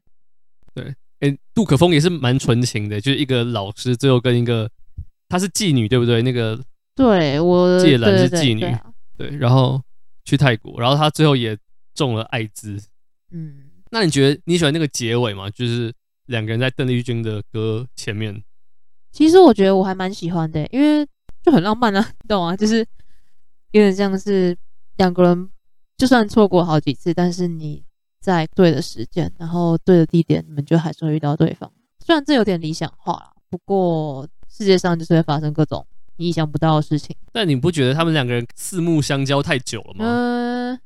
[0.74, 0.94] 对。
[1.20, 4.70] 哎、欸，杜可风也是蛮纯情的，就是一个老师，最后跟一个
[5.28, 6.22] 她是妓女，对不对？
[6.22, 6.56] 那个
[6.94, 8.80] 对我芥兰是妓女，对，对，对，
[9.18, 9.82] 对，然后
[10.24, 11.58] 去泰国，然后他最后也
[11.94, 12.80] 中了艾滋。
[13.30, 15.50] 嗯，那你觉得你喜欢那个结尾吗？
[15.50, 15.92] 就是
[16.26, 18.42] 两个人在邓丽君的歌前面。
[19.12, 21.06] 其实我觉得我还蛮喜欢的，因为
[21.42, 22.56] 就很浪漫啊， 你懂吗？
[22.56, 22.78] 就是
[23.72, 24.56] 有点像是
[24.96, 25.50] 两个人
[25.96, 27.84] 就算错过好几次，但是你。
[28.20, 31.72] 在对的时间，然后对的地点，你们就还是会遇到对方。
[32.04, 37.16] 虽然这有点理想化了，不过世界上就是会发生各种你意想不到的事情。
[37.32, 40.04] 但你不觉得他们两个人四目相交太久了吗？
[40.04, 40.80] 嗯、呃，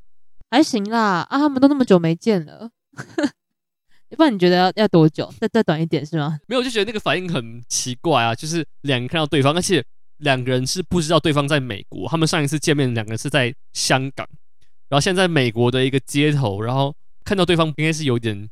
[0.51, 1.27] 还行啦。
[1.29, 2.71] 啊，他们都那么久没见了，
[4.17, 5.33] 不然你觉得要要多久？
[5.41, 6.39] 再再短一点是吗？
[6.47, 9.83] 没有，我就觉得那个反应很奇怪啊，就是两个人看到对方，而且
[10.19, 14.29] 两个人是不知道对方在美国，他们上一次见面两个人是在香港，
[14.89, 16.95] 然后现在在美国的一个街头，然后
[17.25, 18.51] 看到对方应该是有点，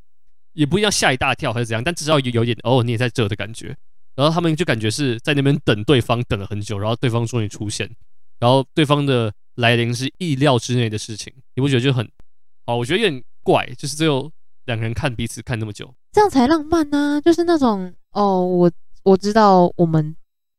[0.55, 3.77] 也不一定要吓一大跳还是怎样，但至少有有点哦，你也在这的感觉，
[4.15, 7.91] 然后他们就感觉是在那边等对方等了很久，然后对方终于出现，
[8.39, 12.11] 然后对方的来临是意料之内的事情，你不觉得就很
[12.66, 12.77] 好？
[12.77, 14.31] 我觉得有点怪，就是最后。
[14.66, 18.70] 两个人看彼此看那么久，这样才浪漫呢、就是那种哦，我
[19.03, 20.15] 我知道我们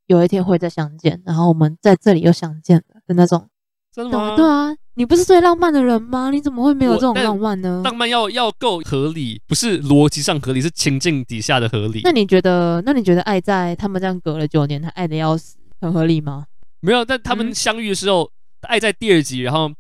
[0.07, 3.48] 有一天会再相见，然后我们在这里又相见了的那种。
[3.93, 4.35] 真的吗？
[4.35, 6.30] 对啊，你不是最浪漫的人吗？
[6.31, 7.81] 你怎么会没有这种浪漫呢？
[7.84, 12.01] 浪漫要要够合理，不是逻辑上合理，是情境底下的合理。
[12.03, 12.81] 那你觉得？
[12.85, 16.45] 那你觉得爱在他们这样隔了九年，他爱的要死，很合理吗？
[16.80, 18.23] 没有，但他们相遇的时候，
[18.61, 19.72] 嗯、爱在第二集，然后。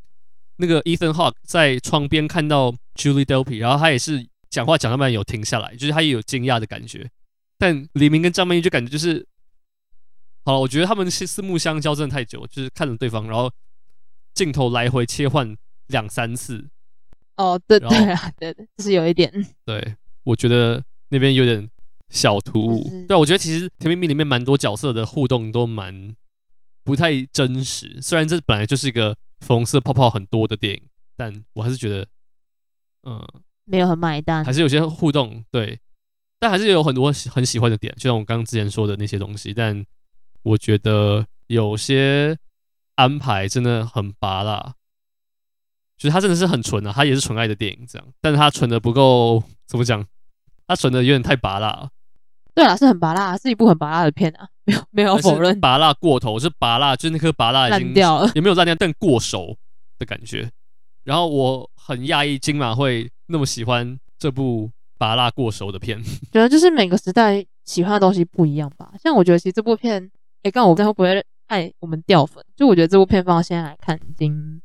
[0.57, 7.09] 那个 Ethan Hawke 在窗边看到 Julie Delpy，然后他也是讲话讲到慢有停下来，就是他也有惊讶的感觉。
[7.57, 9.25] 但黎明跟张曼玉就感觉就是，
[10.45, 13.51] 好了，我觉得他们是四目相交真的太久，就是看着对方，然后
[14.33, 15.55] 镜头来回切换
[15.87, 16.69] 两三次。
[17.37, 19.31] 哦，对对啊， 对对，就是有一点。
[19.65, 21.69] 对，我觉得那边有点
[22.09, 22.83] 小突兀。
[22.83, 26.15] 就是、对，我觉得其实《甜蜜蜜》里面蛮多角色的互动都蛮
[26.83, 29.15] 不太真实，虽然这本来就是一个。
[29.41, 30.83] 粉红色泡泡很多的电影，
[31.17, 32.05] 但我还是觉得，
[33.01, 33.19] 嗯，
[33.65, 35.79] 没有很买单，还是有些互动，对，
[36.37, 39.51] 但还是有很多很喜欢的点，就像我刚刚之前说的那些东西。
[39.51, 39.83] 但
[40.43, 42.37] 我觉得有些
[42.95, 44.75] 安排真的很拔辣，
[45.97, 50.05] 就是他真的是很纯啊，他也是纯爱的电影这样，但是他纯的不够，怎么讲？
[50.67, 51.89] 他纯的有点太拔辣了。
[52.53, 55.59] 对啊，是很拔辣，是一部很拔辣的片啊， 没有没有否认。
[55.59, 59.57] 拔辣过头是拔辣，就是那颗拔辣已经烂掉了，也没有烂掉，但过熟
[59.97, 60.51] 的感觉。
[61.03, 66.03] 然后我很讶异金马会那么喜欢这部拔辣过熟的片。
[66.31, 68.93] 觉得就是每个时代喜欢的东西不一样吧。
[69.01, 70.11] 像我觉得其实这部片，
[70.43, 72.41] 哎，刚我刚会不会爱我们掉粉？
[72.55, 74.61] 就我觉得这部片放到现在来看，已经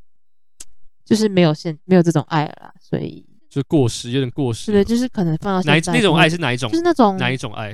[1.04, 3.26] 就是没有现没有这种爱了啦，所以。
[3.50, 4.70] 就过时，有点过时。
[4.70, 6.70] 对，就是可能放到哪那种爱是哪一种？
[6.70, 7.72] 就是那种哪一种爱？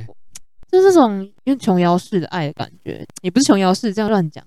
[0.70, 4.43] 就是那种用琼瑶式的爱的感觉，也不是琼瑶式，这样乱讲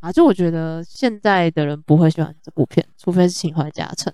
[0.00, 0.10] 啊！
[0.10, 4.10] 就我觉得现在的人不会喜欢这部片，除非是情怀加成。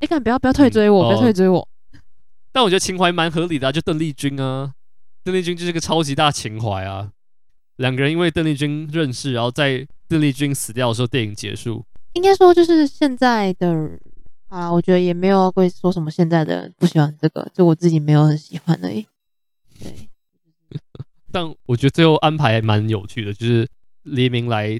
[0.00, 1.68] 你看，不要不要退追我，嗯哦、不要退追我。
[2.50, 4.74] 但我觉得情怀蛮合理的、啊，就邓丽君啊，
[5.22, 7.12] 邓丽君就是个超级大情怀啊。
[7.76, 11.84] 两个人因为邓丽君认识，然后在邓丽君死掉的时候，电影结束。
[12.14, 13.98] 应该说，就是现在的。
[14.48, 19.06] 啊，我觉得也没有会说什么现在的人不喜欢这个，就我自己没有很喜欢而已。
[19.82, 20.10] 对，
[21.32, 23.66] 但我觉得最后安排还蛮有趣的，就是
[24.02, 24.78] 黎明来，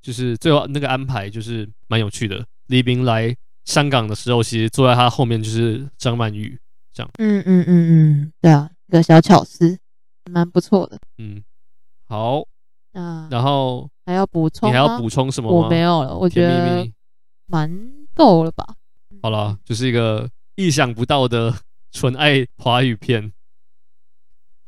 [0.00, 2.46] 就是最后那个安排就是蛮有趣的。
[2.68, 3.34] 黎明来
[3.64, 6.56] 香港的时候，其实坐在他后面就是张曼玉，
[6.92, 7.10] 这样。
[7.18, 9.76] 嗯嗯嗯嗯，对啊，一个小巧思，
[10.30, 10.96] 蛮不错的。
[11.18, 11.42] 嗯，
[12.14, 12.44] 好。
[12.92, 14.68] 那然后还要补充？
[14.68, 15.64] 你还要补充什么吗？
[15.64, 16.88] 我没有了，我觉得
[17.46, 17.68] 蛮
[18.14, 18.64] 够了吧。
[19.20, 21.52] 好了，就是一个意想不到的
[21.90, 23.32] 纯爱华语片。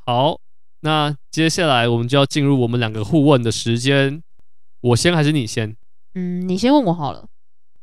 [0.05, 0.41] 好，
[0.81, 4.21] 那接下来我们就要进入我们两个互问的时间。
[4.81, 5.77] 我先还是你先？
[6.15, 7.29] 嗯，你先问我好了。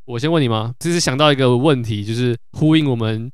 [0.04, 0.76] 我先问你吗？
[0.78, 3.32] 就是想到一个问题，就是呼应我们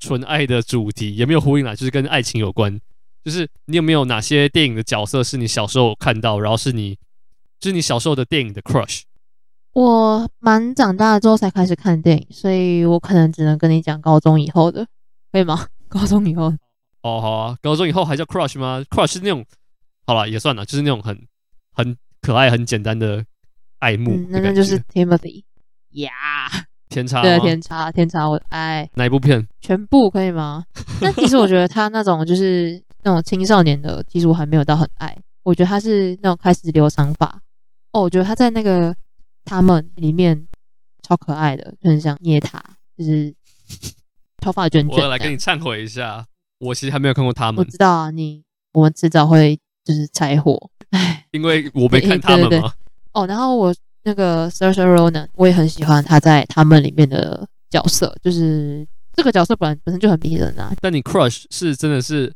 [0.00, 2.80] 纯爱的主题，也没有呼应啦，就是跟爱情有关。
[3.24, 6.96] 就是你有没有哪些电影的角色是你小时候看到，然后是你，
[7.60, 9.02] 就是你小时候的电影的 crush？
[9.74, 14.86] 我蛮长大了之后才开始看电影，所以我可能只能跟你讲高中以后的，
[15.30, 15.66] 可以吗？
[15.88, 16.52] 高中以后
[17.02, 19.44] 哦，好啊，高中以后还叫 crush 吗？crush 是那种，
[20.06, 21.26] 好了也算了，就是那种很
[21.72, 23.24] 很可爱、很简单的
[23.78, 24.26] 爱慕、嗯。
[24.30, 25.44] 那那就是 Timothy
[25.90, 26.10] 呀，
[26.88, 29.46] 天差对天差天差，我的爱哪一部片？
[29.60, 30.64] 全部可以吗？
[31.00, 35.16] 但其实我觉得他那种就是那种青少年的，其实我还没有到很爱。
[35.42, 37.40] 我觉得他是那种开始留长发
[37.92, 38.94] 哦，我觉得他在那个。
[39.50, 40.46] 他们里面
[41.02, 42.62] 超可爱的，就很像捏他，
[42.98, 43.34] 就是
[44.42, 45.02] 头发卷卷。
[45.02, 46.22] 我来跟你忏悔一下，
[46.58, 47.58] 我其实还没有看过他们。
[47.58, 48.44] 我知道啊，你
[48.74, 52.48] 我们迟早会就是拆伙，唉，因为我没看 他们嘛。
[52.50, 52.70] 对对对
[53.14, 60.74] 哦，然后我那个 Saoirse Ronan，我也很喜欢他在他们里面的角色，就是这个角色本来本身就很迷人啊。
[60.82, 62.30] 但你 crush 是真的是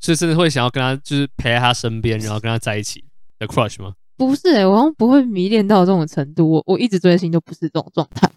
[0.00, 3.04] 是真的会想要跟他，就是陪在他身边，然后跟他在一起
[3.38, 3.94] 的 crush 吗？
[4.16, 6.50] 不是、欸，我好像不会迷恋到这种程度。
[6.50, 8.30] 我我一直追星都不是这种状态。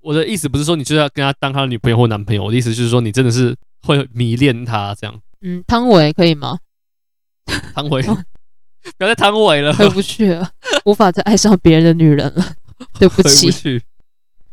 [0.00, 5.20] 我的意思不是说你就要跟他当他的女朋友或男朋友，我的意思就是说你真的是会迷恋他这样。
[5.40, 6.58] 嗯，汤唯可以吗？
[7.74, 8.02] 汤唯，
[8.96, 10.48] 不要再汤唯了，回不去了，
[10.84, 12.54] 无法再爱上别人的女人了。
[12.98, 13.82] 对不起。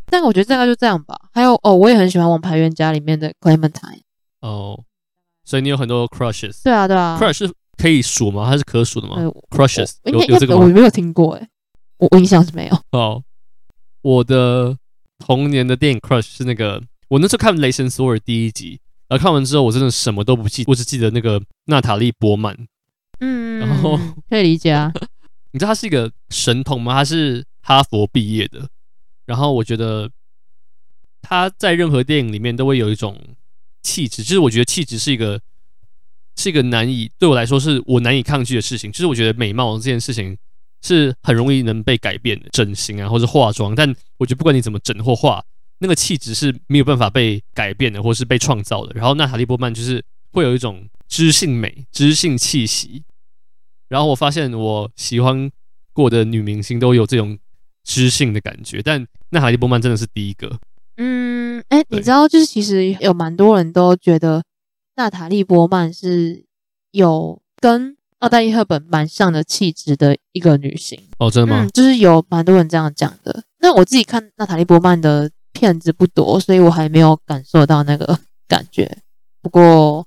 [0.08, 1.16] 但我觉得大概就这样吧。
[1.32, 4.02] 还有哦，我也很喜欢《王牌冤家》里面的 Clementine。
[4.42, 4.84] 哦，
[5.44, 6.64] 所以你有很多 crushes。
[6.64, 7.18] 对啊，对啊。
[7.20, 8.50] crush 是可以数吗？
[8.50, 10.64] 它是可数的吗、呃、？crushes 有有这个吗？
[10.64, 11.50] 我没有听过哎，
[11.98, 12.80] 我我印象是没有。
[12.92, 13.24] 哦，
[14.02, 14.78] 我的
[15.18, 22.56] 童年的电影 crush 是那个，我那时候看《雷神索尔》第一集，然后看完之后我真的什么都不记，我只记得那个娜塔莉波曼。
[23.20, 24.00] 嗯，然后
[24.30, 24.92] 可以理解啊。
[25.54, 26.94] 你知道他是一个神童吗？
[26.94, 28.68] 他是哈佛毕业的。
[29.26, 30.10] 然后我觉得
[31.22, 33.20] 他在任何电影里面都会有一种
[33.82, 35.42] 气质，就是我觉得气质是一个
[36.36, 38.92] 是一个难以对我来说是我难以抗拒的事情。
[38.92, 40.38] 就是我觉得美貌这件事情
[40.82, 43.76] 是很容易能被改变的，整形啊或者化妆。
[43.76, 45.44] 但我觉得不管你怎么整或化，
[45.80, 48.94] 那个气质是没有办法被改变的，或是被创造的。
[48.94, 53.04] 然后娜塔莉波曼就是会有一种知性美、知性气息。
[53.90, 55.52] 然后我发现我喜欢
[55.92, 57.38] 过的女明星都有这种
[57.84, 60.60] 知性的感觉，但娜塔莉波曼真的是第一个。
[60.98, 64.44] 嗯，哎，你知道，就是其实有蛮多人都觉得
[64.96, 66.46] 娜塔莉波曼是
[66.92, 71.00] 有跟奥黛丽赫本蛮像的气质的一个女性。
[71.18, 71.64] 哦，真的吗？
[71.64, 73.44] 嗯，就是有蛮多人这样讲的。
[73.60, 78.98] 那我自己看娜塔莉波曼的片子不多，所以我还没有感受到那个 感觉。
[79.42, 80.06] 不过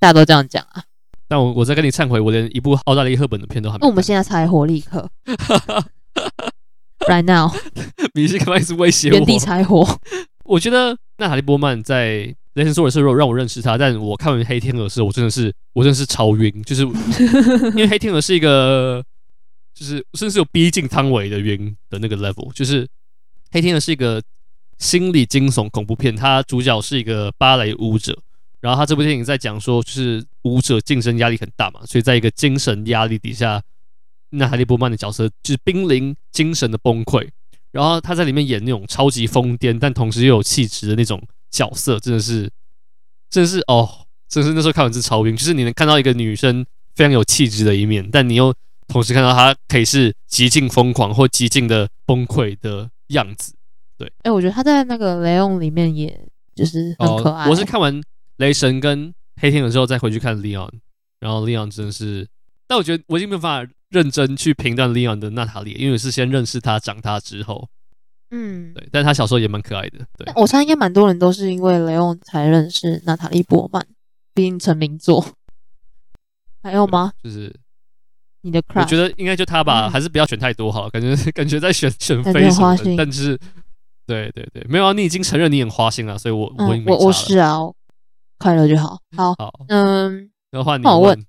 [0.00, 0.82] 大家都这样讲啊。
[1.28, 3.80] 但我我在跟你忏悔，我连一部奥黛丽赫本的片都还没。
[3.82, 5.08] 那我们现在才火立刻
[7.08, 7.50] ，right now，
[8.14, 9.14] 你是开始威胁我？
[9.14, 9.86] 原地柴火。
[10.44, 12.18] 我觉得娜塔莉波曼在
[12.54, 16.82] 《雷神索尔》的时候让我认识他，但我看完《黑天鹅》的时候，我真的是我真的是超晕，就是
[17.72, 19.02] 因为《黑天鹅》是一个，
[19.74, 22.84] 就是甚至有逼近汤唯的晕的那个 level，就是
[23.50, 24.22] 《黑天鹅》是一个
[24.78, 28.18] 心理惊悚恐怖片，它主角是一个芭蕾舞者。
[28.60, 33.60] 然后他这部电影在讲说，就是舞者竞争压力很大嘛，所以在一个精神压力底下，
[34.32, 37.28] 娜塔莉波曼的角色就是濒临精神的崩溃。
[37.70, 42.50] 然后他在里面演那种超级疯癫，但同时又有气质的那种角色，真的是，
[43.30, 48.54] 真的是哦，真的是那时候看完是超晕，就是你能看到一个女生非常有气质的一面，但你又
[48.88, 53.54] 同时看到她可以是极尽疯狂或极尽的崩溃的样子。
[53.96, 57.46] 对，哎，我觉得他在那个雷翁里面也就是很可爱。
[57.46, 58.02] 哦，我是看完。
[58.38, 60.70] 雷神跟黑天鹅之后再回去看 Leon，
[61.20, 62.26] 然后 Leon 真的是，
[62.66, 67.68] 但我觉得我已经没有办法认真去评断 Leon 的娜塔莉，因为我是先认识他，长大之后，
[68.30, 70.32] 嗯，对，但他小时候也蛮可爱的，对。
[70.34, 73.86] 我猜应该蛮多人都是因为雷翁才认识娜塔莉波曼，
[74.34, 75.24] 毕竟成名作。
[76.62, 77.12] 还有吗？
[77.22, 77.54] 就是
[78.40, 83.38] 你的 crush，我觉得应该就他吧，嗯、还是不要选太多好了，感觉 感觉在选选妃什么的，但是，
[84.06, 87.58] 对对对，没有啊，你已经承认你很花心了，所以我、嗯、我我我是啊。
[88.38, 88.98] 快乐就好。
[89.16, 91.24] 好，好嗯，那换你问，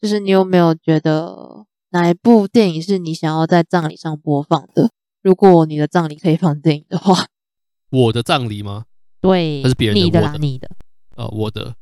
[0.00, 4.90] 就是你有没有觉得哪一部电影是你想要在葬礼上播放的？
[5.22, 7.26] 如果你的葬礼可以放电影的话，
[7.90, 8.84] 我的葬礼吗？
[9.20, 10.04] 对，那是别人的？
[10.04, 10.70] 你的啦，的你的。
[11.16, 11.74] 呃，我的，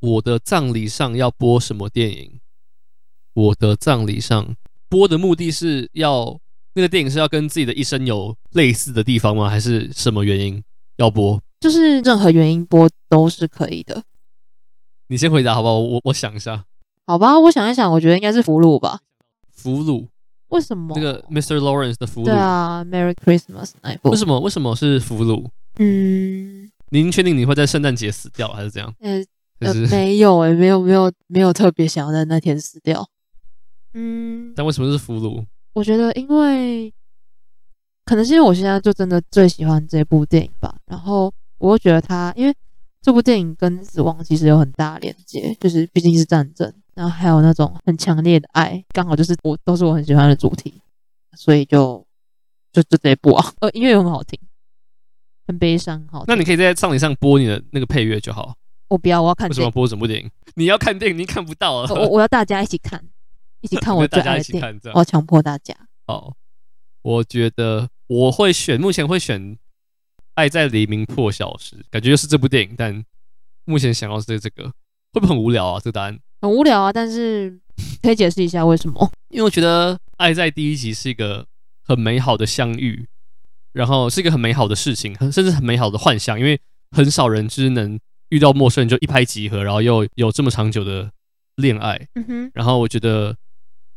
[0.00, 2.40] 我的葬礼上要播什么电影？
[3.34, 4.56] 我的葬礼上
[4.88, 6.38] 播的目的是要
[6.74, 9.48] 那个电影是要跟自己的一生有类似的地方吗？
[9.48, 10.62] 还是什么原因
[10.96, 11.40] 要播？
[11.60, 14.02] 就是任何原因播都是可以的。
[15.08, 15.78] 你先回答好不好？
[15.78, 16.64] 我我想一下。
[17.06, 19.00] 好吧，我想一想，我觉得应该是俘虏吧。
[19.62, 20.06] 俘虏？
[20.48, 20.94] 为什么？
[20.94, 21.56] 这个 Mr.
[21.58, 22.24] Lawrence 的俘虏。
[22.24, 24.10] 对啊，Merry Christmas 那一部。
[24.10, 24.38] 为什么？
[24.40, 25.48] 为什么是俘虏？
[25.78, 26.70] 嗯。
[26.90, 28.94] 您确定你会在圣诞节死掉，还是怎样？
[29.00, 29.22] 呃，
[29.60, 33.08] 呃没有诶、欸，没有没有没有特别想要在那天死掉。
[33.94, 34.52] 嗯。
[34.54, 35.44] 但为什么是俘虏？
[35.72, 36.92] 我觉得因为
[38.04, 41.32] 可能是因为我现在就真的最喜欢这部电影吧，然后。
[41.62, 42.52] 我又觉得他，因为
[43.02, 50.80] 这部电影跟死亡其实有很大连接，就是毕竟是战争，然后还有那种很强烈的爱，刚好就是我都是我很喜欢的主题，
[51.36, 52.06] 所以就
[52.72, 54.38] 就就这一部啊，呃，音乐也很好听，
[55.48, 56.24] 很悲伤，好。
[56.28, 58.54] 那你可以在葬礼上播你的那个配乐就好。
[58.86, 59.48] 我不要，我要看。
[59.48, 60.30] 为什么播什么部电影？
[60.54, 61.92] 你要看电影，你看不到了。
[61.92, 63.02] 我我要大家一起看，
[63.62, 64.80] 一起看我 最爱的电影。
[64.94, 65.74] 我要强迫大家。
[66.06, 66.36] 哦，
[67.02, 69.58] 我觉得我会选，目前会选。
[70.34, 73.04] 爱在黎明破晓时，感觉就是这部电影，但
[73.64, 74.64] 目前想要是这个，
[75.12, 75.78] 会不会很无聊啊？
[75.78, 77.60] 这个答案很无聊啊，但是
[78.02, 79.10] 可以解释一下为什么？
[79.30, 81.46] 因为我觉得爱在第一集是一个
[81.84, 83.06] 很美好的相遇，
[83.72, 86.60] 然后是一个很美好的事情，很甚至很美好的幻想，因为
[86.96, 87.98] 很少人就是能
[88.30, 91.10] 遇到陌生人就一拍即合，然后又有这么长久的
[91.56, 92.08] 恋爱。
[92.14, 92.50] 嗯哼。
[92.54, 93.36] 然后我觉得，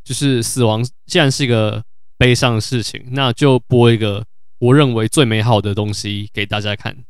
[0.03, 1.84] 就是死亡既然是一个
[2.18, 4.26] 悲伤的事情，那就播一个。
[4.65, 7.05] 我认为最美好的东西给大家看。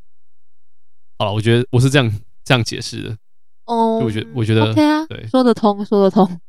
[1.18, 3.18] 好了，我觉得我是这样这样解释的。
[3.66, 6.40] 哦，我觉得我觉得 OK 啊，对，说得通，说得通。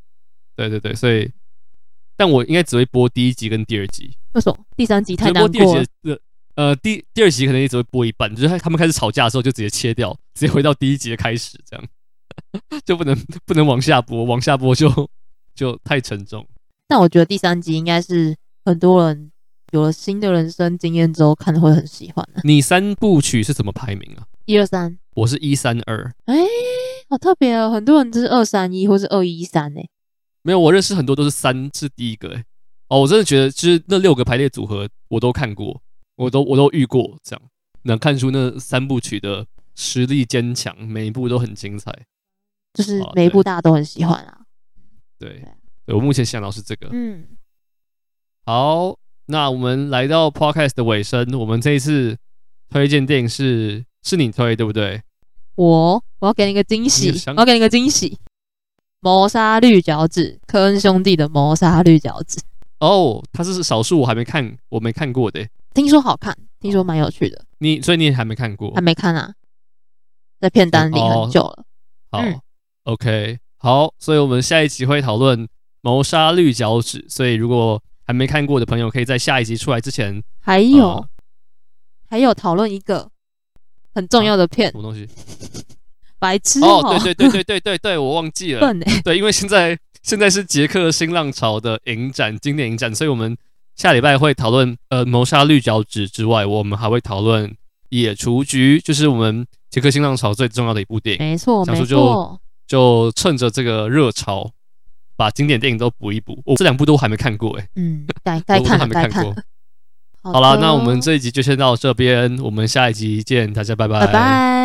[0.57, 1.31] 对对对，所以，
[2.17, 4.17] 但我应该只会播第一集跟第二集。
[4.33, 4.59] 为什么？
[4.77, 5.49] 第三集太难过了。
[5.49, 6.21] 播第二集的
[6.57, 11.87] 呃，第第二集可能也只会播一半，就是他们开始吵架的时候就直接切掉，直接回到第一集的开始，这样
[12.85, 15.09] 就不能不能往下播，往下播就
[15.55, 16.45] 就太沉重。
[16.89, 19.31] 但我觉得第三集应该是很多人
[19.73, 22.41] 有了新的人生经验之后看会很喜欢的。
[22.45, 24.27] 你三部曲是怎么排名啊？
[24.45, 26.13] 一二三，我是一三二。
[26.27, 26.35] 哎，
[27.09, 29.91] 好特别哦，很多人就是二三一或是二一三诶。
[30.43, 32.45] 没有，我认识很多都是三是第一个诶。
[32.89, 35.83] 哦，我真的觉得就是那六个排列组合我都看过。
[36.17, 37.43] 我都我都遇过，这样
[37.83, 41.93] 能看出那三部曲的实力坚强，每一部都很精彩，
[42.73, 44.41] 就是每一部大家都很喜欢啊。
[45.19, 45.47] 对，
[45.89, 46.89] 我目前想到是这个。
[46.91, 47.27] 嗯，
[48.47, 48.97] 好，
[49.27, 52.17] 那我们来到 Podcast 的尾声，我们这一次
[52.71, 55.03] 推荐电影是是你推对不对？
[55.57, 58.11] 我我要给你一个惊喜，我要给你一个惊喜，
[59.01, 62.39] 《谋杀绿脚趾》，科恩兄弟的《谋杀绿脚趾》。
[62.79, 65.49] 哦，他是少数我还没看，我没看过的。
[65.75, 67.43] 听说好看，听说蛮有趣的。
[67.59, 68.71] 你所以你也还没看过？
[68.75, 69.33] 还没看啊，
[70.41, 71.65] 在片单里很久了。
[72.11, 72.23] 好
[72.85, 75.45] ，OK，好，所以我们下一集会讨论
[75.81, 76.99] 《谋杀绿脚趾》。
[77.09, 81.07] 所以如果还没看过的朋友，可以在下一集出来之前，还有
[82.09, 83.11] 还有讨论一个
[83.95, 85.09] 很重要的片，什么东西？
[86.19, 86.83] 白痴哦！
[86.89, 88.73] 对对对对对对对，我忘记了。
[89.05, 93.37] 对，因为现在现在是捷克新浪潮的影展，经典影展，所以我们。
[93.77, 97.55] 下礼拜会讨论呃谋杀绿脚趾之外，我们还会讨论
[97.91, 101.23] 野雏菊，就是我们捷克新浪潮最重要的一部电影。
[101.23, 101.85] 没错，没错。
[101.85, 104.51] 就就趁着这个热潮，
[105.17, 106.41] 把经典电影都补一补。
[106.45, 107.67] 我、哦、这两部都还没看过哎。
[107.77, 109.35] 嗯，该该 看了，该看过。
[110.23, 114.07] 好了，那我们这一集就先到这边，我们下一集见，大家拜拜。
[114.07, 114.56] 拜拜。